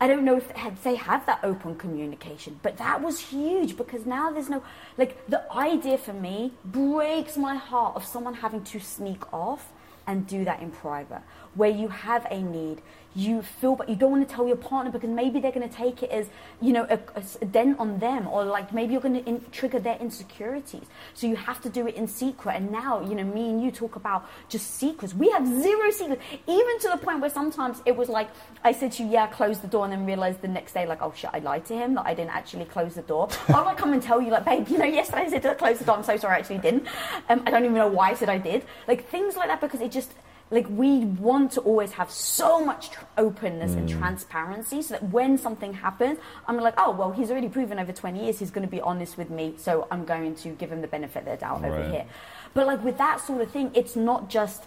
I 0.00 0.08
don't 0.08 0.24
know 0.24 0.36
if 0.36 0.82
they 0.82 0.96
have 0.96 1.24
that 1.26 1.40
open 1.42 1.76
communication, 1.76 2.58
but 2.62 2.76
that 2.78 3.00
was 3.00 3.20
huge 3.20 3.76
because 3.76 4.04
now 4.04 4.30
there's 4.32 4.48
no, 4.48 4.62
like 4.98 5.26
the 5.28 5.50
idea 5.52 5.98
for 5.98 6.12
me 6.12 6.52
breaks 6.64 7.36
my 7.36 7.54
heart 7.54 7.96
of 7.96 8.04
someone 8.04 8.34
having 8.34 8.64
to 8.64 8.80
sneak 8.80 9.32
off 9.32 9.72
and 10.06 10.26
do 10.26 10.44
that 10.44 10.60
in 10.60 10.70
private, 10.70 11.22
where 11.56 11.70
you 11.70 11.88
have 11.88 12.26
a 12.30 12.40
need, 12.40 12.82
you 13.16 13.40
feel, 13.40 13.74
but 13.74 13.88
you 13.88 13.96
don't 13.96 14.10
want 14.10 14.28
to 14.28 14.34
tell 14.34 14.46
your 14.46 14.56
partner 14.58 14.92
because 14.92 15.08
maybe 15.08 15.40
they're 15.40 15.50
going 15.50 15.66
to 15.66 15.74
take 15.74 16.02
it 16.02 16.10
as, 16.10 16.28
you 16.60 16.70
know, 16.70 16.86
a, 16.90 16.98
a 17.40 17.44
dent 17.46 17.80
on 17.80 17.98
them, 17.98 18.28
or 18.28 18.44
like 18.44 18.74
maybe 18.74 18.92
you're 18.92 19.00
going 19.00 19.14
to 19.14 19.24
in, 19.26 19.42
trigger 19.50 19.80
their 19.80 19.96
insecurities. 19.96 20.84
So 21.14 21.26
you 21.26 21.34
have 21.34 21.62
to 21.62 21.70
do 21.70 21.86
it 21.86 21.94
in 21.94 22.06
secret. 22.06 22.56
And 22.56 22.70
now, 22.70 23.00
you 23.00 23.14
know, 23.14 23.24
me 23.24 23.48
and 23.48 23.62
you 23.62 23.70
talk 23.70 23.96
about 23.96 24.28
just 24.50 24.74
secrets. 24.74 25.14
We 25.14 25.30
have 25.30 25.46
zero 25.46 25.90
secrets, 25.90 26.22
even 26.46 26.78
to 26.80 26.88
the 26.90 26.98
point 26.98 27.20
where 27.20 27.30
sometimes 27.30 27.80
it 27.86 27.96
was 27.96 28.10
like 28.10 28.28
I 28.62 28.72
said 28.72 28.92
to 28.92 29.02
you, 29.02 29.10
yeah, 29.10 29.26
close 29.28 29.60
the 29.60 29.68
door, 29.68 29.84
and 29.84 29.92
then 29.94 30.04
realized 30.04 30.42
the 30.42 30.48
next 30.48 30.74
day, 30.74 30.84
like, 30.84 31.00
oh 31.00 31.14
shit, 31.16 31.30
I 31.32 31.38
lied 31.38 31.64
to 31.66 31.74
him, 31.74 31.94
that 31.94 32.04
I 32.04 32.12
didn't 32.12 32.34
actually 32.34 32.66
close 32.66 32.96
the 32.96 33.02
door. 33.02 33.30
I'll 33.48 33.64
like 33.64 33.78
come 33.78 33.94
and 33.94 34.02
tell 34.02 34.20
you, 34.20 34.30
like, 34.30 34.44
babe, 34.44 34.68
you 34.68 34.76
know, 34.76 34.84
yesterday 34.84 35.22
I 35.22 35.30
said 35.30 35.42
to 35.42 35.54
close 35.54 35.78
the 35.78 35.86
door. 35.86 35.96
I'm 35.96 36.04
so 36.04 36.18
sorry, 36.18 36.34
I 36.34 36.38
actually 36.40 36.58
didn't. 36.58 36.86
Um, 37.30 37.42
I 37.46 37.50
don't 37.50 37.64
even 37.64 37.76
know 37.76 37.88
why 37.88 38.10
I 38.10 38.14
said 38.14 38.28
I 38.28 38.36
did. 38.36 38.62
Like 38.86 39.08
things 39.08 39.36
like 39.36 39.48
that 39.48 39.62
because 39.62 39.80
it 39.80 39.90
just 39.90 40.12
like 40.50 40.66
we 40.68 41.00
want 41.00 41.50
to 41.52 41.60
always 41.62 41.92
have 41.92 42.10
so 42.10 42.64
much 42.64 42.90
tr- 42.90 43.04
openness 43.18 43.72
mm. 43.72 43.78
and 43.78 43.88
transparency 43.88 44.80
so 44.80 44.94
that 44.94 45.02
when 45.10 45.36
something 45.36 45.72
happens 45.72 46.18
i'm 46.46 46.56
like 46.58 46.74
oh 46.76 46.90
well 46.92 47.12
he's 47.12 47.30
already 47.30 47.48
proven 47.48 47.78
over 47.78 47.92
20 47.92 48.24
years 48.24 48.38
he's 48.38 48.50
going 48.50 48.66
to 48.66 48.70
be 48.70 48.80
honest 48.80 49.18
with 49.18 49.30
me 49.30 49.54
so 49.56 49.86
i'm 49.90 50.04
going 50.04 50.34
to 50.34 50.50
give 50.50 50.70
him 50.70 50.80
the 50.80 50.88
benefit 50.88 51.20
of 51.20 51.24
the 51.24 51.36
doubt 51.36 51.62
right. 51.62 51.72
over 51.72 51.90
here 51.90 52.06
but 52.54 52.66
like 52.66 52.82
with 52.84 52.98
that 52.98 53.20
sort 53.20 53.40
of 53.40 53.50
thing 53.50 53.70
it's 53.74 53.96
not 53.96 54.28
just 54.28 54.64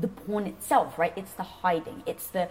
the 0.00 0.08
porn 0.08 0.46
itself 0.46 0.98
right 0.98 1.12
it's 1.16 1.32
the 1.32 1.42
hiding 1.42 2.02
it's 2.06 2.28
the 2.28 2.48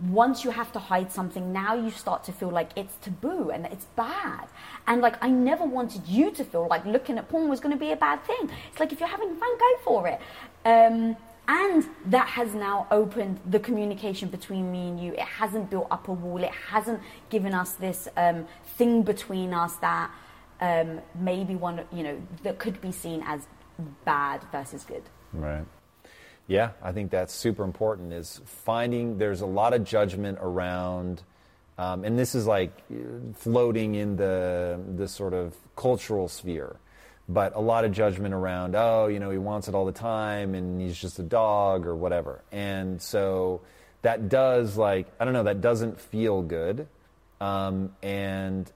once 0.00 0.44
you 0.44 0.50
have 0.50 0.70
to 0.72 0.78
hide 0.78 1.10
something, 1.10 1.52
now 1.52 1.74
you 1.74 1.90
start 1.90 2.22
to 2.24 2.32
feel 2.32 2.50
like 2.50 2.70
it's 2.76 2.94
taboo 3.02 3.50
and 3.50 3.66
it's 3.66 3.84
bad. 3.96 4.46
And 4.86 5.02
like, 5.02 5.22
I 5.22 5.28
never 5.28 5.64
wanted 5.64 6.06
you 6.06 6.30
to 6.32 6.44
feel 6.44 6.68
like 6.68 6.84
looking 6.84 7.18
at 7.18 7.28
porn 7.28 7.48
was 7.48 7.58
going 7.58 7.74
to 7.74 7.78
be 7.78 7.90
a 7.90 7.96
bad 7.96 8.22
thing. 8.24 8.48
It's 8.70 8.78
like, 8.78 8.92
if 8.92 9.00
you're 9.00 9.08
having 9.08 9.34
fun, 9.34 9.58
go 9.58 9.76
for 9.82 10.06
it. 10.06 10.20
Um, 10.64 11.16
and 11.48 11.88
that 12.06 12.28
has 12.28 12.54
now 12.54 12.86
opened 12.90 13.40
the 13.46 13.58
communication 13.58 14.28
between 14.28 14.70
me 14.70 14.88
and 14.88 15.00
you. 15.00 15.12
It 15.14 15.20
hasn't 15.20 15.70
built 15.70 15.88
up 15.90 16.06
a 16.08 16.12
wall. 16.12 16.42
It 16.42 16.52
hasn't 16.52 17.00
given 17.30 17.54
us 17.54 17.72
this 17.72 18.06
um, 18.18 18.46
thing 18.76 19.02
between 19.02 19.54
us 19.54 19.74
that 19.76 20.10
um, 20.60 21.00
maybe 21.18 21.56
one, 21.56 21.80
you 21.90 22.02
know, 22.02 22.20
that 22.42 22.58
could 22.58 22.80
be 22.82 22.92
seen 22.92 23.22
as 23.24 23.46
bad 24.04 24.42
versus 24.52 24.84
good. 24.84 25.02
Right. 25.32 25.64
Yeah, 26.46 26.70
I 26.82 26.92
think 26.92 27.10
that's 27.10 27.34
super 27.34 27.64
important. 27.64 28.12
Is 28.12 28.42
finding 28.44 29.16
there's 29.16 29.40
a 29.40 29.46
lot 29.46 29.72
of 29.72 29.84
judgment 29.84 30.38
around, 30.40 31.22
um, 31.78 32.04
and 32.04 32.18
this 32.18 32.34
is 32.34 32.46
like 32.46 32.72
floating 33.36 33.94
in 33.94 34.16
the 34.16 34.80
the 34.96 35.08
sort 35.08 35.34
of 35.34 35.54
cultural 35.76 36.26
sphere 36.26 36.76
but 37.28 37.54
a 37.54 37.60
lot 37.60 37.84
of 37.84 37.92
judgment 37.92 38.32
around, 38.32 38.74
oh, 38.74 39.06
you 39.06 39.18
know, 39.18 39.30
he 39.30 39.38
wants 39.38 39.68
it 39.68 39.74
all 39.74 39.84
the 39.84 39.92
time 39.92 40.54
and 40.54 40.80
he's 40.80 40.96
just 40.96 41.18
a 41.18 41.22
dog 41.22 41.86
or 41.86 41.94
whatever. 41.94 42.42
And 42.50 43.00
so 43.02 43.60
that 44.02 44.28
does, 44.28 44.76
like, 44.76 45.06
I 45.20 45.24
don't 45.24 45.34
know, 45.34 45.42
that 45.42 45.60
doesn't 45.60 46.00
feel 46.00 46.42
good. 46.42 46.86
Um, 47.40 47.92
and 48.02 48.70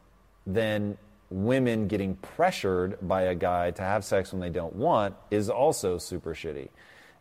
then 0.46 0.98
women 1.30 1.88
getting 1.88 2.16
pressured 2.16 2.98
by 3.00 3.22
a 3.22 3.34
guy 3.34 3.70
to 3.70 3.82
have 3.82 4.04
sex 4.04 4.32
when 4.32 4.40
they 4.40 4.50
don't 4.50 4.76
want 4.76 5.14
is 5.30 5.48
also 5.48 5.96
super 5.96 6.34
shitty. 6.34 6.68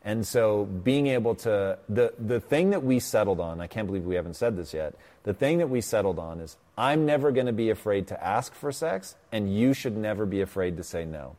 And 0.03 0.25
so 0.25 0.65
being 0.65 1.07
able 1.07 1.35
to 1.35 1.77
the 1.87 2.13
the 2.17 2.39
thing 2.39 2.71
that 2.71 2.83
we 2.83 2.99
settled 2.99 3.39
on, 3.39 3.61
I 3.61 3.67
can't 3.67 3.85
believe 3.85 4.03
we 4.03 4.15
haven't 4.15 4.35
said 4.35 4.57
this 4.57 4.73
yet. 4.73 4.95
The 5.23 5.33
thing 5.33 5.59
that 5.59 5.69
we 5.69 5.81
settled 5.81 6.17
on 6.17 6.39
is 6.39 6.57
I'm 6.77 7.05
never 7.05 7.31
going 7.31 7.45
to 7.45 7.53
be 7.53 7.69
afraid 7.69 8.07
to 8.07 8.23
ask 8.23 8.53
for 8.55 8.71
sex 8.71 9.15
and 9.31 9.55
you 9.55 9.73
should 9.73 9.95
never 9.95 10.25
be 10.25 10.41
afraid 10.41 10.77
to 10.77 10.83
say 10.83 11.05
no. 11.05 11.35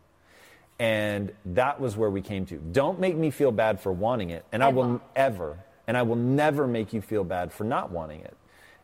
And 0.79 1.33
that 1.44 1.81
was 1.81 1.96
where 1.96 2.11
we 2.11 2.22
came 2.22 2.46
to. 2.46 2.57
Don't 2.57 3.01
make 3.01 3.16
me 3.16 3.31
feel 3.31 3.51
bad 3.53 3.81
for 3.81 3.92
wanting 3.92 4.31
it 4.31 4.44
and 4.53 4.62
ever. 4.62 4.70
I 4.70 4.75
will 4.75 5.01
ever 5.16 5.59
and 5.88 5.96
I 5.96 6.03
will 6.03 6.16
never 6.16 6.68
make 6.68 6.92
you 6.92 7.01
feel 7.01 7.25
bad 7.25 7.53
for 7.53 7.64
not 7.64 7.90
wanting 7.90 8.20
it. 8.20 8.37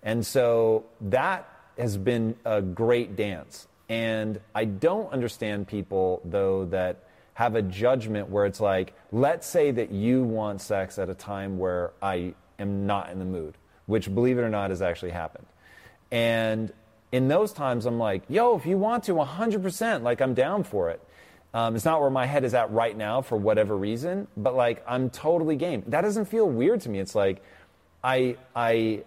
And 0.03 0.27
so 0.27 0.87
that 1.03 1.49
has 1.79 1.97
been 1.97 2.35
a 2.45 2.61
great 2.61 3.15
dance. 3.15 3.69
And 3.89 4.41
I 4.55 4.65
don't 4.65 5.13
understand 5.13 5.69
people 5.69 6.21
though 6.25 6.65
that 6.67 7.05
have 7.39 7.55
a 7.55 7.63
judgment 7.63 8.29
where 8.29 8.47
it's 8.47 8.59
like, 8.59 8.93
let's 9.13 9.47
say 9.47 9.71
that 9.71 9.93
you 9.93 10.25
want 10.25 10.61
sex 10.61 10.99
at 10.99 11.09
a 11.09 11.15
time 11.15 11.57
where 11.57 11.93
I 12.03 12.35
am 12.59 12.85
not 12.85 13.11
in 13.11 13.21
the 13.21 13.25
mood, 13.25 13.55
which, 13.87 14.13
believe 14.13 14.39
it 14.39 14.41
or 14.41 14.49
not, 14.49 14.71
has 14.71 14.83
actually 14.83 15.13
happened. 15.13 15.47
And 16.11 16.73
in 17.13 17.29
those 17.29 17.53
times, 17.53 17.87
I'm 17.87 17.97
like, 17.97 18.25
yo, 18.29 18.57
if 18.57 18.67
you 18.67 18.77
want 18.77 19.05
to, 19.05 19.13
100%, 19.13 20.03
like, 20.03 20.21
I'm 20.21 20.35
down 20.35 20.65
for 20.65 20.91
it. 20.91 21.01
Um, 21.55 21.77
it's 21.77 21.85
not 21.85 22.01
where 22.01 22.11
my 22.11 22.27
head 22.27 22.43
is 22.43 22.55
at 22.55 22.73
right 22.73 22.97
now 22.97 23.23
for 23.23 23.37
whatever 23.37 23.77
reason, 23.77 24.27
but 24.37 24.57
like, 24.57 24.83
I'm 24.85 25.09
totally 25.09 25.55
game. 25.55 25.85
That 25.87 26.01
doesn't 26.01 26.25
feel 26.25 26.49
weird 26.49 26.81
to 26.81 26.89
me. 26.89 26.99
It's 26.99 27.15
like, 27.15 27.41
I, 28.03 28.37
I 28.57 29.05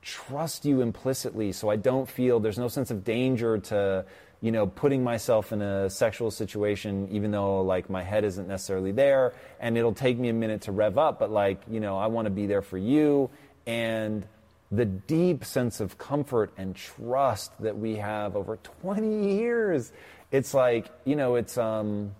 trust 0.00 0.64
you 0.64 0.80
implicitly, 0.80 1.50
so 1.50 1.70
I 1.70 1.74
don't 1.74 2.08
feel 2.08 2.38
there's 2.38 2.56
no 2.56 2.68
sense 2.68 2.92
of 2.92 3.02
danger 3.02 3.58
to 3.58 4.04
you 4.40 4.52
know, 4.52 4.66
putting 4.66 5.02
myself 5.02 5.52
in 5.52 5.60
a 5.60 5.90
sexual 5.90 6.30
situation, 6.30 7.08
even 7.10 7.30
though 7.30 7.62
like 7.62 7.90
my 7.90 8.02
head 8.02 8.24
isn't 8.24 8.46
necessarily 8.46 8.92
there, 8.92 9.34
and 9.58 9.76
it'll 9.76 9.94
take 9.94 10.18
me 10.18 10.28
a 10.28 10.32
minute 10.32 10.62
to 10.62 10.72
rev 10.72 10.96
up, 10.96 11.18
but 11.18 11.30
like, 11.30 11.60
you 11.68 11.80
know, 11.80 11.98
I 11.98 12.06
want 12.06 12.26
to 12.26 12.30
be 12.30 12.46
there 12.46 12.62
for 12.62 12.78
you. 12.78 13.30
And 13.66 14.24
the 14.70 14.84
deep 14.84 15.44
sense 15.44 15.80
of 15.80 15.98
comfort 15.98 16.52
and 16.56 16.76
trust 16.76 17.52
that 17.60 17.76
we 17.76 17.96
have 17.96 18.36
over 18.36 18.58
20 18.80 19.38
years, 19.38 19.92
it's 20.30 20.54
like, 20.54 20.88
you 21.04 21.16
know, 21.16 21.34
it's, 21.34 21.58
um, 21.58 22.14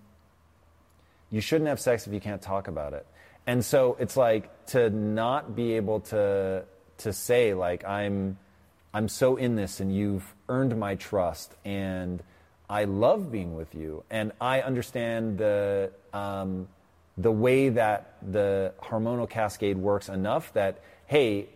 you 1.31 1.41
shouldn't 1.41 1.69
have 1.69 1.79
sex 1.79 2.07
if 2.07 2.13
you 2.13 2.19
can't 2.19 2.41
talk 2.41 2.67
about 2.67 2.93
it. 2.93 3.05
And 3.47 3.63
so 3.63 3.95
it's 3.99 4.17
like 4.17 4.65
to 4.67 4.89
not 4.89 5.55
be 5.55 5.73
able 5.73 6.01
to, 6.01 6.65
to 6.99 7.13
say, 7.13 7.53
like, 7.53 7.85
I'm, 7.85 8.37
I'm 8.93 9.07
so 9.07 9.35
in 9.35 9.55
this 9.55 9.79
and 9.79 9.95
you've 9.95 10.33
earned 10.47 10.77
my 10.77 10.95
trust 10.95 11.53
and 11.63 12.23
I 12.69 12.85
love 12.85 13.31
being 13.31 13.55
with 13.55 13.73
you. 13.75 14.03
And 14.09 14.31
I 14.39 14.61
understand 14.61 15.37
the 15.37 15.91
um, 16.13 16.67
the 17.17 17.31
way 17.31 17.69
that 17.69 18.15
the 18.21 18.73
hormonal 18.81 19.29
cascade 19.29 19.77
works 19.77 20.09
enough 20.09 20.53
that 20.53 20.81
hey 21.05 21.49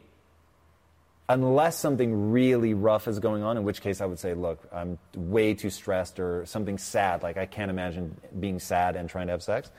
unless 1.29 1.77
something 1.77 2.31
really 2.31 2.73
rough 2.73 3.07
is 3.07 3.19
going 3.19 3.43
on 3.43 3.55
in 3.55 3.63
which 3.63 3.79
case 3.79 4.01
I 4.01 4.05
would 4.05 4.19
say 4.19 4.33
look 4.33 4.59
I'm 4.73 4.99
way 5.15 5.53
too 5.53 5.69
stressed 5.69 6.19
or 6.19 6.45
something 6.45 6.77
sad. 6.77 7.23
Like 7.23 7.37
I 7.37 7.45
can't 7.45 7.71
imagine 7.71 8.19
being 8.39 8.59
sad 8.59 8.95
and 8.95 9.09
trying 9.09 9.27
to 9.27 9.31
have 9.31 9.43
sex. 9.43 9.71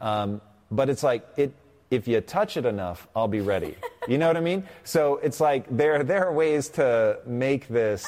Um, 0.00 0.40
but 0.70 0.88
it's 0.88 1.02
like 1.02 1.26
it 1.36 1.54
if 1.90 2.08
you 2.08 2.20
touch 2.20 2.56
it 2.56 2.66
enough, 2.66 3.06
I'll 3.14 3.28
be 3.28 3.40
ready. 3.40 3.76
You 4.08 4.18
know 4.18 4.26
what 4.26 4.36
I 4.36 4.40
mean? 4.40 4.66
So 4.84 5.16
it's 5.22 5.40
like 5.40 5.64
there, 5.74 6.02
there 6.04 6.26
are 6.26 6.32
ways 6.32 6.68
to 6.70 7.18
make 7.26 7.68
this 7.68 8.06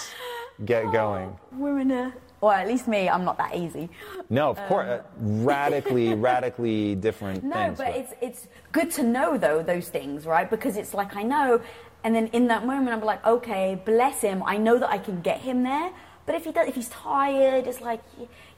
get 0.64 0.92
going. 0.92 1.36
We're 1.52 1.78
in 1.78 1.90
a, 1.90 2.12
or 2.40 2.52
at 2.52 2.66
least 2.66 2.86
me, 2.86 3.08
I'm 3.08 3.24
not 3.24 3.38
that 3.38 3.56
easy. 3.56 3.88
No, 4.28 4.50
of 4.50 4.58
um, 4.58 4.68
course, 4.68 4.86
uh, 4.86 5.02
radically, 5.18 6.14
radically 6.30 6.94
different 6.94 7.42
no, 7.42 7.54
things. 7.54 7.78
No, 7.78 7.84
but, 7.84 7.92
but 7.92 8.00
it's, 8.00 8.12
it's 8.20 8.48
good 8.72 8.90
to 8.92 9.02
know, 9.02 9.38
though, 9.38 9.62
those 9.62 9.88
things, 9.88 10.26
right? 10.26 10.48
Because 10.48 10.76
it's 10.76 10.92
like 10.92 11.16
I 11.16 11.22
know, 11.22 11.60
and 12.04 12.14
then 12.14 12.28
in 12.28 12.46
that 12.48 12.66
moment, 12.66 12.90
I'm 12.90 13.04
like, 13.04 13.24
okay, 13.26 13.80
bless 13.84 14.20
him. 14.20 14.42
I 14.46 14.58
know 14.58 14.78
that 14.78 14.90
I 14.90 14.98
can 14.98 15.22
get 15.22 15.40
him 15.40 15.62
there. 15.62 15.90
But 16.24 16.34
if 16.34 16.44
he 16.44 16.52
does, 16.52 16.68
if 16.68 16.74
he's 16.74 16.88
tired, 16.88 17.66
it's 17.66 17.80
like, 17.80 18.02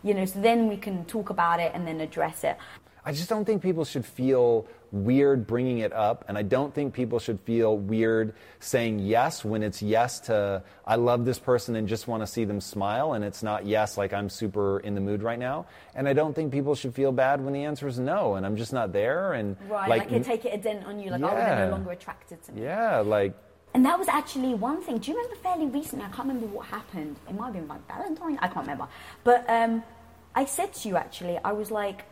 you 0.02 0.14
know. 0.14 0.24
So 0.24 0.40
then 0.40 0.68
we 0.68 0.76
can 0.76 1.04
talk 1.04 1.30
about 1.30 1.60
it 1.60 1.72
and 1.74 1.86
then 1.86 2.00
address 2.00 2.44
it. 2.44 2.56
I 3.04 3.12
just 3.12 3.28
don't 3.28 3.44
think 3.44 3.62
people 3.62 3.84
should 3.84 4.04
feel 4.04 4.66
weird 4.92 5.46
bringing 5.46 5.78
it 5.78 5.92
up, 5.92 6.24
and 6.28 6.38
I 6.38 6.42
don't 6.42 6.74
think 6.74 6.94
people 6.94 7.18
should 7.18 7.40
feel 7.40 7.76
weird 7.76 8.34
saying 8.60 9.00
yes 9.00 9.44
when 9.44 9.62
it's 9.62 9.82
yes 9.82 10.20
to 10.20 10.62
I 10.86 10.96
love 10.96 11.24
this 11.24 11.38
person 11.38 11.76
and 11.76 11.86
just 11.86 12.08
want 12.08 12.22
to 12.22 12.26
see 12.26 12.44
them 12.44 12.60
smile, 12.60 13.12
and 13.12 13.24
it's 13.24 13.42
not 13.42 13.66
yes 13.66 13.98
like 13.98 14.12
I'm 14.12 14.28
super 14.28 14.80
in 14.80 14.94
the 14.94 15.00
mood 15.00 15.22
right 15.22 15.38
now. 15.38 15.66
And 15.94 16.08
I 16.08 16.12
don't 16.12 16.34
think 16.34 16.52
people 16.52 16.74
should 16.74 16.94
feel 16.94 17.12
bad 17.12 17.44
when 17.44 17.52
the 17.52 17.64
answer 17.64 17.86
is 17.86 17.98
no, 17.98 18.34
and 18.34 18.46
I'm 18.46 18.56
just 18.56 18.72
not 18.72 18.92
there. 18.92 19.34
And 19.34 19.56
right, 19.68 19.88
like, 19.88 20.02
like 20.02 20.10
you 20.10 20.20
take 20.20 20.44
it 20.44 20.54
a 20.54 20.58
dent 20.58 20.86
on 20.86 21.00
you, 21.00 21.10
like 21.10 21.20
yeah, 21.20 21.30
oh, 21.30 21.34
they're 21.34 21.66
no 21.66 21.72
longer 21.72 21.90
attracted 21.92 22.42
to 22.44 22.52
me. 22.52 22.62
Yeah, 22.62 22.98
like. 22.98 23.34
And 23.74 23.84
that 23.84 23.98
was 23.98 24.08
actually 24.08 24.54
one 24.54 24.82
thing. 24.82 24.98
Do 24.98 25.10
you 25.10 25.16
remember 25.18 25.36
fairly 25.42 25.66
recently? 25.66 26.04
I 26.04 26.08
can't 26.08 26.26
remember 26.26 26.46
what 26.46 26.66
happened. 26.66 27.16
It 27.28 27.34
might 27.34 27.46
have 27.46 27.54
been 27.54 27.68
like 27.68 27.86
Valentine. 27.86 28.38
I 28.40 28.48
can't 28.48 28.66
remember. 28.66 28.88
But 29.24 29.44
um, 29.48 29.82
I 30.34 30.46
said 30.46 30.72
to 30.72 30.88
you 30.88 30.96
actually, 30.96 31.38
I 31.44 31.52
was 31.52 31.70
like, 31.70 32.06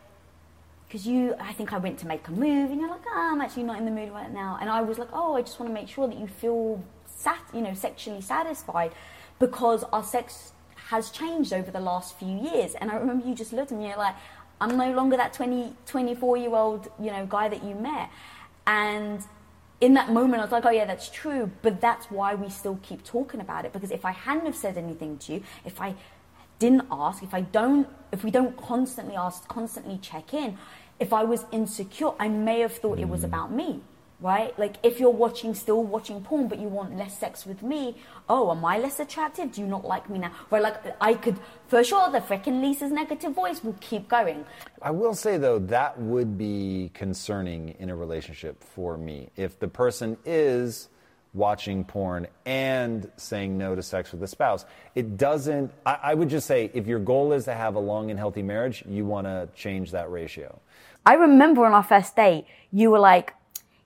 because 0.86 1.06
you, 1.06 1.34
I 1.40 1.52
think 1.52 1.72
I 1.72 1.78
went 1.78 1.98
to 2.00 2.06
make 2.06 2.26
a 2.28 2.30
move, 2.30 2.70
and 2.70 2.80
you're 2.80 2.90
like, 2.90 3.04
oh, 3.06 3.30
I'm 3.32 3.40
actually 3.40 3.64
not 3.64 3.78
in 3.78 3.84
the 3.84 3.90
mood 3.90 4.12
right 4.12 4.32
now. 4.32 4.58
And 4.60 4.70
I 4.70 4.82
was 4.82 4.98
like, 4.98 5.08
oh, 5.12 5.36
I 5.36 5.42
just 5.42 5.58
want 5.58 5.70
to 5.70 5.74
make 5.74 5.88
sure 5.88 6.06
that 6.06 6.18
you 6.18 6.26
feel 6.26 6.82
sat, 7.06 7.40
you 7.52 7.60
know, 7.60 7.74
sexually 7.74 8.20
satisfied, 8.20 8.92
because 9.38 9.84
our 9.84 10.04
sex 10.04 10.52
has 10.90 11.10
changed 11.10 11.52
over 11.52 11.70
the 11.70 11.80
last 11.80 12.16
few 12.16 12.38
years. 12.38 12.74
And 12.74 12.90
I 12.90 12.96
remember 12.96 13.26
you 13.26 13.34
just 13.34 13.52
looked 13.52 13.72
at 13.72 13.78
me, 13.78 13.88
you're 13.88 13.96
like, 13.96 14.14
I'm 14.60 14.76
no 14.76 14.92
longer 14.92 15.16
that 15.16 15.32
20, 15.32 15.74
24 15.86 16.36
year 16.36 16.54
old, 16.54 16.88
you 17.00 17.10
know, 17.10 17.26
guy 17.26 17.48
that 17.48 17.64
you 17.64 17.74
met. 17.74 18.10
And 18.66 19.22
in 19.80 19.94
that 19.94 20.10
moment, 20.10 20.40
I 20.40 20.44
was 20.44 20.52
like, 20.52 20.64
oh, 20.64 20.70
yeah, 20.70 20.86
that's 20.86 21.10
true. 21.10 21.50
But 21.62 21.80
that's 21.80 22.06
why 22.10 22.34
we 22.34 22.48
still 22.48 22.78
keep 22.82 23.04
talking 23.04 23.40
about 23.40 23.64
it. 23.64 23.72
Because 23.72 23.90
if 23.90 24.04
I 24.04 24.12
hadn't 24.12 24.46
have 24.46 24.56
said 24.56 24.78
anything 24.78 25.18
to 25.18 25.34
you, 25.34 25.42
if 25.64 25.80
I 25.80 25.94
didn't 26.58 26.86
ask, 26.90 27.22
if 27.22 27.34
I 27.34 27.42
don't, 27.42 27.88
if 28.12 28.24
we 28.24 28.30
don't 28.30 28.56
constantly 28.56 29.16
ask, 29.16 29.46
constantly 29.48 29.98
check 29.98 30.34
in, 30.34 30.56
if 30.98 31.12
I 31.12 31.24
was 31.24 31.44
insecure, 31.52 32.12
I 32.18 32.28
may 32.28 32.60
have 32.60 32.72
thought 32.72 32.98
it 32.98 33.08
was 33.08 33.20
mm. 33.20 33.24
about 33.24 33.52
me, 33.52 33.82
right? 34.20 34.58
Like 34.58 34.76
if 34.82 34.98
you're 34.98 35.10
watching, 35.10 35.54
still 35.54 35.82
watching 35.82 36.22
porn, 36.22 36.48
but 36.48 36.58
you 36.58 36.68
want 36.68 36.96
less 36.96 37.18
sex 37.18 37.44
with 37.44 37.62
me, 37.62 37.96
oh, 38.28 38.50
am 38.50 38.64
I 38.64 38.78
less 38.78 38.98
attractive? 38.98 39.52
Do 39.52 39.60
you 39.60 39.66
not 39.66 39.84
like 39.84 40.08
me 40.08 40.18
now? 40.18 40.32
Right? 40.50 40.62
Like 40.62 40.76
I 41.00 41.14
could, 41.14 41.38
for 41.68 41.84
sure, 41.84 42.10
the 42.10 42.20
freaking 42.20 42.62
Lisa's 42.62 42.92
negative 42.92 43.34
voice 43.34 43.62
will 43.62 43.76
keep 43.80 44.08
going. 44.08 44.46
I 44.80 44.90
will 44.90 45.14
say 45.14 45.36
though, 45.36 45.58
that 45.58 45.98
would 45.98 46.38
be 46.38 46.90
concerning 46.94 47.74
in 47.78 47.90
a 47.90 47.96
relationship 47.96 48.62
for 48.64 48.96
me 48.96 49.28
if 49.36 49.58
the 49.58 49.68
person 49.68 50.16
is 50.24 50.88
watching 51.36 51.84
porn 51.84 52.26
and 52.46 53.10
saying 53.16 53.56
no 53.56 53.74
to 53.74 53.82
sex 53.82 54.10
with 54.10 54.22
a 54.22 54.26
spouse. 54.26 54.64
It 54.94 55.16
doesn't, 55.16 55.70
I, 55.84 55.98
I, 56.02 56.14
would 56.14 56.30
just 56.30 56.46
say 56.46 56.70
if 56.72 56.86
your 56.86 56.98
goal 56.98 57.32
is 57.32 57.44
to 57.44 57.54
have 57.54 57.74
a 57.74 57.78
long 57.78 58.10
and 58.10 58.18
healthy 58.18 58.42
marriage, 58.42 58.82
you 58.88 59.04
want 59.04 59.26
to 59.26 59.48
change 59.54 59.90
that 59.92 60.10
ratio. 60.10 60.58
I 61.04 61.14
remember 61.14 61.66
on 61.66 61.72
our 61.72 61.82
first 61.82 62.16
date, 62.16 62.46
you 62.72 62.90
were 62.90 62.98
like, 62.98 63.34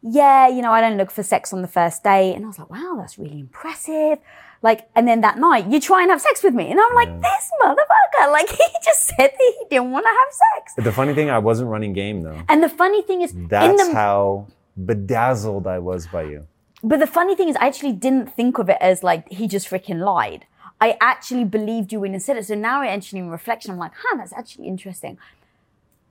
yeah, 0.03 0.49
you 0.49 0.63
know, 0.63 0.73
I 0.73 0.81
don't 0.81 0.97
look 0.97 1.11
for 1.11 1.23
sex 1.23 1.53
on 1.53 1.61
the 1.61 1.69
first 1.69 2.03
date. 2.05 2.35
And 2.35 2.45
I 2.45 2.49
was 2.49 2.59
like, 2.59 2.71
wow, 2.71 2.97
that's 2.99 3.19
really 3.19 3.41
impressive. 3.41 4.19
Like, 4.63 4.89
and 4.95 5.07
then 5.09 5.21
that 5.23 5.39
night 5.39 5.67
you 5.67 5.81
try 5.81 6.03
and 6.03 6.11
have 6.11 6.21
sex 6.21 6.43
with 6.43 6.55
me. 6.55 6.71
And 6.71 6.81
I'm 6.81 6.95
like, 6.95 7.21
this 7.21 7.51
motherfucker. 7.63 7.77
Like, 8.31 8.51
he 8.51 8.67
just 8.85 9.05
said 9.05 9.17
that 9.17 9.33
he 9.39 9.65
didn't 9.71 9.93
want 9.93 10.05
to 10.05 10.11
have 10.11 10.59
sex. 10.59 10.75
But 10.77 10.85
the 10.85 10.93
funny 10.93 11.15
thing, 11.15 11.31
I 11.31 11.39
wasn't 11.39 11.71
running 11.71 11.95
game 11.95 12.21
though. 12.21 12.43
And 12.51 12.63
the 12.63 12.69
funny 12.69 13.01
thing 13.01 13.23
is, 13.23 13.35
that's 13.49 13.89
the, 13.89 13.95
how 13.95 14.47
bedazzled 14.85 15.67
I 15.67 15.79
was 15.79 16.07
by 16.07 16.25
you. 16.25 16.47
But 16.83 16.99
the 16.99 17.07
funny 17.07 17.35
thing 17.35 17.49
is, 17.49 17.57
I 17.57 17.67
actually 17.67 17.93
didn't 17.93 18.35
think 18.35 18.59
of 18.59 18.69
it 18.69 18.79
as 18.81 19.03
like 19.03 19.29
he 19.29 19.47
just 19.47 19.69
freaking 19.69 20.01
lied. 20.01 20.47
I 20.81 20.97
actually 21.01 21.45
believed 21.45 21.93
you 21.93 22.01
when 22.01 22.15
you 22.15 22.21
said 22.21 22.37
it. 22.39 22.47
So 22.47 22.55
now, 22.55 22.83
actually, 22.83 23.19
in 23.19 23.29
reflection, 23.29 23.71
I'm 23.71 23.79
like, 23.79 23.93
huh, 23.95 24.17
that's 24.17 24.33
actually 24.33 24.67
interesting. 24.67 25.19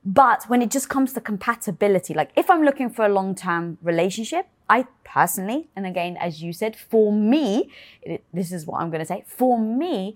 But 0.06 0.44
when 0.48 0.62
it 0.62 0.70
just 0.70 0.90
comes 0.90 1.14
to 1.14 1.22
compatibility, 1.22 2.14
like 2.14 2.32
if 2.36 2.50
I'm 2.50 2.64
looking 2.64 2.90
for 2.90 3.04
a 3.06 3.10
long 3.10 3.36
term 3.36 3.78
relationship, 3.82 4.48
I 4.70 4.86
personally, 5.04 5.70
and 5.76 5.86
again, 5.86 6.16
as 6.18 6.44
you 6.44 6.54
said, 6.54 6.76
for 6.76 7.12
me, 7.12 7.72
this 8.32 8.52
is 8.52 8.66
what 8.66 8.82
I'm 8.82 8.92
going 8.92 9.00
to 9.00 9.06
say, 9.06 9.24
for 9.26 9.60
me, 9.60 10.16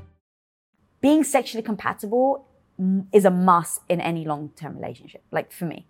being 1.01 1.23
sexually 1.23 1.63
compatible 1.63 2.45
is 3.11 3.25
a 3.25 3.31
must 3.31 3.81
in 3.89 3.99
any 4.01 4.25
long-term 4.25 4.75
relationship 4.75 5.23
like 5.31 5.51
for 5.51 5.65
me. 5.65 5.85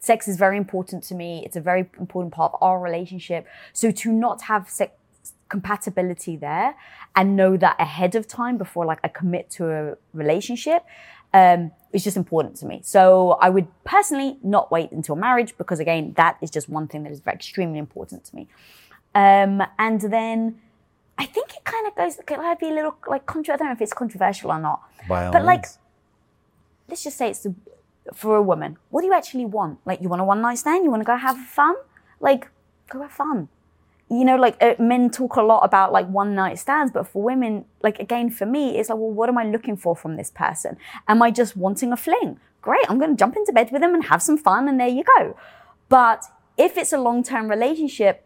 Sex 0.00 0.28
is 0.28 0.36
very 0.36 0.58
important 0.58 1.02
to 1.04 1.14
me. 1.14 1.42
It's 1.46 1.56
a 1.56 1.60
very 1.60 1.88
important 1.98 2.34
part 2.34 2.52
of 2.52 2.62
our 2.62 2.78
relationship. 2.80 3.46
So 3.72 3.90
to 3.90 4.12
not 4.12 4.42
have 4.42 4.68
sex 4.68 4.92
compatibility 5.48 6.36
there 6.36 6.74
and 7.14 7.36
know 7.36 7.56
that 7.56 7.76
ahead 7.78 8.14
of 8.14 8.26
time 8.26 8.56
before 8.58 8.84
like 8.84 8.98
i 9.04 9.08
commit 9.08 9.48
to 9.50 9.70
a 9.70 9.96
relationship 10.12 10.82
um, 11.32 11.70
is 11.92 12.02
just 12.04 12.16
important 12.16 12.56
to 12.56 12.66
me. 12.66 12.80
So 12.82 13.38
i 13.40 13.48
would 13.48 13.68
personally 13.84 14.38
not 14.42 14.70
wait 14.70 14.90
until 14.92 15.16
marriage 15.16 15.56
because 15.56 15.80
again 15.80 16.12
that 16.16 16.38
is 16.42 16.50
just 16.50 16.68
one 16.68 16.86
thing 16.88 17.02
that 17.04 17.12
is 17.12 17.20
very 17.20 17.36
extremely 17.36 17.78
important 17.78 18.24
to 18.24 18.36
me. 18.36 18.48
Um, 19.14 19.62
and 19.78 20.00
then 20.00 20.60
I 21.18 21.26
think 21.26 21.54
it 21.54 21.64
kind 21.64 21.86
of 21.86 21.94
goes. 21.94 22.18
It 22.18 22.38
might 22.38 22.58
be 22.58 22.68
a 22.68 22.74
little 22.74 22.96
like 23.06 23.26
controversial. 23.26 23.54
I 23.54 23.56
don't 23.58 23.68
know 23.68 23.72
if 23.72 23.80
it's 23.80 23.92
controversial 23.92 24.50
or 24.50 24.58
not. 24.58 24.82
By 25.08 25.30
but 25.30 25.44
like, 25.44 25.66
let's 26.88 27.04
just 27.04 27.16
say 27.16 27.30
it's 27.30 27.46
for 28.12 28.36
a 28.36 28.42
woman. 28.42 28.76
What 28.90 29.02
do 29.02 29.06
you 29.06 29.14
actually 29.14 29.46
want? 29.46 29.78
Like, 29.84 30.00
you 30.02 30.08
want 30.08 30.20
a 30.20 30.24
one 30.24 30.40
night 30.40 30.58
stand? 30.58 30.84
You 30.84 30.90
want 30.90 31.02
to 31.02 31.06
go 31.06 31.16
have 31.16 31.38
fun? 31.38 31.74
Like, 32.20 32.48
go 32.90 33.02
have 33.02 33.12
fun. 33.12 33.48
You 34.10 34.24
know, 34.24 34.36
like 34.36 34.62
uh, 34.62 34.74
men 34.78 35.10
talk 35.10 35.36
a 35.36 35.42
lot 35.42 35.60
about 35.60 35.90
like 35.90 36.06
one 36.08 36.34
night 36.34 36.58
stands, 36.58 36.92
but 36.92 37.08
for 37.08 37.22
women, 37.22 37.64
like 37.82 37.98
again, 37.98 38.30
for 38.30 38.44
me, 38.44 38.78
it's 38.78 38.90
like, 38.90 38.98
well, 38.98 39.10
what 39.10 39.28
am 39.28 39.38
I 39.38 39.44
looking 39.44 39.76
for 39.76 39.96
from 39.96 40.16
this 40.16 40.30
person? 40.30 40.76
Am 41.08 41.22
I 41.22 41.30
just 41.30 41.56
wanting 41.56 41.90
a 41.90 41.96
fling? 41.96 42.38
Great, 42.60 42.84
I'm 42.88 42.98
going 42.98 43.10
to 43.10 43.16
jump 43.16 43.36
into 43.36 43.52
bed 43.52 43.70
with 43.72 43.80
them 43.80 43.94
and 43.94 44.04
have 44.04 44.22
some 44.22 44.36
fun, 44.36 44.68
and 44.68 44.78
there 44.78 44.88
you 44.88 45.04
go. 45.18 45.36
But 45.88 46.24
if 46.56 46.76
it's 46.76 46.92
a 46.92 46.98
long 46.98 47.22
term 47.22 47.48
relationship, 47.48 48.24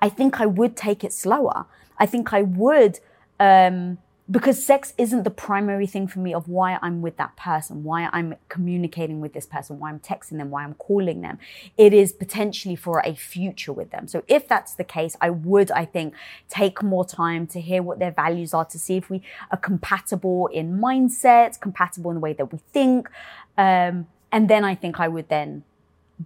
I 0.00 0.08
think 0.08 0.40
I 0.40 0.46
would 0.46 0.76
take 0.76 1.04
it 1.04 1.12
slower. 1.12 1.66
I 2.00 2.06
think 2.06 2.32
I 2.32 2.42
would, 2.42 2.98
um, 3.38 3.98
because 4.30 4.64
sex 4.64 4.94
isn't 4.96 5.24
the 5.24 5.30
primary 5.30 5.88
thing 5.88 6.06
for 6.06 6.20
me 6.20 6.32
of 6.32 6.48
why 6.48 6.78
I'm 6.82 7.02
with 7.02 7.16
that 7.16 7.36
person, 7.36 7.82
why 7.82 8.08
I'm 8.12 8.36
communicating 8.48 9.20
with 9.20 9.32
this 9.32 9.44
person, 9.44 9.80
why 9.80 9.88
I'm 9.90 9.98
texting 9.98 10.38
them, 10.38 10.50
why 10.50 10.62
I'm 10.62 10.74
calling 10.74 11.20
them. 11.20 11.38
It 11.76 11.92
is 11.92 12.12
potentially 12.12 12.76
for 12.76 13.02
a 13.04 13.14
future 13.14 13.72
with 13.72 13.90
them. 13.90 14.06
So 14.06 14.22
if 14.28 14.46
that's 14.46 14.74
the 14.74 14.84
case, 14.84 15.16
I 15.20 15.30
would, 15.30 15.72
I 15.72 15.84
think, 15.84 16.14
take 16.48 16.80
more 16.82 17.04
time 17.04 17.48
to 17.48 17.60
hear 17.60 17.82
what 17.82 17.98
their 17.98 18.12
values 18.12 18.54
are, 18.54 18.64
to 18.66 18.78
see 18.78 18.96
if 18.96 19.10
we 19.10 19.20
are 19.50 19.58
compatible 19.58 20.46
in 20.46 20.78
mindset, 20.78 21.60
compatible 21.60 22.12
in 22.12 22.16
the 22.16 22.20
way 22.20 22.32
that 22.34 22.52
we 22.52 22.60
think. 22.72 23.10
Um, 23.58 24.06
and 24.30 24.48
then 24.48 24.64
I 24.64 24.76
think 24.76 25.00
I 25.00 25.08
would 25.08 25.28
then 25.28 25.64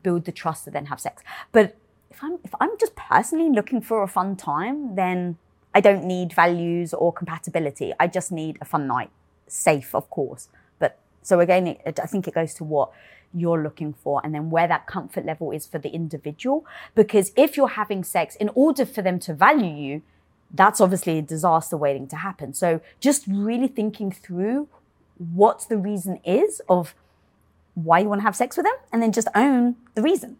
build 0.02 0.26
the 0.26 0.32
trust 0.32 0.64
to 0.64 0.70
then 0.70 0.86
have 0.86 1.00
sex. 1.00 1.22
But 1.52 1.74
if 2.10 2.22
I'm 2.22 2.38
if 2.44 2.54
I'm 2.60 2.76
just 2.78 2.94
personally 2.96 3.50
looking 3.50 3.80
for 3.80 4.02
a 4.02 4.08
fun 4.08 4.36
time, 4.36 4.94
then 4.94 5.38
I 5.74 5.80
don't 5.80 6.04
need 6.04 6.32
values 6.32 6.94
or 6.94 7.12
compatibility. 7.12 7.92
I 7.98 8.06
just 8.06 8.30
need 8.30 8.58
a 8.60 8.64
fun 8.64 8.86
night, 8.86 9.10
safe, 9.48 9.94
of 9.94 10.08
course. 10.08 10.48
But 10.78 10.98
so 11.22 11.40
again, 11.40 11.66
it, 11.66 11.98
I 12.00 12.06
think 12.06 12.28
it 12.28 12.34
goes 12.34 12.54
to 12.54 12.64
what 12.64 12.90
you're 13.34 13.60
looking 13.62 13.92
for 13.92 14.20
and 14.22 14.32
then 14.32 14.50
where 14.50 14.68
that 14.68 14.86
comfort 14.86 15.26
level 15.26 15.50
is 15.50 15.66
for 15.66 15.78
the 15.78 15.88
individual. 15.88 16.64
Because 16.94 17.32
if 17.36 17.56
you're 17.56 17.68
having 17.68 18.04
sex, 18.04 18.36
in 18.36 18.50
order 18.54 18.86
for 18.86 19.02
them 19.02 19.18
to 19.20 19.34
value 19.34 19.74
you, 19.74 20.02
that's 20.52 20.80
obviously 20.80 21.18
a 21.18 21.22
disaster 21.22 21.76
waiting 21.76 22.06
to 22.08 22.16
happen. 22.16 22.54
So 22.54 22.80
just 23.00 23.24
really 23.26 23.66
thinking 23.66 24.12
through 24.12 24.68
what 25.16 25.66
the 25.68 25.76
reason 25.76 26.20
is 26.24 26.62
of 26.68 26.94
why 27.74 27.98
you 27.98 28.08
want 28.08 28.20
to 28.20 28.24
have 28.24 28.36
sex 28.36 28.56
with 28.56 28.64
them 28.66 28.76
and 28.92 29.02
then 29.02 29.10
just 29.10 29.26
own 29.34 29.76
the 29.94 30.02
reason 30.02 30.36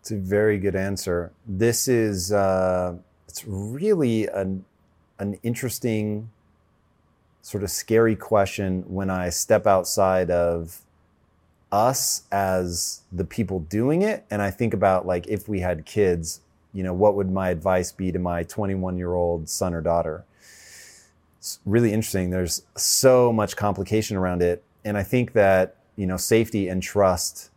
It's 0.00 0.10
a 0.10 0.16
very 0.16 0.58
good 0.58 0.76
answer. 0.76 1.32
This 1.46 1.88
is 1.88 2.30
uh, 2.30 2.96
it's 3.28 3.44
really 3.46 4.26
an 4.26 4.64
an 5.18 5.38
interesting, 5.42 6.30
sort 7.42 7.62
of 7.62 7.70
scary 7.70 8.16
question 8.16 8.84
when 8.86 9.08
I 9.08 9.30
step 9.30 9.66
outside 9.66 10.30
of 10.30 10.82
us 11.72 12.22
as 12.30 13.02
the 13.10 13.24
people 13.24 13.60
doing 13.60 14.02
it, 14.02 14.24
and 14.30 14.42
I 14.42 14.50
think 14.50 14.74
about 14.74 15.06
like 15.06 15.26
if 15.26 15.48
we 15.48 15.60
had 15.60 15.84
kids, 15.84 16.40
you 16.72 16.82
know, 16.82 16.92
what 16.92 17.14
would 17.14 17.30
my 17.30 17.50
advice 17.50 17.92
be 17.92 18.12
to 18.12 18.18
my 18.18 18.42
21 18.42 18.96
year 18.96 19.14
old 19.14 19.48
son 19.48 19.74
or 19.74 19.80
daughter? 19.80 20.24
It's 21.38 21.60
really 21.64 21.92
interesting. 21.92 22.30
There's 22.30 22.62
so 22.76 23.32
much 23.32 23.56
complication 23.56 24.16
around 24.16 24.42
it, 24.42 24.62
and 24.84 24.96
I 24.96 25.02
think 25.02 25.32
that 25.32 25.76
you 25.96 26.06
know 26.06 26.16
safety 26.16 26.68
and 26.68 26.82
trust 26.82 27.50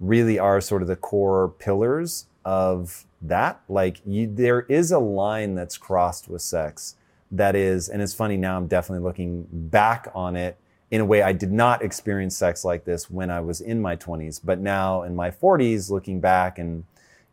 really 0.00 0.38
are 0.38 0.60
sort 0.60 0.82
of 0.82 0.88
the 0.88 0.96
core 0.96 1.48
pillars 1.58 2.26
of 2.44 3.06
that. 3.28 3.60
Like 3.68 4.00
you, 4.06 4.26
there 4.26 4.62
is 4.62 4.92
a 4.92 4.98
line 4.98 5.54
that's 5.54 5.76
crossed 5.76 6.28
with 6.28 6.42
sex 6.42 6.96
that 7.30 7.56
is, 7.56 7.88
and 7.88 8.02
it's 8.02 8.14
funny 8.14 8.36
now 8.36 8.56
I'm 8.56 8.66
definitely 8.66 9.04
looking 9.04 9.46
back 9.50 10.08
on 10.14 10.36
it 10.36 10.56
in 10.90 11.00
a 11.00 11.04
way 11.04 11.22
I 11.22 11.32
did 11.32 11.52
not 11.52 11.82
experience 11.82 12.36
sex 12.36 12.64
like 12.64 12.84
this 12.84 13.10
when 13.10 13.30
I 13.30 13.40
was 13.40 13.60
in 13.60 13.82
my 13.82 13.96
20s, 13.96 14.40
but 14.42 14.60
now 14.60 15.02
in 15.02 15.16
my 15.16 15.30
40s, 15.30 15.90
looking 15.90 16.20
back 16.20 16.58
and, 16.58 16.84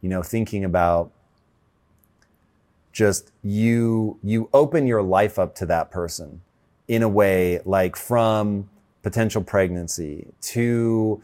you 0.02 0.10
know, 0.10 0.24
thinking 0.24 0.64
about 0.64 1.12
just 2.92 3.32
you, 3.44 4.18
you 4.24 4.50
open 4.54 4.88
your 4.88 5.04
life 5.04 5.38
up 5.38 5.54
to 5.56 5.66
that 5.68 5.92
person 5.92 6.42
in 6.88 7.04
a 7.04 7.10
way 7.10 7.60
like 7.64 7.96
from 7.96 8.70
potential 9.04 9.44
pregnancy 9.44 10.28
to 10.42 11.22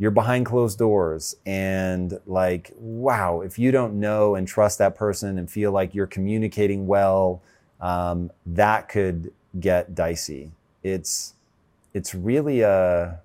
you're 0.00 0.10
behind 0.10 0.46
closed 0.46 0.78
doors 0.78 1.36
and 1.46 2.18
like 2.26 2.72
wow 2.78 3.42
if 3.42 3.56
you 3.56 3.70
don't 3.70 3.94
know 3.94 4.34
and 4.34 4.48
trust 4.48 4.78
that 4.78 4.96
person 4.96 5.38
and 5.38 5.48
feel 5.48 5.70
like 5.70 5.94
you're 5.94 6.08
communicating 6.08 6.88
well 6.88 7.40
um, 7.80 8.30
that 8.46 8.88
could 8.88 9.32
get 9.58 9.94
dicey. 9.94 10.50
It's 10.82 11.34
it's 11.94 12.14
really 12.14 12.60
a 12.60 13.20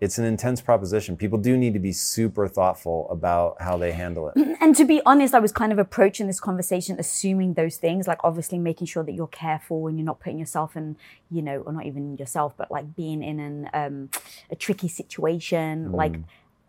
it's 0.00 0.16
an 0.18 0.24
intense 0.24 0.60
proposition. 0.60 1.16
People 1.16 1.38
do 1.38 1.56
need 1.56 1.72
to 1.72 1.80
be 1.80 1.92
super 1.92 2.46
thoughtful 2.46 3.08
about 3.10 3.60
how 3.60 3.76
they 3.76 3.92
handle 3.92 4.28
it. 4.28 4.56
And 4.60 4.76
to 4.76 4.84
be 4.84 5.00
honest, 5.04 5.34
I 5.34 5.40
was 5.40 5.52
kind 5.52 5.72
of 5.72 5.78
approaching 5.78 6.26
this 6.26 6.40
conversation 6.40 6.96
assuming 6.98 7.54
those 7.54 7.76
things, 7.76 8.06
like 8.06 8.18
obviously 8.22 8.58
making 8.58 8.86
sure 8.86 9.02
that 9.02 9.12
you're 9.12 9.26
careful 9.26 9.86
and 9.86 9.98
you're 9.98 10.04
not 10.06 10.20
putting 10.20 10.38
yourself 10.38 10.76
in, 10.76 10.96
you 11.30 11.42
know, 11.42 11.60
or 11.60 11.72
not 11.72 11.86
even 11.86 12.16
yourself, 12.16 12.56
but 12.56 12.70
like 12.70 12.94
being 12.94 13.22
in 13.22 13.40
an 13.40 13.70
um, 13.72 14.10
a 14.50 14.56
tricky 14.56 14.88
situation. 14.88 15.88
Mm. 15.88 15.94
Like 15.94 16.16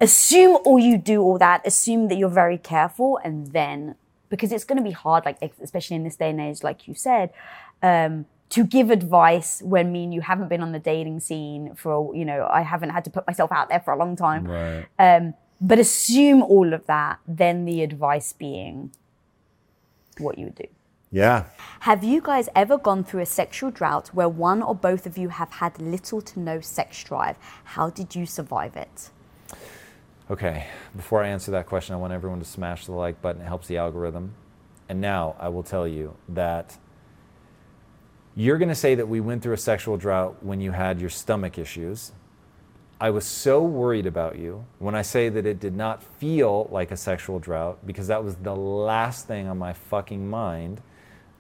assume 0.02 0.58
all 0.66 0.80
you 0.80 0.98
do 0.98 1.22
all 1.22 1.38
that, 1.38 1.66
assume 1.66 2.08
that 2.08 2.18
you're 2.18 2.30
very 2.30 2.58
careful, 2.58 3.20
and 3.24 3.48
then 3.48 3.96
because 4.30 4.52
it's 4.52 4.64
going 4.64 4.78
to 4.78 4.84
be 4.84 4.92
hard, 4.92 5.26
like 5.26 5.40
especially 5.62 5.96
in 5.96 6.04
this 6.04 6.16
day 6.16 6.30
and 6.30 6.40
age, 6.40 6.64
like 6.64 6.88
you 6.88 6.94
said. 6.94 7.32
Um, 7.82 8.26
to 8.50 8.64
give 8.64 8.90
advice 8.90 9.62
when 9.64 9.92
mean 9.92 10.12
you 10.12 10.22
haven't 10.22 10.50
been 10.50 10.62
on 10.62 10.72
the 10.72 10.80
dating 10.80 11.20
scene 11.20 11.76
for 11.76 12.16
you 12.16 12.26
know 12.26 12.48
I 12.52 12.62
haven't 12.62 12.90
had 12.90 13.04
to 13.06 13.10
put 13.10 13.28
myself 13.28 13.52
out 13.52 13.70
there 13.70 13.80
for 13.80 13.94
a 13.94 13.98
long 13.98 14.16
time. 14.16 14.46
Right. 14.46 14.86
Um, 14.98 15.34
but 15.62 15.78
assume 15.78 16.42
all 16.42 16.74
of 16.74 16.86
that, 16.88 17.20
then 17.28 17.66
the 17.66 17.84
advice 17.84 18.34
being 18.34 18.92
what 20.18 20.38
you 20.38 20.46
would 20.46 20.56
do. 20.56 20.66
Yeah. 21.12 21.46
Have 21.82 22.04
you 22.04 22.22
guys 22.22 22.50
ever 22.56 22.78
gone 22.78 23.04
through 23.04 23.22
a 23.22 23.26
sexual 23.26 23.72
drought 23.72 24.10
where 24.10 24.30
one 24.30 24.62
or 24.62 24.76
both 24.76 25.06
of 25.06 25.18
you 25.18 25.30
have 25.30 25.52
had 25.54 25.82
little 25.82 26.22
to 26.22 26.40
no 26.40 26.62
sex 26.62 27.04
drive? 27.04 27.38
How 27.64 27.90
did 27.90 28.16
you 28.16 28.26
survive 28.26 28.76
it? 28.76 29.10
Okay, 30.30 30.68
before 30.96 31.24
I 31.24 31.30
answer 31.30 31.50
that 31.52 31.66
question, 31.66 31.96
I 31.96 31.98
want 31.98 32.14
everyone 32.14 32.38
to 32.40 32.46
smash 32.46 32.86
the 32.86 32.92
like 32.92 33.20
button. 33.22 33.42
It 33.42 33.46
helps 33.46 33.68
the 33.68 33.78
algorithm. 33.78 34.36
And 34.88 35.02
now 35.02 35.36
I 35.40 35.50
will 35.50 35.64
tell 35.64 35.88
you 35.88 36.16
that 36.30 36.78
you're 38.36 38.58
going 38.58 38.70
to 38.70 38.76
say 38.76 38.96
that 38.96 39.08
we 39.08 39.20
went 39.20 39.44
through 39.44 39.54
a 39.54 39.58
sexual 39.58 39.98
drought 39.98 40.38
when 40.42 40.62
you 40.62 40.72
had 40.72 41.00
your 41.00 41.10
stomach 41.10 41.58
issues. 41.58 42.12
I 43.02 43.12
was 43.12 43.26
so 43.26 43.64
worried 43.64 44.06
about 44.06 44.38
you 44.38 44.66
when 44.78 44.94
I 44.94 45.04
say 45.04 45.30
that 45.30 45.46
it 45.46 45.60
did 45.60 45.76
not 45.76 46.04
feel 46.04 46.68
like 46.72 46.92
a 46.92 46.98
sexual 46.98 47.40
drought 47.40 47.86
because 47.86 48.08
that 48.08 48.24
was 48.24 48.36
the 48.36 48.56
last 48.56 49.26
thing 49.28 49.48
on 49.48 49.58
my 49.58 49.74
fucking 49.74 50.30
mind. 50.30 50.82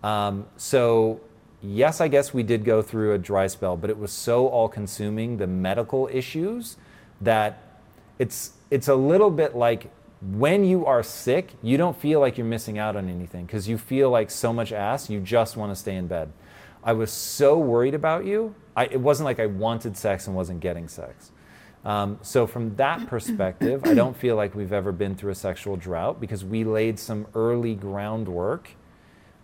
Um, 0.01 0.45
so, 0.55 1.19
yes, 1.61 1.99
I 1.99 2.07
guess 2.07 2.33
we 2.33 2.43
did 2.43 2.63
go 2.63 2.81
through 2.81 3.13
a 3.13 3.17
dry 3.17 3.47
spell, 3.47 3.75
but 3.75 3.89
it 3.89 3.97
was 3.97 4.13
so 4.13 4.47
all 4.47 4.69
consuming, 4.69 5.37
the 5.37 5.47
medical 5.47 6.09
issues, 6.11 6.77
that 7.19 7.61
it's, 8.19 8.53
it's 8.71 8.87
a 8.87 8.95
little 8.95 9.29
bit 9.29 9.53
like 9.53 9.91
when 10.21 10.65
you 10.65 10.85
are 10.85 11.03
sick, 11.03 11.51
you 11.61 11.77
don't 11.77 11.97
feel 11.99 12.19
like 12.21 12.37
you're 12.37 12.47
missing 12.47 12.77
out 12.77 12.95
on 12.95 13.09
anything 13.09 13.45
because 13.45 13.67
you 13.67 13.77
feel 13.77 14.09
like 14.09 14.29
so 14.29 14.51
much 14.51 14.71
ass, 14.71 15.09
you 15.09 15.19
just 15.19 15.57
want 15.57 15.71
to 15.71 15.75
stay 15.75 15.95
in 15.95 16.07
bed. 16.07 16.31
I 16.83 16.93
was 16.93 17.11
so 17.11 17.57
worried 17.57 17.93
about 17.93 18.25
you. 18.25 18.55
I, 18.75 18.85
it 18.85 18.99
wasn't 18.99 19.25
like 19.25 19.39
I 19.39 19.47
wanted 19.47 19.97
sex 19.97 20.27
and 20.27 20.35
wasn't 20.35 20.59
getting 20.61 20.87
sex. 20.87 21.31
Um, 21.85 22.19
so, 22.21 22.45
from 22.45 22.75
that 22.75 23.07
perspective, 23.07 23.81
I 23.85 23.93
don't 23.93 24.15
feel 24.15 24.35
like 24.35 24.53
we've 24.55 24.73
ever 24.73 24.91
been 24.91 25.15
through 25.15 25.31
a 25.31 25.35
sexual 25.35 25.77
drought 25.77 26.19
because 26.19 26.43
we 26.43 26.63
laid 26.63 26.99
some 26.99 27.27
early 27.35 27.75
groundwork 27.75 28.69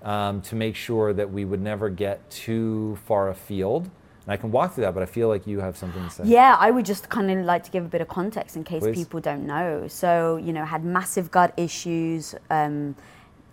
um, 0.03 0.41
to 0.43 0.55
make 0.55 0.75
sure 0.75 1.13
that 1.13 1.31
we 1.31 1.45
would 1.45 1.61
never 1.61 1.89
get 1.89 2.29
too 2.29 2.97
far 3.05 3.29
afield. 3.29 3.89
And 4.25 4.33
I 4.33 4.37
can 4.37 4.51
walk 4.51 4.73
through 4.73 4.85
that, 4.85 4.93
but 4.93 5.03
I 5.03 5.05
feel 5.05 5.27
like 5.27 5.45
you 5.47 5.59
have 5.59 5.77
something 5.77 6.03
to 6.03 6.09
say. 6.09 6.23
Yeah, 6.25 6.55
I 6.59 6.71
would 6.71 6.85
just 6.85 7.09
kind 7.09 7.29
of 7.31 7.45
like 7.45 7.63
to 7.63 7.71
give 7.71 7.85
a 7.85 7.87
bit 7.87 8.01
of 8.01 8.07
context 8.07 8.55
in 8.55 8.63
case 8.63 8.81
Please. 8.81 8.97
people 8.97 9.19
don't 9.19 9.45
know. 9.45 9.87
So, 9.87 10.37
you 10.37 10.51
know, 10.51 10.65
had 10.65 10.83
massive 10.83 11.31
gut 11.31 11.53
issues. 11.57 12.35
Um, 12.49 12.95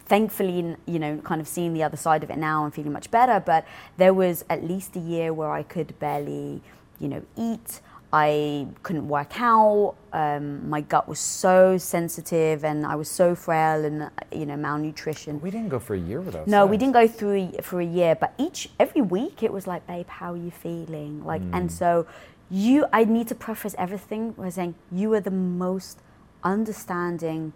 thankfully, 0.07 0.77
you 0.87 0.99
know, 0.99 1.19
kind 1.19 1.41
of 1.41 1.49
seeing 1.49 1.73
the 1.75 1.83
other 1.83 1.97
side 1.97 2.23
of 2.25 2.31
it 2.31 2.39
now 2.39 2.65
and 2.65 2.75
feeling 2.75 2.93
much 2.93 3.11
better. 3.11 3.41
But 3.41 3.67
there 3.97 4.15
was 4.15 4.45
at 4.51 4.65
least 4.65 4.97
a 4.97 5.01
year 5.01 5.33
where 5.33 5.51
I 5.51 5.63
could 5.63 5.99
barely, 5.99 6.61
you 6.99 7.09
know, 7.09 7.23
eat. 7.37 7.81
I 8.15 8.67
couldn't 8.83 9.09
work 9.09 9.41
out. 9.41 9.95
Um, 10.13 10.69
my 10.69 10.83
gut 10.83 11.09
was 11.09 11.19
so 11.19 11.79
sensitive, 11.79 12.63
and 12.63 12.85
I 12.85 12.95
was 12.95 13.09
so 13.11 13.35
frail, 13.35 13.87
and 13.87 14.11
you 14.31 14.45
know, 14.45 14.57
malnutrition. 14.59 15.41
We 15.41 15.51
didn't 15.51 15.71
go 15.71 15.79
for 15.79 15.95
a 15.95 15.99
year 15.99 16.21
without. 16.21 16.47
No, 16.47 16.65
sex. 16.65 16.71
we 16.71 16.77
didn't 16.77 16.93
go 16.93 17.09
through 17.09 17.53
for 17.63 17.81
a 17.81 17.87
year, 17.87 18.15
but 18.15 18.35
each 18.37 18.69
every 18.79 19.01
week 19.01 19.43
it 19.43 19.51
was 19.51 19.67
like, 19.67 19.87
babe, 19.87 20.09
how 20.09 20.35
are 20.35 20.37
you 20.37 20.51
feeling? 20.51 21.25
Like, 21.25 21.41
Mm. 21.41 21.55
and 21.57 21.73
so 21.73 22.07
you, 22.51 22.85
I 22.93 23.05
need 23.05 23.29
to 23.29 23.35
preface 23.35 23.75
everything 23.79 24.33
by 24.33 24.51
saying 24.51 24.75
you 24.91 25.15
are 25.15 25.21
the 25.21 25.31
most 25.31 25.99
understanding, 26.45 27.55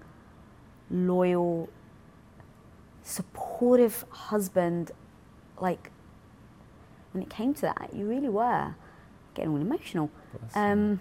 loyal, 0.91 1.69
supportive 3.07 4.05
husband. 4.11 4.91
Like, 5.61 5.91
when 7.13 7.23
it 7.23 7.31
came 7.31 7.55
to 7.55 7.61
that, 7.63 7.91
you 7.95 8.07
really 8.07 8.29
were 8.29 8.75
getting 9.35 9.53
all 9.53 9.61
emotional. 9.61 10.11
Um, 10.55 11.01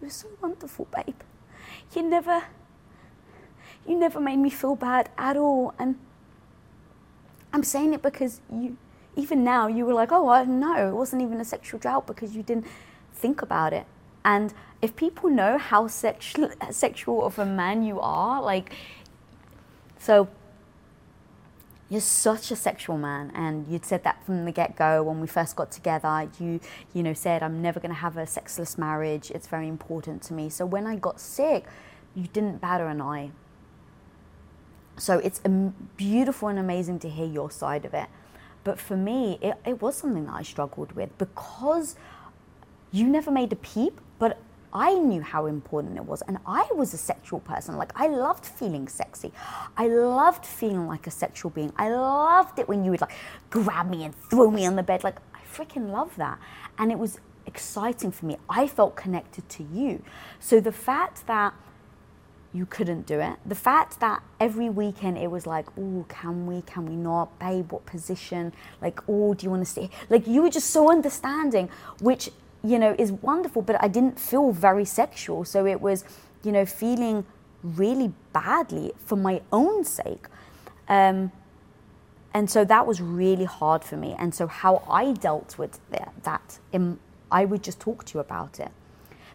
you 0.00 0.06
were 0.06 0.10
so 0.10 0.28
wonderful, 0.40 0.88
babe. 0.94 1.14
You 1.94 2.02
never, 2.02 2.44
you 3.86 3.96
never 3.96 4.18
made 4.18 4.38
me 4.38 4.50
feel 4.50 4.76
bad 4.76 5.10
at 5.18 5.36
all. 5.36 5.74
And 5.78 5.96
I'm 7.52 7.62
saying 7.62 7.92
it 7.92 8.02
because 8.02 8.40
you, 8.50 8.76
even 9.14 9.44
now, 9.44 9.68
you 9.68 9.84
were 9.84 9.94
like, 9.94 10.10
oh, 10.10 10.28
I 10.28 10.44
no, 10.44 10.88
it 10.88 10.94
wasn't 10.94 11.22
even 11.22 11.40
a 11.40 11.44
sexual 11.44 11.78
drought 11.78 12.06
because 12.06 12.34
you 12.34 12.42
didn't 12.42 12.66
think 13.12 13.42
about 13.42 13.72
it. 13.72 13.86
And 14.24 14.54
if 14.80 14.96
people 14.96 15.30
know 15.30 15.58
how 15.58 15.86
sexual, 15.88 16.50
sexual 16.70 17.24
of 17.24 17.38
a 17.38 17.46
man 17.46 17.82
you 17.82 18.00
are, 18.00 18.42
like, 18.42 18.72
so 19.98 20.28
you're 21.88 22.00
such 22.00 22.50
a 22.50 22.56
sexual 22.56 22.98
man. 22.98 23.30
And 23.34 23.68
you'd 23.68 23.84
said 23.84 24.04
that 24.04 24.24
from 24.24 24.44
the 24.44 24.52
get-go 24.52 25.02
when 25.02 25.20
we 25.20 25.26
first 25.26 25.56
got 25.56 25.70
together. 25.70 26.28
You 26.40 26.60
you 26.92 27.02
know 27.02 27.14
said 27.14 27.42
i'm 27.42 27.62
never 27.62 27.78
going 27.80 27.90
to 27.90 28.00
have 28.00 28.16
a 28.16 28.26
sexless 28.26 28.78
marriage. 28.78 29.30
It's 29.30 29.46
very 29.46 29.68
important 29.68 30.22
to 30.24 30.34
me. 30.34 30.48
So 30.48 30.66
when 30.66 30.86
i 30.86 30.96
got 30.96 31.20
sick 31.20 31.66
you 32.14 32.26
didn't 32.32 32.60
batter 32.60 32.86
an 32.86 33.00
eye. 33.00 33.30
So 34.96 35.18
it's 35.18 35.40
beautiful 35.96 36.48
and 36.48 36.58
amazing 36.58 37.00
to 37.00 37.08
hear 37.08 37.26
your 37.26 37.50
side 37.50 37.84
of 37.84 37.94
it. 37.94 38.08
But 38.62 38.80
for 38.80 38.96
me 38.96 39.38
it, 39.42 39.56
it 39.66 39.82
was 39.82 39.96
something 39.96 40.24
that 40.26 40.34
i 40.34 40.42
struggled 40.42 40.92
with 40.92 41.16
because 41.18 41.96
you 42.92 43.06
never 43.06 43.30
made 43.30 43.52
a 43.52 43.56
peep 43.56 44.00
I 44.74 44.94
knew 44.94 45.22
how 45.22 45.46
important 45.46 45.96
it 45.96 46.04
was, 46.04 46.22
and 46.22 46.38
I 46.44 46.66
was 46.74 46.92
a 46.94 46.98
sexual 46.98 47.38
person. 47.40 47.76
Like, 47.76 47.92
I 47.94 48.08
loved 48.08 48.44
feeling 48.44 48.88
sexy. 48.88 49.32
I 49.76 49.86
loved 49.86 50.44
feeling 50.44 50.88
like 50.88 51.06
a 51.06 51.12
sexual 51.12 51.50
being. 51.50 51.72
I 51.76 51.90
loved 51.90 52.58
it 52.58 52.68
when 52.68 52.84
you 52.84 52.90
would 52.90 53.00
like 53.00 53.12
grab 53.50 53.88
me 53.88 54.04
and 54.04 54.14
throw 54.30 54.50
me 54.50 54.66
on 54.66 54.74
the 54.74 54.82
bed. 54.82 55.04
Like, 55.04 55.18
I 55.32 55.40
freaking 55.54 55.90
love 55.90 56.16
that. 56.16 56.38
And 56.76 56.90
it 56.90 56.98
was 56.98 57.20
exciting 57.46 58.10
for 58.10 58.26
me. 58.26 58.36
I 58.48 58.66
felt 58.66 58.96
connected 58.96 59.48
to 59.50 59.62
you. 59.62 60.02
So 60.40 60.60
the 60.60 60.72
fact 60.72 61.26
that 61.28 61.54
you 62.52 62.66
couldn't 62.66 63.06
do 63.06 63.20
it, 63.20 63.36
the 63.44 63.54
fact 63.54 64.00
that 64.00 64.22
every 64.40 64.70
weekend 64.70 65.18
it 65.18 65.30
was 65.30 65.46
like, 65.46 65.66
oh, 65.78 66.04
can 66.08 66.46
we, 66.46 66.62
can 66.62 66.86
we 66.86 66.94
not, 66.94 67.38
babe, 67.38 67.72
what 67.72 67.84
position? 67.84 68.52
Like, 68.80 69.00
oh, 69.08 69.34
do 69.34 69.44
you 69.44 69.50
want 69.50 69.64
to 69.64 69.70
stay? 69.70 69.90
Like, 70.08 70.26
you 70.26 70.42
were 70.42 70.50
just 70.50 70.70
so 70.70 70.90
understanding, 70.90 71.68
which 72.00 72.30
you 72.64 72.78
know, 72.78 72.96
is 72.98 73.12
wonderful, 73.12 73.62
but 73.62 73.76
I 73.82 73.88
didn't 73.88 74.18
feel 74.18 74.50
very 74.50 74.86
sexual. 74.86 75.44
So 75.44 75.66
it 75.66 75.80
was, 75.80 76.04
you 76.42 76.50
know, 76.50 76.64
feeling 76.64 77.26
really 77.62 78.12
badly 78.32 78.92
for 79.04 79.16
my 79.16 79.42
own 79.52 79.84
sake. 79.84 80.26
Um, 80.88 81.30
and 82.32 82.50
so 82.50 82.64
that 82.64 82.86
was 82.86 83.00
really 83.00 83.44
hard 83.44 83.84
for 83.84 83.96
me. 83.96 84.16
And 84.18 84.34
so 84.34 84.46
how 84.46 84.82
I 84.90 85.12
dealt 85.12 85.56
with 85.58 85.78
that, 86.22 86.58
in, 86.72 86.98
I 87.30 87.44
would 87.44 87.62
just 87.62 87.80
talk 87.80 88.04
to 88.06 88.14
you 88.14 88.20
about 88.20 88.58
it 88.58 88.70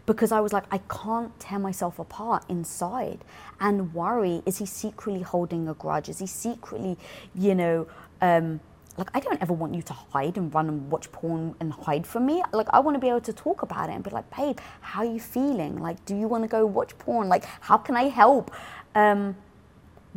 because 0.06 0.32
I 0.32 0.40
was 0.40 0.52
like, 0.52 0.66
I 0.72 0.80
can't 0.80 1.40
tear 1.40 1.60
myself 1.60 2.00
apart 2.00 2.44
inside 2.50 3.24
and 3.60 3.94
worry. 3.94 4.42
Is 4.46 4.58
he 4.58 4.66
secretly 4.66 5.22
holding 5.22 5.68
a 5.68 5.76
grudge? 5.76 6.10
Is 6.10 6.18
he 6.20 6.26
secretly, 6.26 6.98
you 7.36 7.54
know, 7.54 7.88
um, 8.22 8.60
like 9.00 9.10
I 9.14 9.20
don't 9.20 9.42
ever 9.42 9.54
want 9.54 9.74
you 9.74 9.82
to 9.82 9.94
hide 9.94 10.38
and 10.38 10.54
run 10.54 10.68
and 10.68 10.92
watch 10.92 11.12
porn 11.12 11.56
and 11.60 11.72
hide 11.74 12.06
from 12.06 12.26
me. 12.26 12.44
Like 12.52 12.68
I 12.72 12.80
want 12.80 12.96
to 12.96 13.00
be 13.00 13.08
able 13.08 13.22
to 13.22 13.34
talk 13.34 13.62
about 13.64 13.90
it 13.90 13.94
and 13.94 14.04
be 14.04 14.10
like, 14.10 14.30
babe, 14.36 14.60
how 14.82 15.00
are 15.02 15.12
you 15.12 15.20
feeling? 15.20 15.80
Like, 15.80 16.04
do 16.06 16.16
you 16.16 16.28
want 16.28 16.44
to 16.44 16.48
go 16.48 16.66
watch 16.66 16.98
porn? 17.00 17.30
Like, 17.30 17.46
how 17.62 17.78
can 17.78 17.96
I 17.96 18.10
help? 18.10 18.52
Um, 18.94 19.36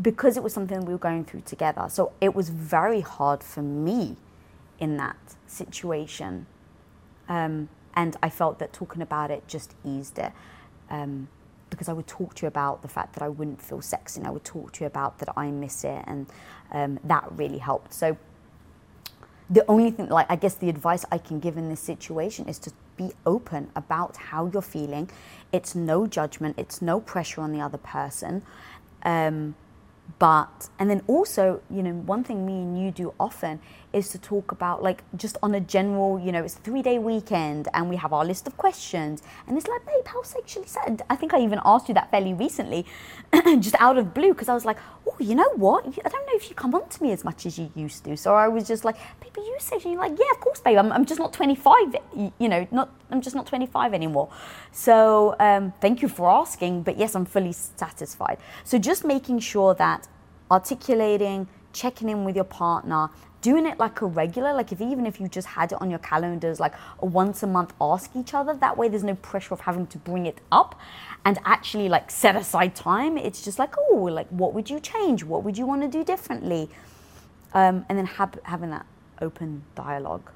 because 0.01 0.37
it 0.37 0.43
was 0.43 0.53
something 0.53 0.85
we 0.85 0.93
were 0.93 0.99
going 0.99 1.25
through 1.25 1.43
together. 1.43 1.87
So 1.89 2.13
it 2.21 2.35
was 2.35 2.49
very 2.49 3.01
hard 3.03 3.43
for 3.43 3.63
me 3.63 4.17
in 4.79 4.97
that 4.97 5.37
situation. 5.47 6.47
Um, 7.29 7.69
and 7.95 8.17
I 8.23 8.31
felt 8.31 8.59
that 8.59 8.73
talking 8.73 9.03
about 9.03 9.31
it 9.31 9.47
just 9.47 9.75
eased 9.85 10.19
it. 10.19 10.33
Um, 10.91 11.29
because 11.71 11.89
I 11.89 11.95
would 11.95 12.07
talk 12.07 12.35
to 12.35 12.43
you 12.43 12.49
about 12.49 12.83
the 12.83 12.89
fact 12.89 13.15
that 13.15 13.23
I 13.23 13.31
wouldn't 13.31 13.63
feel 13.63 13.81
sexy 13.81 14.21
and 14.21 14.27
I 14.27 14.31
would 14.31 14.45
talk 14.45 14.73
to 14.73 14.85
you 14.85 14.87
about 14.87 15.19
that 15.21 15.31
I 15.39 15.51
miss 15.51 15.85
it 15.85 16.05
and 16.07 16.27
um, 16.71 17.01
that 17.05 17.27
really 17.33 17.57
helped. 17.57 17.95
So 17.95 18.19
the 19.53 19.65
only 19.69 19.91
thing, 19.91 20.09
like 20.09 20.27
I 20.31 20.37
guess 20.37 20.55
the 20.55 20.71
advice 20.71 21.05
I 21.13 21.19
can 21.19 21.39
give 21.39 21.59
in 21.59 21.69
this 21.69 21.81
situation 21.81 22.49
is 22.49 22.59
to 22.61 22.73
be 22.97 23.13
open 23.27 23.71
about 23.77 24.17
how 24.17 24.47
you're 24.47 24.63
feeling. 24.63 25.11
It's 25.53 25.75
no 25.75 26.07
judgment, 26.07 26.59
it's 26.59 26.81
no 26.81 27.01
pressure 27.01 27.43
on 27.43 27.53
the 27.53 27.61
other 27.61 27.77
person. 27.77 28.43
Um, 29.03 29.55
but 30.19 30.69
and 30.79 30.91
then 30.91 31.03
also 31.07 31.63
you 31.71 31.83
know 31.83 31.93
one 31.93 32.25
thing 32.25 32.45
me 32.45 32.55
and 32.55 32.81
you 32.83 32.91
do 32.91 33.15
often 33.21 33.61
is 33.93 34.09
to 34.11 34.19
talk 34.19 34.53
about 34.53 34.83
like 34.83 35.03
just 35.17 35.37
on 35.43 35.55
a 35.55 35.61
general 35.61 36.19
you 36.19 36.33
know 36.33 36.43
it's 36.43 36.57
a 36.57 36.59
three 36.61 36.83
day 36.83 36.99
weekend 36.99 37.69
and 37.75 37.89
we 37.89 37.97
have 37.97 38.13
our 38.13 38.25
list 38.25 38.47
of 38.47 38.57
questions. 38.57 39.23
And 39.47 39.57
it's 39.57 39.67
like 39.67 39.85
babe 39.87 40.07
how 40.07 40.23
sexually 40.23 40.67
sad. 40.67 41.03
I 41.11 41.17
think 41.17 41.35
i 41.35 41.41
even 41.41 41.61
asked 41.65 41.89
you 41.89 41.95
that 41.95 42.11
fairly 42.11 42.35
recently 42.35 42.87
just 43.59 43.75
out 43.79 43.99
of 43.99 44.15
blue 44.15 44.33
because 44.33 44.49
i 44.49 44.55
was 44.55 44.65
like 44.65 44.79
oh 45.07 45.17
you 45.19 45.35
know 45.35 45.51
what? 45.57 45.87
I 45.87 46.09
don't 46.09 46.27
know 46.27 46.35
if 46.35 46.49
you 46.49 46.55
come 46.55 46.75
on 46.75 46.89
to 46.89 47.03
me 47.03 47.13
as 47.13 47.25
much 47.25 47.47
as 47.47 47.59
you 47.59 47.71
used 47.75 48.05
to. 48.05 48.17
So 48.17 48.35
i 48.35 48.49
was 48.49 48.67
just 48.67 48.85
like 48.85 48.97
baby 49.21 49.41
you 49.41 49.57
sexually 49.59 49.95
you're 49.95 50.03
like 50.03 50.19
yeah 50.19 50.31
of 50.33 50.41
course 50.41 50.61
babe. 50.61 50.79
I'm, 50.79 50.93
I'm 50.93 51.05
just 51.05 51.21
not 51.21 51.33
25 51.33 51.97
you 52.39 52.49
know 52.49 52.67
not 52.71 52.91
i'm 53.11 53.21
just 53.21 53.37
not 53.37 53.47
25 53.47 53.95
anymore. 53.95 54.31
So 54.71 55.37
um, 55.39 55.73
thank 55.81 56.03
you 56.03 56.09
for 56.09 56.31
asking 56.31 56.83
but 56.83 56.99
yes 56.99 57.15
i'm 57.15 57.25
fully 57.25 57.53
satisfied. 57.53 58.39
So 58.65 58.79
just 58.79 59.05
making 59.05 59.41
sure 59.41 59.75
that 59.75 60.09
articulating, 60.53 61.49
checking 61.73 62.11
in 62.11 62.25
with 62.25 62.37
your 62.37 62.45
partner, 62.45 63.09
doing 63.43 63.67
it 63.67 63.79
like 63.79 64.01
a 64.01 64.07
regular, 64.07 64.55
like 64.55 64.73
if 64.73 64.81
even 64.81 65.05
if 65.05 65.21
you 65.21 65.29
just 65.29 65.49
had 65.49 65.73
it 65.73 65.81
on 65.83 65.91
your 65.91 65.99
calendars, 65.99 66.59
like 66.59 66.73
a 67.01 67.07
once 67.07 67.43
a 67.43 67.47
month 67.47 67.75
ask 67.81 68.11
each 68.17 68.33
other. 68.33 68.55
That 68.55 68.79
way, 68.79 68.89
there's 68.89 69.05
no 69.05 69.17
pressure 69.17 69.53
of 69.53 69.61
having 69.61 69.87
to 69.89 69.99
bring 69.99 70.25
it 70.27 70.39
up, 70.51 70.81
and 71.25 71.39
actually 71.45 71.89
like 71.91 72.11
set 72.11 72.37
aside 72.37 72.75
time. 72.75 73.19
It's 73.19 73.43
just 73.43 73.59
like, 73.59 73.75
oh, 73.79 74.05
like 74.05 74.29
what 74.29 74.55
would 74.55 74.71
you 74.71 74.81
change? 74.81 75.25
What 75.25 75.45
would 75.45 75.59
you 75.59 75.67
want 75.67 75.83
to 75.83 75.89
do 75.89 76.03
differently? 76.03 76.71
Um, 77.53 77.85
and 77.89 77.99
then 77.99 78.07
having 78.07 78.71
that 78.71 78.87
open 79.21 79.63
dialogue. 79.75 80.31